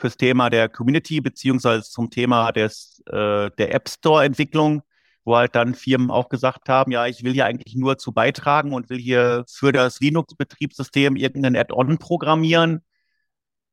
fürs 0.00 0.16
Thema 0.16 0.50
der 0.50 0.68
Community, 0.68 1.20
beziehungsweise 1.20 1.82
zum 1.84 2.10
Thema 2.10 2.52
des, 2.52 3.02
äh, 3.06 3.50
der 3.58 3.74
App 3.74 3.88
Store-Entwicklung, 3.88 4.82
wo 5.24 5.36
halt 5.36 5.54
dann 5.54 5.74
Firmen 5.74 6.10
auch 6.10 6.28
gesagt 6.28 6.68
haben, 6.68 6.92
ja, 6.92 7.06
ich 7.06 7.22
will 7.22 7.32
hier 7.32 7.46
eigentlich 7.46 7.76
nur 7.76 7.98
zu 7.98 8.12
beitragen 8.12 8.72
und 8.72 8.90
will 8.90 8.98
hier 8.98 9.44
für 9.48 9.72
das 9.72 10.00
Linux-Betriebssystem 10.00 11.16
irgendein 11.16 11.56
Add-on 11.56 11.98
programmieren 11.98 12.82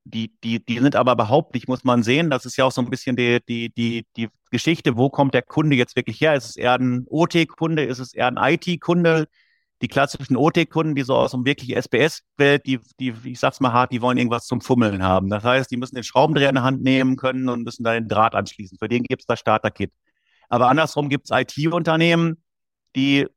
die, 0.09 0.33
die, 0.43 0.63
die 0.63 0.79
sind 0.79 0.95
aber 0.95 1.13
überhaupt 1.13 1.53
nicht, 1.53 1.67
muss 1.67 1.83
man 1.83 2.03
sehen. 2.03 2.29
Das 2.29 2.45
ist 2.45 2.57
ja 2.57 2.65
auch 2.65 2.71
so 2.71 2.81
ein 2.81 2.89
bisschen 2.89 3.15
die, 3.15 3.39
die, 3.47 3.69
die, 3.73 4.05
die 4.15 4.29
Geschichte, 4.51 4.97
wo 4.97 5.09
kommt 5.09 5.33
der 5.33 5.41
Kunde 5.41 5.75
jetzt 5.75 5.95
wirklich 5.95 6.21
her? 6.21 6.35
Ist 6.35 6.49
es 6.49 6.55
eher 6.57 6.73
ein 6.75 7.05
OT-Kunde? 7.07 7.83
Ist 7.83 7.99
es 7.99 8.13
eher 8.13 8.27
ein 8.27 8.37
IT-Kunde? 8.37 9.27
Die 9.81 9.87
klassischen 9.87 10.35
OT-Kunden, 10.35 10.95
die 10.95 11.03
so 11.03 11.15
aus 11.15 11.31
dem 11.31 11.45
wirklich 11.45 11.75
SBS-Welt, 11.75 12.65
die, 12.65 12.79
die, 12.99 13.13
ich 13.25 13.39
sag's 13.39 13.59
mal 13.59 13.73
hart, 13.73 13.91
die 13.91 14.01
wollen 14.01 14.17
irgendwas 14.17 14.47
zum 14.47 14.61
Fummeln 14.61 15.03
haben. 15.03 15.29
Das 15.29 15.43
heißt, 15.43 15.69
die 15.69 15.77
müssen 15.77 15.95
den 15.95 16.03
Schraubendreher 16.03 16.49
in 16.49 16.55
der 16.55 16.63
Hand 16.63 16.81
nehmen 16.81 17.15
können 17.15 17.47
und 17.47 17.63
müssen 17.63 17.83
da 17.83 17.93
den 17.93 18.07
Draht 18.07 18.33
anschließen. 18.33 18.77
Für 18.79 18.87
den 18.87 19.03
gibt's 19.03 19.27
das 19.27 19.39
Starter-Kit. 19.39 19.91
Aber 20.49 20.69
andersrum 20.69 21.09
gibt's 21.09 21.29
IT-Unternehmen, 21.31 22.41
die 22.95 23.27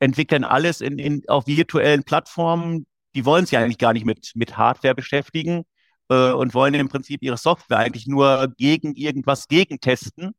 entwickeln 0.00 0.44
alles 0.44 0.80
in, 0.80 0.98
in, 0.98 1.22
auf 1.28 1.46
virtuellen 1.46 2.04
Plattformen. 2.04 2.86
Die 3.14 3.24
wollen 3.24 3.46
sich 3.46 3.58
eigentlich 3.58 3.78
gar 3.78 3.92
nicht 3.92 4.06
mit, 4.06 4.32
mit 4.34 4.56
Hardware 4.56 4.94
beschäftigen 4.94 5.64
äh, 6.08 6.32
und 6.32 6.54
wollen 6.54 6.74
im 6.74 6.88
Prinzip 6.88 7.22
ihre 7.22 7.36
Software 7.36 7.78
eigentlich 7.78 8.06
nur 8.06 8.52
gegen 8.56 8.94
irgendwas 8.94 9.48
gegentesten. 9.48 10.32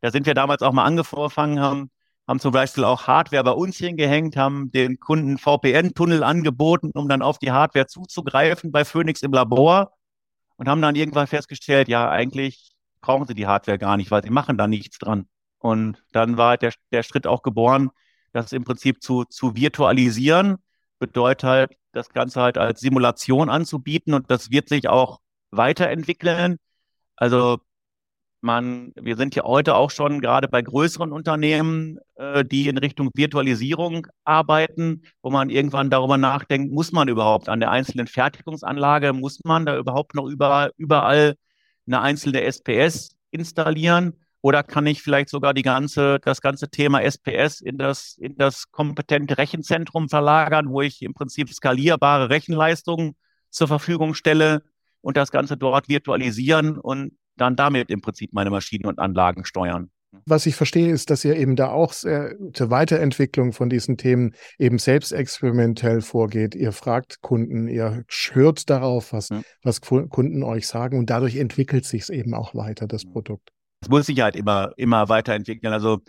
Da 0.00 0.10
sind 0.10 0.26
wir 0.26 0.34
damals 0.34 0.62
auch 0.62 0.72
mal 0.72 0.84
angefangen, 0.84 1.60
haben, 1.60 1.90
haben 2.26 2.40
zum 2.40 2.52
Beispiel 2.52 2.84
auch 2.84 3.06
Hardware 3.06 3.44
bei 3.44 3.52
uns 3.52 3.76
hingehängt, 3.76 4.36
haben 4.36 4.70
den 4.72 4.98
Kunden 4.98 5.38
VPN-Tunnel 5.38 6.22
angeboten, 6.22 6.90
um 6.94 7.08
dann 7.08 7.22
auf 7.22 7.38
die 7.38 7.52
Hardware 7.52 7.86
zuzugreifen 7.86 8.72
bei 8.72 8.84
Phoenix 8.84 9.22
im 9.22 9.32
Labor 9.32 9.92
und 10.56 10.68
haben 10.68 10.82
dann 10.82 10.96
irgendwann 10.96 11.26
festgestellt, 11.26 11.88
ja, 11.88 12.10
eigentlich 12.10 12.72
brauchen 13.00 13.26
sie 13.26 13.34
die 13.34 13.46
Hardware 13.46 13.78
gar 13.78 13.96
nicht, 13.96 14.10
weil 14.10 14.22
sie 14.24 14.30
machen 14.30 14.58
da 14.58 14.66
nichts 14.66 14.98
dran. 14.98 15.28
Und 15.58 16.02
dann 16.12 16.36
war 16.36 16.56
der, 16.56 16.72
der 16.90 17.02
Schritt 17.02 17.26
auch 17.26 17.42
geboren, 17.42 17.90
das 18.32 18.52
im 18.52 18.64
Prinzip 18.64 19.02
zu, 19.02 19.24
zu 19.24 19.54
virtualisieren, 19.54 20.56
bedeutet 20.98 21.44
halt, 21.44 21.76
das 21.92 22.10
Ganze 22.10 22.42
halt 22.42 22.58
als 22.58 22.80
Simulation 22.80 23.48
anzubieten 23.48 24.12
und 24.14 24.30
das 24.30 24.50
wird 24.50 24.68
sich 24.68 24.88
auch 24.88 25.20
weiterentwickeln. 25.50 26.58
Also 27.16 27.60
man, 28.46 28.92
wir 28.94 29.16
sind 29.16 29.34
ja 29.34 29.44
heute 29.44 29.74
auch 29.74 29.90
schon 29.90 30.20
gerade 30.20 30.48
bei 30.48 30.62
größeren 30.62 31.12
Unternehmen, 31.12 31.98
äh, 32.14 32.44
die 32.44 32.68
in 32.68 32.78
Richtung 32.78 33.10
Virtualisierung 33.14 34.06
arbeiten, 34.24 35.02
wo 35.20 35.30
man 35.30 35.50
irgendwann 35.50 35.90
darüber 35.90 36.16
nachdenkt, 36.16 36.72
muss 36.72 36.92
man 36.92 37.08
überhaupt 37.08 37.50
an 37.50 37.60
der 37.60 37.70
einzelnen 37.70 38.06
Fertigungsanlage, 38.06 39.12
muss 39.12 39.40
man 39.44 39.66
da 39.66 39.76
überhaupt 39.76 40.14
noch 40.14 40.26
überall, 40.26 40.70
überall 40.78 41.34
eine 41.86 42.00
einzelne 42.00 42.42
SPS 42.42 43.16
installieren? 43.30 44.14
Oder 44.40 44.62
kann 44.62 44.86
ich 44.86 45.02
vielleicht 45.02 45.28
sogar 45.28 45.52
die 45.52 45.62
ganze, 45.62 46.20
das 46.20 46.40
ganze 46.40 46.70
Thema 46.70 47.02
SPS 47.02 47.60
in 47.60 47.78
das, 47.78 48.16
in 48.16 48.36
das 48.36 48.70
kompetente 48.70 49.38
Rechenzentrum 49.38 50.08
verlagern, 50.08 50.70
wo 50.70 50.82
ich 50.82 51.02
im 51.02 51.14
Prinzip 51.14 51.52
skalierbare 51.52 52.30
Rechenleistungen 52.30 53.16
zur 53.50 53.66
Verfügung 53.66 54.14
stelle 54.14 54.62
und 55.00 55.16
das 55.16 55.32
Ganze 55.32 55.56
dort 55.56 55.88
virtualisieren 55.88 56.78
und 56.78 57.12
dann 57.36 57.56
damit 57.56 57.90
im 57.90 58.00
Prinzip 58.00 58.32
meine 58.32 58.50
Maschinen 58.50 58.86
und 58.86 58.98
Anlagen 58.98 59.44
steuern. 59.44 59.90
Was 60.24 60.46
ich 60.46 60.56
verstehe, 60.56 60.90
ist, 60.90 61.10
dass 61.10 61.24
ihr 61.24 61.36
eben 61.36 61.56
da 61.56 61.68
auch 61.68 61.92
sehr, 61.92 62.34
zur 62.54 62.70
Weiterentwicklung 62.70 63.52
von 63.52 63.68
diesen 63.68 63.96
Themen 63.96 64.34
eben 64.58 64.78
selbst 64.78 65.12
experimentell 65.12 66.00
vorgeht. 66.00 66.54
Ihr 66.54 66.72
fragt 66.72 67.20
Kunden, 67.20 67.68
ihr 67.68 68.04
hört 68.32 68.70
darauf, 68.70 69.12
was, 69.12 69.28
ja. 69.28 69.42
was 69.62 69.80
Kunden 69.80 70.42
euch 70.42 70.66
sagen 70.66 70.98
und 70.98 71.10
dadurch 71.10 71.36
entwickelt 71.36 71.84
sich 71.84 72.02
es 72.02 72.08
eben 72.08 72.34
auch 72.34 72.54
weiter, 72.54 72.86
das 72.86 73.04
Produkt. 73.04 73.50
Es 73.82 73.88
muss 73.88 74.06
sich 74.06 74.20
halt 74.20 74.36
immer, 74.36 74.72
immer 74.76 75.08
weiterentwickeln. 75.08 75.72
Also 75.72 76.00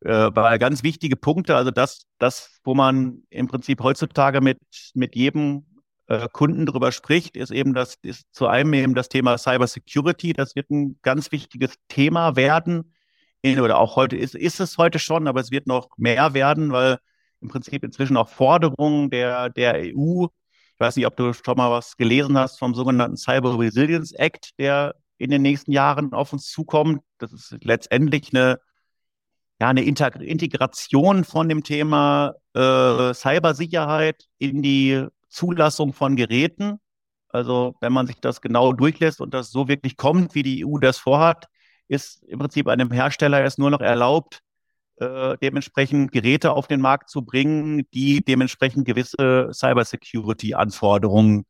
äh, 0.00 0.30
bei 0.30 0.58
ganz 0.58 0.82
wichtige 0.82 1.16
Punkte, 1.16 1.56
also 1.56 1.70
das, 1.70 2.06
das, 2.18 2.58
wo 2.64 2.74
man 2.74 3.22
im 3.30 3.48
Prinzip 3.48 3.82
heutzutage 3.82 4.40
mit, 4.40 4.58
mit 4.94 5.16
jedem 5.16 5.66
äh, 6.06 6.28
Kunden 6.32 6.66
drüber 6.66 6.92
spricht, 6.92 7.36
ist 7.36 7.50
eben 7.50 7.74
das, 7.74 7.96
ist 8.02 8.26
zu 8.32 8.46
einem 8.46 8.72
eben 8.74 8.94
das 8.94 9.08
Thema 9.08 9.38
Cyber 9.38 9.66
Security. 9.66 10.32
Das 10.32 10.56
wird 10.56 10.70
ein 10.70 10.98
ganz 11.02 11.32
wichtiges 11.32 11.74
Thema 11.88 12.36
werden. 12.36 12.92
Oder 13.44 13.78
auch 13.78 13.96
heute 13.96 14.16
ist, 14.16 14.34
ist 14.34 14.60
es 14.60 14.78
heute 14.78 14.98
schon, 14.98 15.26
aber 15.26 15.40
es 15.40 15.50
wird 15.50 15.66
noch 15.66 15.88
mehr 15.96 16.32
werden, 16.34 16.70
weil 16.70 16.98
im 17.40 17.48
Prinzip 17.48 17.82
inzwischen 17.82 18.16
auch 18.16 18.28
Forderungen 18.28 19.10
der, 19.10 19.50
der 19.50 19.74
EU, 19.74 20.26
ich 20.26 20.80
weiß 20.80 20.96
nicht, 20.96 21.06
ob 21.06 21.16
du 21.16 21.32
schon 21.32 21.56
mal 21.56 21.70
was 21.70 21.96
gelesen 21.96 22.38
hast 22.38 22.58
vom 22.58 22.74
sogenannten 22.74 23.16
Cyber 23.16 23.58
Resilience 23.58 24.12
Act, 24.12 24.58
der 24.58 24.94
in 25.18 25.30
den 25.30 25.42
nächsten 25.42 25.72
Jahren 25.72 26.12
auf 26.12 26.32
uns 26.32 26.50
zukommt. 26.50 27.02
Das 27.18 27.32
ist 27.32 27.56
letztendlich 27.62 28.30
eine, 28.32 28.60
ja, 29.60 29.68
eine 29.68 29.84
Integration 29.84 31.24
von 31.24 31.48
dem 31.48 31.62
Thema 31.62 32.34
äh, 32.54 33.14
Cybersicherheit 33.14 34.26
in 34.38 34.62
die 34.62 35.06
Zulassung 35.32 35.92
von 35.92 36.16
Geräten. 36.16 36.78
Also 37.28 37.74
wenn 37.80 37.92
man 37.92 38.06
sich 38.06 38.20
das 38.20 38.40
genau 38.40 38.72
durchlässt 38.72 39.20
und 39.20 39.34
das 39.34 39.50
so 39.50 39.68
wirklich 39.68 39.96
kommt, 39.96 40.34
wie 40.34 40.42
die 40.42 40.64
EU 40.66 40.78
das 40.78 40.98
vorhat, 40.98 41.46
ist 41.88 42.22
im 42.24 42.38
Prinzip 42.38 42.68
einem 42.68 42.90
Hersteller 42.90 43.42
es 43.44 43.58
nur 43.58 43.70
noch 43.70 43.80
erlaubt, 43.80 44.40
äh, 44.96 45.36
dementsprechend 45.42 46.12
Geräte 46.12 46.52
auf 46.52 46.66
den 46.68 46.80
Markt 46.80 47.10
zu 47.10 47.22
bringen, 47.22 47.88
die 47.92 48.24
dementsprechend 48.24 48.84
gewisse 48.84 49.50
Cybersecurity-Anforderungen 49.52 51.44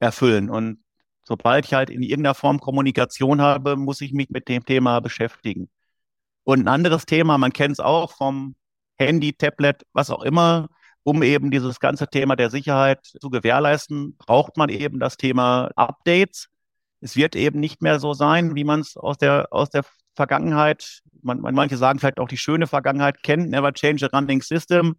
erfüllen. 0.00 0.50
Und 0.50 0.82
sobald 1.22 1.66
ich 1.66 1.74
halt 1.74 1.90
in 1.90 2.02
irgendeiner 2.02 2.34
Form 2.34 2.60
Kommunikation 2.60 3.40
habe, 3.40 3.76
muss 3.76 4.00
ich 4.00 4.12
mich 4.12 4.30
mit 4.30 4.48
dem 4.48 4.64
Thema 4.64 5.00
beschäftigen. 5.00 5.70
Und 6.44 6.60
ein 6.60 6.68
anderes 6.68 7.06
Thema, 7.06 7.38
man 7.38 7.52
kennt 7.52 7.72
es 7.72 7.80
auch 7.80 8.12
vom 8.12 8.56
Handy, 8.96 9.32
Tablet, 9.32 9.84
was 9.92 10.10
auch 10.10 10.22
immer, 10.22 10.68
um 11.02 11.22
eben 11.22 11.50
dieses 11.50 11.80
ganze 11.80 12.08
Thema 12.08 12.36
der 12.36 12.50
Sicherheit 12.50 13.04
zu 13.04 13.30
gewährleisten, 13.30 14.16
braucht 14.16 14.56
man 14.56 14.68
eben 14.68 15.00
das 15.00 15.16
Thema 15.16 15.70
Updates. 15.76 16.48
Es 17.00 17.16
wird 17.16 17.36
eben 17.36 17.60
nicht 17.60 17.82
mehr 17.82 18.00
so 18.00 18.12
sein, 18.12 18.54
wie 18.54 18.64
man 18.64 18.80
es 18.80 18.96
aus 18.96 19.18
der, 19.18 19.48
aus 19.50 19.70
der 19.70 19.84
Vergangenheit, 20.14 21.00
man, 21.22 21.40
manche 21.40 21.76
sagen 21.76 21.98
vielleicht 21.98 22.18
auch 22.18 22.28
die 22.28 22.36
schöne 22.36 22.66
Vergangenheit 22.66 23.22
kennt, 23.22 23.50
never 23.50 23.72
change 23.72 24.04
a 24.04 24.16
running 24.16 24.42
system. 24.42 24.96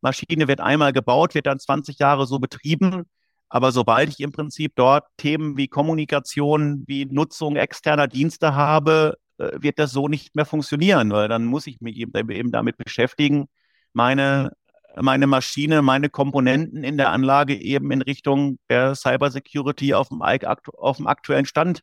Maschine 0.00 0.48
wird 0.48 0.60
einmal 0.60 0.92
gebaut, 0.92 1.34
wird 1.34 1.46
dann 1.46 1.58
20 1.58 1.98
Jahre 1.98 2.26
so 2.26 2.38
betrieben. 2.38 3.04
Aber 3.48 3.70
sobald 3.70 4.08
ich 4.08 4.20
im 4.20 4.32
Prinzip 4.32 4.72
dort 4.76 5.04
Themen 5.18 5.56
wie 5.56 5.68
Kommunikation, 5.68 6.84
wie 6.86 7.04
Nutzung 7.04 7.56
externer 7.56 8.08
Dienste 8.08 8.54
habe, 8.54 9.18
äh, 9.38 9.50
wird 9.60 9.78
das 9.78 9.92
so 9.92 10.08
nicht 10.08 10.34
mehr 10.34 10.46
funktionieren, 10.46 11.10
weil 11.10 11.28
dann 11.28 11.44
muss 11.44 11.66
ich 11.66 11.80
mich 11.80 11.98
eben 11.98 12.50
damit 12.50 12.76
beschäftigen, 12.78 13.48
meine, 13.92 14.52
meine 15.00 15.26
Maschine, 15.26 15.82
meine 15.82 16.10
Komponenten 16.10 16.84
in 16.84 16.96
der 16.96 17.10
Anlage 17.10 17.54
eben 17.54 17.90
in 17.90 18.02
Richtung 18.02 18.58
der 18.68 18.94
Cybersecurity 18.94 19.94
auf 19.94 20.08
dem, 20.08 20.22
auf 20.22 20.96
dem 20.96 21.06
aktuellen 21.06 21.46
Stand 21.46 21.82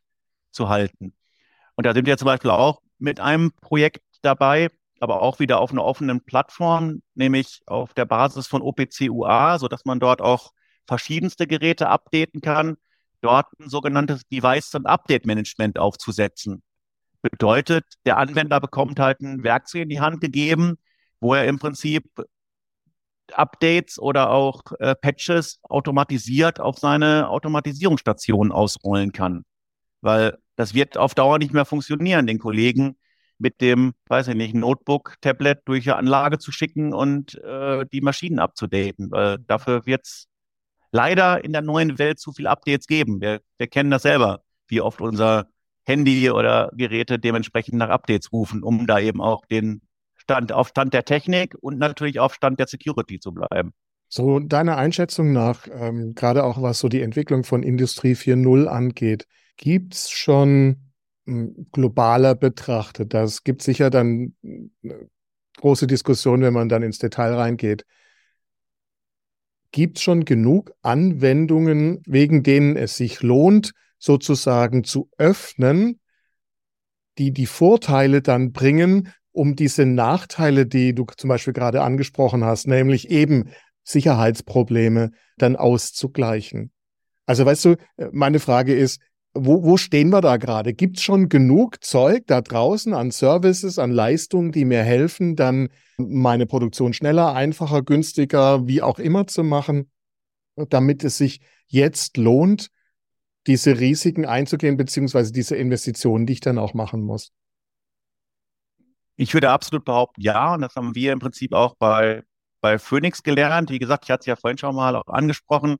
zu 0.52 0.68
halten. 0.68 1.14
Und 1.74 1.86
da 1.86 1.94
sind 1.94 2.06
wir 2.06 2.18
zum 2.18 2.26
Beispiel 2.26 2.50
auch 2.50 2.80
mit 2.98 3.20
einem 3.20 3.52
Projekt 3.52 4.02
dabei, 4.22 4.70
aber 5.00 5.22
auch 5.22 5.38
wieder 5.38 5.60
auf 5.60 5.72
einer 5.72 5.84
offenen 5.84 6.24
Plattform, 6.24 7.02
nämlich 7.14 7.62
auf 7.66 7.94
der 7.94 8.04
Basis 8.04 8.46
von 8.46 8.62
OPC 8.62 9.08
UA, 9.08 9.58
sodass 9.58 9.84
man 9.84 9.98
dort 9.98 10.20
auch 10.20 10.52
verschiedenste 10.86 11.46
Geräte 11.46 11.88
updaten 11.88 12.40
kann, 12.40 12.76
dort 13.22 13.46
ein 13.58 13.68
sogenanntes 13.68 14.26
Device- 14.28 14.74
und 14.74 14.86
Update-Management 14.86 15.78
aufzusetzen. 15.78 16.62
Bedeutet, 17.22 17.84
der 18.06 18.18
Anwender 18.18 18.60
bekommt 18.60 18.98
halt 18.98 19.20
ein 19.20 19.42
Werkzeug 19.42 19.82
in 19.82 19.88
die 19.88 20.00
Hand 20.00 20.20
gegeben, 20.20 20.78
wo 21.20 21.34
er 21.34 21.46
im 21.46 21.58
Prinzip 21.58 22.04
Updates 23.36 23.98
oder 23.98 24.30
auch 24.30 24.62
äh, 24.78 24.94
Patches 24.94 25.60
automatisiert 25.62 26.60
auf 26.60 26.78
seine 26.78 27.28
Automatisierungsstation 27.28 28.52
ausrollen 28.52 29.12
kann. 29.12 29.44
Weil 30.00 30.38
das 30.56 30.74
wird 30.74 30.96
auf 30.96 31.14
Dauer 31.14 31.38
nicht 31.38 31.52
mehr 31.52 31.64
funktionieren, 31.64 32.26
den 32.26 32.38
Kollegen 32.38 32.96
mit 33.38 33.60
dem, 33.60 33.94
weiß 34.08 34.28
ich 34.28 34.34
nicht, 34.34 34.54
Notebook, 34.54 35.16
Tablet 35.20 35.60
durch 35.64 35.84
die 35.84 35.92
Anlage 35.92 36.38
zu 36.38 36.52
schicken 36.52 36.92
und 36.92 37.36
äh, 37.42 37.86
die 37.92 38.02
Maschinen 38.02 38.38
abzudaten. 38.38 39.10
Weil 39.10 39.38
dafür 39.38 39.86
wird's 39.86 40.28
leider 40.92 41.42
in 41.44 41.52
der 41.52 41.62
neuen 41.62 41.98
Welt 41.98 42.18
zu 42.18 42.32
viel 42.32 42.46
Updates 42.46 42.86
geben. 42.86 43.20
Wir, 43.20 43.40
wir 43.58 43.66
kennen 43.66 43.90
das 43.90 44.02
selber, 44.02 44.42
wie 44.68 44.80
oft 44.80 45.00
unser 45.00 45.46
Handy 45.84 46.30
oder 46.30 46.70
Geräte 46.74 47.18
dementsprechend 47.18 47.78
nach 47.78 47.88
Updates 47.88 48.32
rufen, 48.32 48.62
um 48.62 48.86
da 48.86 48.98
eben 48.98 49.20
auch 49.20 49.46
den 49.46 49.80
Stand 50.30 50.52
auf 50.52 50.68
Stand 50.68 50.94
der 50.94 51.04
Technik 51.04 51.56
und 51.60 51.78
natürlich 51.78 52.20
auf 52.20 52.34
Stand 52.34 52.60
der 52.60 52.68
Security 52.68 53.18
zu 53.18 53.32
bleiben. 53.32 53.72
So 54.08 54.38
deiner 54.38 54.76
Einschätzung 54.76 55.32
nach, 55.32 55.66
ähm, 55.72 56.14
gerade 56.14 56.44
auch 56.44 56.62
was 56.62 56.78
so 56.78 56.88
die 56.88 57.02
Entwicklung 57.02 57.42
von 57.42 57.64
Industrie 57.64 58.14
4.0 58.14 58.66
angeht, 58.66 59.26
gibt 59.56 59.94
es 59.94 60.10
schon 60.10 60.92
ähm, 61.26 61.66
globaler 61.72 62.36
betrachtet, 62.36 63.12
das 63.12 63.42
gibt 63.42 63.62
sicher 63.62 63.90
dann 63.90 64.36
eine 64.44 64.94
äh, 64.94 65.06
große 65.56 65.88
Diskussion, 65.88 66.42
wenn 66.42 66.54
man 66.54 66.68
dann 66.68 66.84
ins 66.84 66.98
Detail 67.00 67.34
reingeht, 67.34 67.84
gibt 69.72 69.98
es 69.98 70.04
schon 70.04 70.24
genug 70.24 70.72
Anwendungen, 70.82 72.02
wegen 72.06 72.44
denen 72.44 72.76
es 72.76 72.96
sich 72.96 73.20
lohnt, 73.20 73.72
sozusagen 73.98 74.84
zu 74.84 75.10
öffnen, 75.18 75.98
die 77.18 77.32
die 77.32 77.46
Vorteile 77.46 78.22
dann 78.22 78.52
bringen, 78.52 79.12
um 79.32 79.56
diese 79.56 79.86
Nachteile, 79.86 80.66
die 80.66 80.94
du 80.94 81.06
zum 81.16 81.28
Beispiel 81.28 81.52
gerade 81.52 81.82
angesprochen 81.82 82.44
hast, 82.44 82.66
nämlich 82.66 83.10
eben 83.10 83.50
Sicherheitsprobleme, 83.84 85.10
dann 85.38 85.56
auszugleichen. 85.56 86.72
Also 87.26 87.46
weißt 87.46 87.64
du, 87.64 87.76
meine 88.12 88.40
Frage 88.40 88.74
ist, 88.74 89.00
wo, 89.32 89.62
wo 89.62 89.76
stehen 89.76 90.10
wir 90.10 90.20
da 90.20 90.36
gerade? 90.36 90.74
Gibt 90.74 90.96
es 90.96 91.04
schon 91.04 91.28
genug 91.28 91.84
Zeug 91.84 92.24
da 92.26 92.40
draußen 92.40 92.94
an 92.94 93.12
Services, 93.12 93.78
an 93.78 93.92
Leistungen, 93.92 94.50
die 94.50 94.64
mir 94.64 94.82
helfen, 94.82 95.36
dann 95.36 95.68
meine 95.98 96.46
Produktion 96.46 96.92
schneller, 96.92 97.34
einfacher, 97.34 97.82
günstiger, 97.82 98.66
wie 98.66 98.82
auch 98.82 98.98
immer 98.98 99.26
zu 99.28 99.44
machen, 99.44 99.90
damit 100.56 101.04
es 101.04 101.18
sich 101.18 101.40
jetzt 101.68 102.16
lohnt, 102.16 102.70
diese 103.46 103.78
Risiken 103.78 104.26
einzugehen, 104.26 104.76
beziehungsweise 104.76 105.32
diese 105.32 105.56
Investitionen, 105.56 106.26
die 106.26 106.34
ich 106.34 106.40
dann 106.40 106.58
auch 106.58 106.74
machen 106.74 107.02
muss? 107.02 107.32
Ich 109.20 109.34
würde 109.34 109.50
absolut 109.50 109.84
behaupten, 109.84 110.20
ja. 110.22 110.54
Und 110.54 110.62
das 110.62 110.74
haben 110.76 110.94
wir 110.94 111.12
im 111.12 111.18
Prinzip 111.18 111.52
auch 111.52 111.74
bei, 111.78 112.22
bei 112.60 112.78
Phoenix 112.78 113.22
gelernt. 113.22 113.70
Wie 113.70 113.78
gesagt, 113.78 114.04
ich 114.04 114.10
hatte 114.10 114.20
es 114.20 114.26
ja 114.26 114.36
vorhin 114.36 114.58
schon 114.58 114.74
mal 114.74 114.96
auch 114.96 115.08
angesprochen 115.08 115.76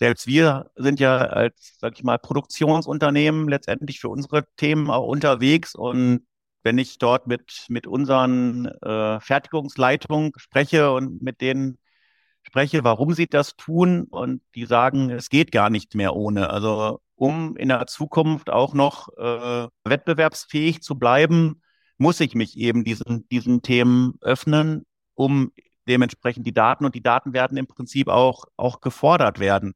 selbst 0.00 0.26
wir 0.26 0.70
sind 0.76 0.98
ja 0.98 1.18
als, 1.18 1.76
sag 1.78 1.94
ich 1.96 2.02
mal, 2.02 2.18
Produktionsunternehmen 2.18 3.48
letztendlich 3.48 4.00
für 4.00 4.08
unsere 4.08 4.46
Themen 4.56 4.90
auch 4.90 5.06
unterwegs 5.06 5.74
und 5.74 6.26
wenn 6.62 6.78
ich 6.78 6.98
dort 6.98 7.26
mit, 7.26 7.66
mit 7.68 7.86
unseren 7.86 8.66
äh, 8.82 9.20
Fertigungsleitungen 9.20 10.32
spreche 10.36 10.90
und 10.92 11.22
mit 11.22 11.40
denen 11.42 11.78
spreche, 12.42 12.84
warum 12.84 13.14
sie 13.14 13.26
das 13.26 13.56
tun 13.56 14.04
und 14.04 14.42
die 14.54 14.66
sagen, 14.66 15.10
es 15.10 15.28
geht 15.28 15.52
gar 15.52 15.70
nicht 15.70 15.94
mehr 15.94 16.16
ohne. 16.16 16.50
Also 16.50 17.00
um 17.14 17.56
in 17.56 17.68
der 17.68 17.86
Zukunft 17.86 18.50
auch 18.50 18.74
noch 18.74 19.08
äh, 19.18 19.68
wettbewerbsfähig 19.84 20.82
zu 20.82 20.98
bleiben, 20.98 21.62
muss 22.00 22.18
ich 22.20 22.34
mich 22.34 22.56
eben 22.56 22.82
diesen, 22.82 23.28
diesen 23.28 23.60
Themen 23.60 24.14
öffnen, 24.22 24.86
um 25.14 25.52
dementsprechend 25.86 26.46
die 26.46 26.54
Daten 26.54 26.86
und 26.86 26.94
die 26.94 27.02
Daten 27.02 27.34
werden 27.34 27.58
im 27.58 27.66
Prinzip 27.66 28.08
auch, 28.08 28.46
auch 28.56 28.80
gefordert 28.80 29.38
werden. 29.38 29.74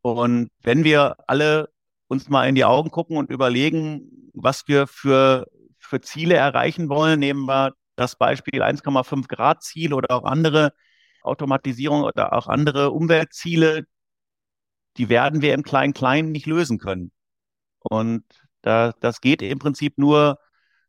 Und 0.00 0.50
wenn 0.62 0.84
wir 0.84 1.16
alle 1.26 1.68
uns 2.06 2.28
mal 2.28 2.48
in 2.48 2.54
die 2.54 2.64
Augen 2.64 2.90
gucken 2.90 3.16
und 3.16 3.30
überlegen, 3.30 4.30
was 4.34 4.68
wir 4.68 4.86
für, 4.86 5.46
für 5.78 6.00
Ziele 6.00 6.36
erreichen 6.36 6.88
wollen, 6.88 7.18
nehmen 7.18 7.44
wir 7.46 7.74
das 7.96 8.16
Beispiel 8.16 8.62
1,5 8.62 9.26
Grad 9.26 9.64
Ziel 9.64 9.94
oder 9.94 10.14
auch 10.14 10.24
andere 10.24 10.74
Automatisierung 11.22 12.02
oder 12.02 12.34
auch 12.34 12.46
andere 12.46 12.92
Umweltziele, 12.92 13.84
die 14.96 15.08
werden 15.08 15.42
wir 15.42 15.54
im 15.54 15.64
Klein-Klein 15.64 16.30
nicht 16.30 16.46
lösen 16.46 16.78
können. 16.78 17.10
Und 17.80 18.24
da, 18.62 18.92
das 19.00 19.20
geht 19.20 19.42
im 19.42 19.58
Prinzip 19.58 19.98
nur 19.98 20.38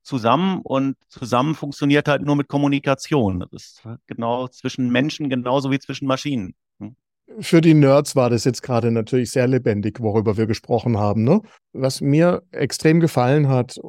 zusammen 0.05 0.61
und 0.61 0.95
zusammen 1.09 1.55
funktioniert 1.55 2.07
halt 2.07 2.21
nur 2.21 2.35
mit 2.35 2.47
Kommunikation. 2.47 3.39
Das 3.39 3.51
ist 3.51 3.83
genau 4.05 4.47
zwischen 4.47 4.89
Menschen 4.91 5.29
genauso 5.29 5.71
wie 5.71 5.79
zwischen 5.79 6.07
Maschinen. 6.07 6.55
Hm? 6.79 6.95
Für 7.39 7.59
die 7.59 7.73
Nerds 7.73 8.15
war 8.15 8.29
das 8.29 8.45
jetzt 8.45 8.61
gerade 8.61 8.91
natürlich 8.91 9.31
sehr 9.31 9.47
lebendig, 9.47 9.99
worüber 9.99 10.37
wir 10.37 10.45
gesprochen 10.45 10.97
haben. 10.97 11.23
Ne? 11.23 11.41
Was 11.73 12.01
mir 12.01 12.43
extrem 12.51 12.99
gefallen 12.99 13.49
hat, 13.49 13.79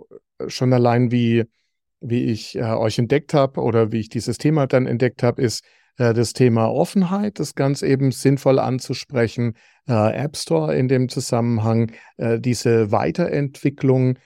schon 0.49 0.73
allein 0.73 1.11
wie, 1.11 1.45
wie 2.01 2.25
ich 2.25 2.57
äh, 2.57 2.63
euch 2.63 2.99
entdeckt 2.99 3.35
habe 3.35 3.61
oder 3.61 3.93
wie 3.93 4.01
ich 4.01 4.09
dieses 4.09 4.39
Thema 4.39 4.67
dann 4.67 4.87
entdeckt 4.87 5.23
habe, 5.23 5.43
ist, 5.43 5.65
das 5.97 6.33
Thema 6.33 6.71
Offenheit, 6.71 7.41
das 7.41 7.55
ganz 7.55 7.83
eben 7.83 8.13
sinnvoll 8.13 8.59
anzusprechen, 8.59 9.55
äh, 9.89 10.15
App 10.15 10.37
Store 10.37 10.77
in 10.77 10.89
dem 10.89 11.09
Zusammenhang, 11.09 11.93
äh, 12.17 12.39
diese 12.39 12.93
Weiterentwicklung 12.93 14.19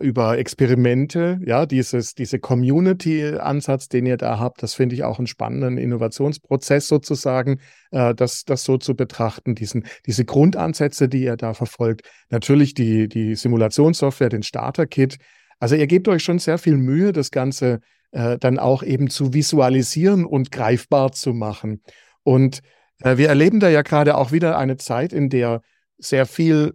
über 0.00 0.38
Experimente, 0.38 1.40
ja, 1.44 1.66
dieses, 1.66 2.14
diese 2.14 2.38
Community-Ansatz, 2.38 3.90
den 3.90 4.06
ihr 4.06 4.16
da 4.16 4.38
habt, 4.38 4.62
das 4.62 4.72
finde 4.72 4.94
ich 4.94 5.04
auch 5.04 5.18
einen 5.18 5.26
spannenden 5.26 5.76
Innovationsprozess 5.76 6.88
sozusagen, 6.88 7.60
das, 7.90 8.46
das 8.46 8.64
so 8.64 8.78
zu 8.78 8.96
betrachten, 8.96 9.54
diesen, 9.54 9.84
diese 10.06 10.24
Grundansätze, 10.24 11.06
die 11.10 11.22
ihr 11.22 11.36
da 11.36 11.52
verfolgt. 11.52 12.08
Natürlich 12.30 12.72
die, 12.72 13.10
die 13.10 13.34
Simulationssoftware, 13.34 14.30
den 14.30 14.42
Starter-Kit. 14.42 15.18
Also 15.60 15.74
ihr 15.74 15.86
gebt 15.86 16.08
euch 16.08 16.22
schon 16.22 16.38
sehr 16.38 16.56
viel 16.56 16.78
Mühe, 16.78 17.12
das 17.12 17.30
Ganze 17.30 17.80
äh, 18.12 18.38
dann 18.38 18.58
auch 18.58 18.82
eben 18.82 19.10
zu 19.10 19.34
visualisieren 19.34 20.24
und 20.24 20.50
greifbar 20.50 21.12
zu 21.12 21.32
machen. 21.32 21.82
Und 22.22 22.60
äh, 23.02 23.16
wir 23.16 23.28
erleben 23.28 23.60
da 23.60 23.68
ja 23.68 23.82
gerade 23.82 24.16
auch 24.16 24.32
wieder 24.32 24.58
eine 24.58 24.76
Zeit, 24.76 25.12
in 25.12 25.30
der 25.30 25.62
sehr 25.98 26.26
viel 26.26 26.74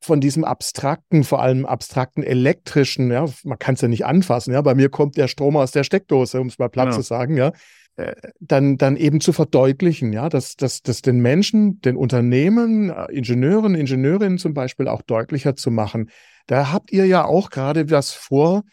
von 0.00 0.20
diesem 0.20 0.44
abstrakten, 0.44 1.24
vor 1.24 1.42
allem 1.42 1.66
abstrakten 1.66 2.22
elektrischen, 2.22 3.10
ja, 3.10 3.26
man 3.44 3.58
kann 3.58 3.74
es 3.74 3.80
ja 3.80 3.88
nicht 3.88 4.04
anfassen, 4.04 4.52
ja, 4.52 4.60
bei 4.60 4.74
mir 4.74 4.88
kommt 4.88 5.16
der 5.16 5.26
Strom 5.26 5.56
aus 5.56 5.72
der 5.72 5.84
Steckdose, 5.84 6.40
um 6.40 6.48
es 6.48 6.58
mal 6.58 6.68
platt 6.68 6.86
genau. 6.86 6.96
zu 6.96 7.02
sagen, 7.02 7.36
ja, 7.36 7.52
äh, 7.96 8.14
dann, 8.40 8.76
dann 8.76 8.96
eben 8.96 9.20
zu 9.20 9.32
verdeutlichen, 9.32 10.12
ja, 10.12 10.28
dass, 10.28 10.56
dass, 10.56 10.82
dass 10.82 11.00
den 11.00 11.20
Menschen, 11.20 11.80
den 11.80 11.96
Unternehmen, 11.96 12.90
äh, 12.90 13.10
Ingenieuren, 13.10 13.74
Ingenieurinnen 13.74 14.38
zum 14.38 14.52
Beispiel 14.52 14.86
auch 14.86 15.02
deutlicher 15.02 15.56
zu 15.56 15.70
machen. 15.70 16.10
Da 16.46 16.72
habt 16.72 16.92
ihr 16.92 17.06
ja 17.06 17.24
auch 17.24 17.50
gerade 17.50 17.90
was 17.90 18.12
vor, 18.12 18.64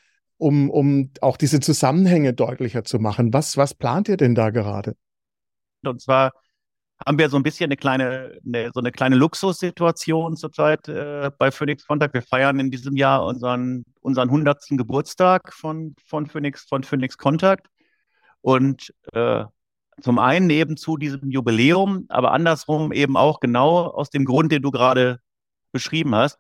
um, 0.44 0.70
um 0.70 1.10
auch 1.22 1.38
diese 1.38 1.62
Zusammenhänge 1.62 2.34
deutlicher 2.34 2.84
zu 2.84 3.00
machen. 3.00 3.34
Was, 3.34 3.56
was 3.56 3.74
plant 3.74 4.10
ihr 4.10 4.18
denn 4.18 4.36
da 4.36 4.50
gerade? 4.50 4.98
Und 5.86 6.02
zwar 6.02 6.34
haben 7.06 7.18
wir 7.18 7.30
so 7.30 7.38
ein 7.38 7.44
bisschen 7.44 7.68
eine 7.68 7.78
kleine, 7.78 8.38
eine, 8.46 8.72
so 8.74 8.82
eine 8.82 8.92
kleine 8.92 9.16
Luxussituation 9.16 10.36
zurzeit 10.36 10.88
äh, 10.90 11.32
bei 11.38 11.50
Phoenix 11.50 11.88
Contact. 11.88 12.14
Wir 12.14 12.22
feiern 12.22 12.60
in 12.60 12.72
diesem 12.72 12.98
Jahr 12.98 13.26
unseren, 13.26 13.86
unseren 14.02 14.28
100. 14.30 14.66
Geburtstag 14.72 15.54
von, 15.54 15.96
von, 16.06 16.26
Phoenix, 16.28 16.66
von 16.68 16.84
Phoenix 16.84 17.18
Contact. 17.18 17.68
Und 18.42 18.94
äh, 19.14 19.46
zum 20.02 20.20
einen 20.20 20.50
eben 20.50 20.76
zu 20.76 20.98
diesem 20.98 21.32
Jubiläum, 21.32 22.06
aber 22.10 22.34
andersrum 22.34 22.92
eben 22.92 23.16
auch 23.16 23.40
genau 23.40 23.86
aus 23.86 24.10
dem 24.10 24.26
Grund, 24.26 24.52
den 24.52 24.62
du 24.62 24.72
gerade 24.72 25.20
beschrieben 25.72 26.14
hast. 26.16 26.38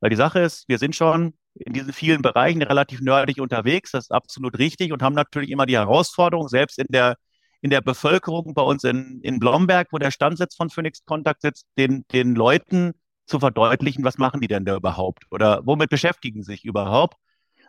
Weil 0.00 0.08
die 0.08 0.16
Sache 0.16 0.40
ist, 0.40 0.66
wir 0.68 0.78
sind 0.78 0.96
schon 0.96 1.34
in 1.54 1.72
diesen 1.72 1.92
vielen 1.92 2.22
Bereichen 2.22 2.62
relativ 2.62 3.00
nerdig 3.00 3.40
unterwegs. 3.40 3.92
Das 3.92 4.04
ist 4.04 4.12
absolut 4.12 4.58
richtig 4.58 4.92
und 4.92 5.02
haben 5.02 5.14
natürlich 5.14 5.50
immer 5.50 5.66
die 5.66 5.76
Herausforderung, 5.76 6.48
selbst 6.48 6.78
in 6.78 6.86
der, 6.88 7.16
in 7.60 7.70
der 7.70 7.80
Bevölkerung 7.80 8.54
bei 8.54 8.62
uns 8.62 8.84
in, 8.84 9.20
in 9.22 9.38
Blomberg, 9.38 9.88
wo 9.92 9.98
der 9.98 10.10
Standsitz 10.10 10.56
von 10.56 10.70
Phoenix 10.70 11.04
Contact 11.04 11.42
sitzt, 11.42 11.66
den, 11.78 12.04
den 12.12 12.34
Leuten 12.34 12.92
zu 13.26 13.38
verdeutlichen, 13.38 14.04
was 14.04 14.18
machen 14.18 14.40
die 14.40 14.48
denn 14.48 14.64
da 14.64 14.76
überhaupt 14.76 15.24
oder 15.30 15.60
womit 15.64 15.90
beschäftigen 15.90 16.42
sie 16.42 16.52
sich 16.52 16.64
überhaupt. 16.64 17.16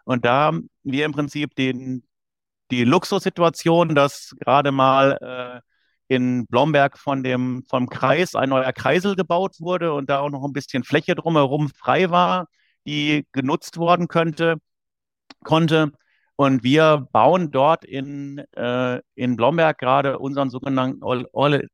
Und 0.06 0.26
da 0.26 0.34
haben 0.46 0.70
wir 0.84 1.06
im 1.06 1.14
Prinzip 1.14 1.56
den, 1.56 2.04
die 2.72 2.84
Luxussituation, 2.84 3.96
dass 3.96 4.36
gerade 4.40 4.72
mal 4.72 5.62
äh, 6.10 6.14
in 6.14 6.48
Blomberg 6.48 6.98
von 6.98 7.24
dem, 7.24 7.64
vom 7.70 7.90
Kreis 7.90 8.36
ein 8.36 8.50
neuer 8.50 8.74
Kreisel 8.74 9.16
gebaut 9.16 9.56
wurde 9.60 9.94
und 9.94 10.10
da 10.10 10.20
auch 10.20 10.30
noch 10.30 10.44
ein 10.44 10.54
bisschen 10.54 10.84
Fläche 10.84 11.16
drumherum 11.16 11.70
frei 11.70 12.10
war 12.10 12.48
die 12.86 13.26
genutzt 13.32 13.78
worden 13.78 14.08
könnte, 14.08 14.58
konnte. 15.44 15.92
Und 16.36 16.64
wir 16.64 17.08
bauen 17.12 17.52
dort 17.52 17.86
in, 17.86 18.40
äh, 18.56 19.00
in 19.16 19.36
Blomberg 19.36 19.78
gerade 19.78 20.20
unseren 20.20 20.50
sogenannten 20.50 21.04
All, 21.04 21.28
All, 21.34 21.68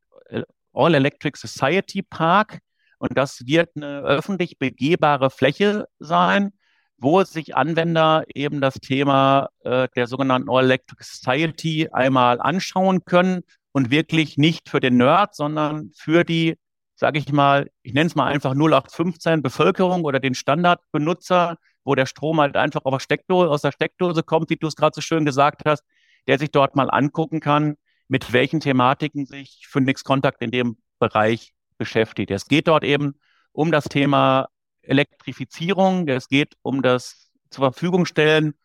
All 0.74 0.95
Electric 0.95 1.38
Society 1.38 2.01
Park. 2.01 2.60
Und 2.97 3.18
das 3.18 3.45
wird 3.45 3.70
eine 3.76 4.01
öffentlich 4.01 4.57
begehbare 4.60 5.30
Fläche 5.30 5.88
sein, 5.99 6.51
wo 6.97 7.24
sich 7.24 7.55
Anwender 7.55 8.26
eben 8.36 8.60
das 8.60 8.76
Thema 8.76 9.49
äh, 9.64 9.88
der 9.95 10.07
sogenannten 10.07 10.49
All 10.49 10.66
Electric 10.66 11.03
Society 11.03 11.88
einmal 11.91 12.41
anschauen 12.41 13.05
können 13.05 13.43
und 13.72 13.91
wirklich 13.91 14.38
nicht 14.38 14.70
für 14.70 14.82
den 14.82 14.97
Nerd, 14.97 15.36
sondern 15.36 15.91
für 15.95 16.26
die 16.26 16.57
sage 16.99 17.17
ich 17.17 17.31
mal, 17.31 17.71
ich 17.81 17.93
nenne 17.93 18.07
es 18.07 18.15
mal 18.15 18.25
einfach 18.25 18.53
0815 18.53 19.41
Bevölkerung 19.41 20.03
oder 20.03 20.19
den 20.19 20.35
Standardbenutzer, 20.35 21.57
wo 21.85 21.95
der 21.95 22.05
Strom 22.05 22.41
halt 22.41 22.57
einfach 22.57 22.83
aus 22.83 22.91
der 22.91 22.99
Steckdose, 22.99 23.49
aus 23.49 23.61
der 23.61 23.71
Steckdose 23.71 24.21
kommt, 24.21 24.49
wie 24.49 24.57
du 24.57 24.67
es 24.67 24.75
gerade 24.75 24.93
so 24.93 24.99
schön 24.99 25.23
gesagt 25.23 25.61
hast, 25.65 25.85
der 26.27 26.37
sich 26.37 26.51
dort 26.51 26.75
mal 26.75 26.89
angucken 26.89 27.39
kann, 27.39 27.77
mit 28.09 28.33
welchen 28.33 28.59
Thematiken 28.59 29.25
sich 29.25 29.65
Phoenix 29.69 30.03
Contact 30.03 30.41
in 30.41 30.51
dem 30.51 30.77
Bereich 30.99 31.53
beschäftigt. 31.77 32.31
Es 32.31 32.47
geht 32.49 32.67
dort 32.67 32.83
eben 32.83 33.13
um 33.53 33.71
das 33.71 33.85
Thema 33.85 34.49
Elektrifizierung, 34.81 36.05
es 36.09 36.27
geht 36.27 36.57
um 36.63 36.81
das 36.81 37.31
zur 37.49 37.71
Verfügung 37.71 38.05
stellen 38.07 38.55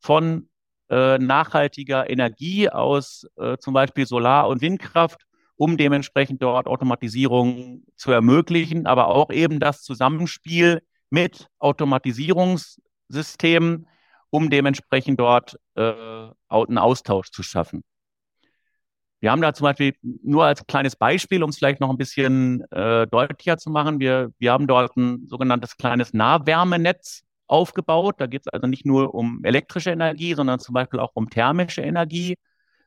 von 0.00 0.48
äh, 0.88 1.18
nachhaltiger 1.18 2.08
Energie 2.08 2.70
aus 2.70 3.26
äh, 3.36 3.58
zum 3.58 3.74
Beispiel 3.74 4.06
Solar- 4.06 4.48
und 4.48 4.62
Windkraft 4.62 5.26
um 5.62 5.76
dementsprechend 5.76 6.42
dort 6.42 6.66
Automatisierung 6.66 7.84
zu 7.94 8.10
ermöglichen, 8.10 8.88
aber 8.88 9.06
auch 9.06 9.30
eben 9.30 9.60
das 9.60 9.82
Zusammenspiel 9.82 10.82
mit 11.08 11.46
Automatisierungssystemen, 11.60 13.86
um 14.30 14.50
dementsprechend 14.50 15.20
dort 15.20 15.56
äh, 15.76 15.92
einen 16.48 16.78
Austausch 16.78 17.30
zu 17.30 17.44
schaffen. 17.44 17.84
Wir 19.20 19.30
haben 19.30 19.40
da 19.40 19.54
zum 19.54 19.66
Beispiel 19.66 19.94
nur 20.02 20.46
als 20.46 20.66
kleines 20.66 20.96
Beispiel, 20.96 21.44
um 21.44 21.50
es 21.50 21.58
vielleicht 21.58 21.78
noch 21.78 21.90
ein 21.90 21.96
bisschen 21.96 22.68
äh, 22.72 23.06
deutlicher 23.06 23.56
zu 23.56 23.70
machen, 23.70 24.00
wir, 24.00 24.32
wir 24.40 24.50
haben 24.50 24.66
dort 24.66 24.96
ein 24.96 25.28
sogenanntes 25.28 25.76
kleines 25.76 26.12
Nahwärmenetz 26.12 27.22
aufgebaut. 27.46 28.16
Da 28.18 28.26
geht 28.26 28.40
es 28.40 28.48
also 28.48 28.66
nicht 28.66 28.84
nur 28.84 29.14
um 29.14 29.44
elektrische 29.44 29.92
Energie, 29.92 30.34
sondern 30.34 30.58
zum 30.58 30.72
Beispiel 30.72 30.98
auch 30.98 31.12
um 31.14 31.30
thermische 31.30 31.82
Energie, 31.82 32.34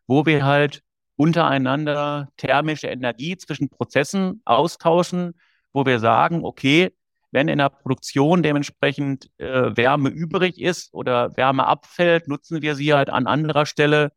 wo 0.07 0.25
wir 0.25 0.43
halt 0.43 0.83
untereinander 1.15 2.29
thermische 2.37 2.87
Energie 2.87 3.37
zwischen 3.37 3.69
Prozessen 3.69 4.41
austauschen, 4.45 5.33
wo 5.73 5.85
wir 5.85 5.99
sagen, 5.99 6.43
okay, 6.43 6.91
wenn 7.31 7.47
in 7.47 7.57
der 7.57 7.69
Produktion 7.69 8.43
dementsprechend 8.43 9.29
äh, 9.37 9.75
Wärme 9.75 10.09
übrig 10.09 10.59
ist 10.61 10.93
oder 10.93 11.35
Wärme 11.35 11.67
abfällt, 11.67 12.27
nutzen 12.27 12.61
wir 12.61 12.75
sie 12.75 12.93
halt 12.93 13.09
an 13.09 13.27
anderer 13.27 13.65
Stelle, 13.65 14.11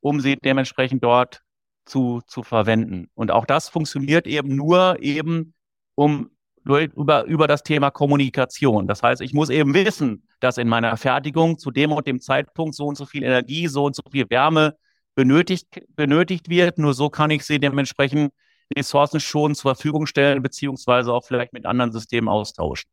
um 0.00 0.20
sie 0.20 0.36
dementsprechend 0.36 1.02
dort 1.02 1.42
zu, 1.84 2.20
zu 2.26 2.42
verwenden. 2.42 3.08
Und 3.14 3.32
auch 3.32 3.44
das 3.44 3.68
funktioniert 3.68 4.26
eben 4.26 4.54
nur 4.54 4.98
eben 5.00 5.54
um 5.94 6.30
über, 6.64 7.24
über 7.24 7.46
das 7.48 7.62
Thema 7.62 7.90
Kommunikation. 7.90 8.86
Das 8.86 9.02
heißt, 9.02 9.22
ich 9.22 9.32
muss 9.32 9.50
eben 9.50 9.74
wissen, 9.74 10.28
dass 10.40 10.58
in 10.58 10.68
meiner 10.68 10.96
Fertigung 10.96 11.58
zu 11.58 11.70
dem 11.70 11.90
und 11.90 12.06
dem 12.06 12.20
Zeitpunkt 12.20 12.74
so 12.74 12.86
und 12.86 12.96
so 12.96 13.06
viel 13.06 13.22
Energie, 13.22 13.66
so 13.66 13.84
und 13.84 13.96
so 13.96 14.02
viel 14.10 14.28
Wärme 14.30 14.76
benötigt, 15.14 15.68
benötigt 15.96 16.48
wird. 16.48 16.78
Nur 16.78 16.94
so 16.94 17.10
kann 17.10 17.30
ich 17.30 17.44
sie 17.44 17.58
dementsprechend 17.58 18.32
Ressourcen 18.76 19.20
schon 19.20 19.54
zur 19.54 19.74
Verfügung 19.74 20.06
stellen, 20.06 20.42
beziehungsweise 20.42 21.12
auch 21.12 21.24
vielleicht 21.24 21.52
mit 21.52 21.66
anderen 21.66 21.92
Systemen 21.92 22.28
austauschen. 22.28 22.90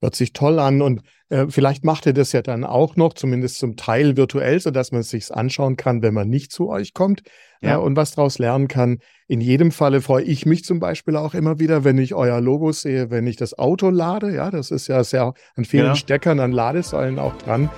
Hört 0.00 0.14
sich 0.14 0.32
toll 0.32 0.58
an 0.58 0.82
und 0.82 1.02
äh, 1.30 1.46
vielleicht 1.48 1.84
macht 1.84 2.06
ihr 2.06 2.12
das 2.12 2.32
ja 2.32 2.42
dann 2.42 2.64
auch 2.64 2.96
noch, 2.96 3.14
zumindest 3.14 3.58
zum 3.58 3.76
Teil 3.76 4.16
virtuell, 4.16 4.60
sodass 4.60 4.92
man 4.92 5.00
es 5.00 5.10
sich 5.10 5.34
anschauen 5.34 5.76
kann, 5.76 6.02
wenn 6.02 6.14
man 6.14 6.28
nicht 6.28 6.52
zu 6.52 6.68
euch 6.68 6.92
kommt 6.92 7.22
ja. 7.60 7.74
äh, 7.74 7.78
und 7.78 7.96
was 7.96 8.14
daraus 8.14 8.38
lernen 8.38 8.68
kann. 8.68 8.98
In 9.26 9.40
jedem 9.40 9.72
Falle 9.72 10.02
freue 10.02 10.22
ich 10.22 10.46
mich 10.46 10.64
zum 10.64 10.78
Beispiel 10.78 11.16
auch 11.16 11.34
immer 11.34 11.58
wieder, 11.58 11.82
wenn 11.82 11.98
ich 11.98 12.14
euer 12.14 12.40
Logo 12.40 12.72
sehe, 12.72 13.10
wenn 13.10 13.26
ich 13.26 13.36
das 13.36 13.58
Auto 13.58 13.90
lade. 13.90 14.32
Ja, 14.32 14.50
das 14.50 14.70
ist 14.70 14.86
ja 14.86 15.02
sehr 15.02 15.34
an 15.56 15.64
vielen 15.64 15.86
ja. 15.86 15.96
Steckern, 15.96 16.40
an 16.40 16.52
Ladesäulen 16.52 17.18
auch 17.18 17.36
dran. 17.36 17.70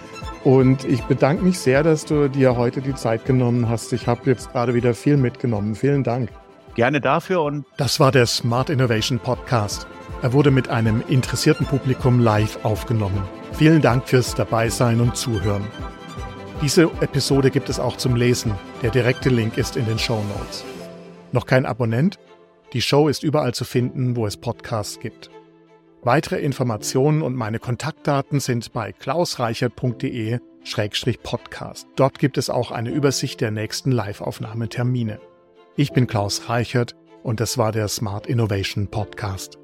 Und 0.45 0.85
ich 0.85 1.03
bedanke 1.03 1.45
mich 1.45 1.59
sehr, 1.59 1.83
dass 1.83 2.05
du 2.05 2.29
dir 2.29 2.57
heute 2.57 2.81
die 2.81 2.95
Zeit 2.95 3.25
genommen 3.25 3.69
hast. 3.69 3.93
Ich 3.93 4.07
habe 4.07 4.29
jetzt 4.31 4.53
gerade 4.53 4.75
wieder 4.75 4.95
viel 4.95 5.16
mitgenommen. 5.16 5.75
Vielen 5.75 6.05
Dank. 6.05 6.31
Gerne 6.75 7.01
dafür 7.01 7.43
und 7.43 7.64
das 7.77 7.99
war 7.99 8.12
der 8.12 8.27
Smart 8.27 8.71
Innovation 8.71 9.19
Podcast. 9.19 9.87
Er 10.21 10.33
wurde 10.33 10.51
mit 10.51 10.69
einem 10.69 11.01
interessierten 11.07 11.64
Publikum 11.64 12.19
live 12.19 12.64
aufgenommen. 12.64 13.23
Vielen 13.53 13.81
Dank 13.81 14.09
fürs 14.09 14.35
Dabeisein 14.35 15.01
und 15.01 15.16
Zuhören. 15.16 15.64
Diese 16.61 16.91
Episode 17.01 17.53
gibt 17.53 17.69
es 17.69 17.79
auch 17.79 17.97
zum 17.97 18.16
Lesen. 18.16 18.53
Der 18.83 18.91
direkte 18.91 19.29
Link 19.29 19.57
ist 19.59 19.77
in 19.77 19.87
den 19.87 20.01
Show 20.01 20.21
Notes. 20.37 20.64
Noch 21.31 21.47
kein 21.47 21.66
Abonnent? 21.66 22.19
Die 22.73 22.83
Show 22.83 23.07
ist 23.07 23.23
überall 23.23 23.55
zu 23.55 23.64
finden, 23.64 24.16
wo 24.16 24.27
es 24.27 24.37
Podcasts 24.37 24.99
gibt. 24.99 25.31
Weitere 26.03 26.41
Informationen 26.41 27.23
und 27.23 27.37
meine 27.37 27.61
Kontaktdaten 27.61 28.41
sind 28.41 28.73
bei 28.73 28.91
klausreichert.de-podcast. 28.91 31.87
Dort 31.95 32.19
gibt 32.19 32.39
es 32.39 32.51
auch 32.51 32.73
eine 32.73 32.91
Übersicht 32.91 33.41
der 33.41 33.53
nächsten 33.53 33.93
Live-Aufnahmetermine. 33.93 35.21
Ich 35.77 35.93
bin 35.93 36.09
Klaus 36.09 36.49
Reichert 36.49 36.97
und 37.23 37.39
das 37.39 37.57
war 37.57 37.71
der 37.71 37.87
Smart 37.87 38.27
Innovation 38.27 38.89
Podcast. 38.89 39.61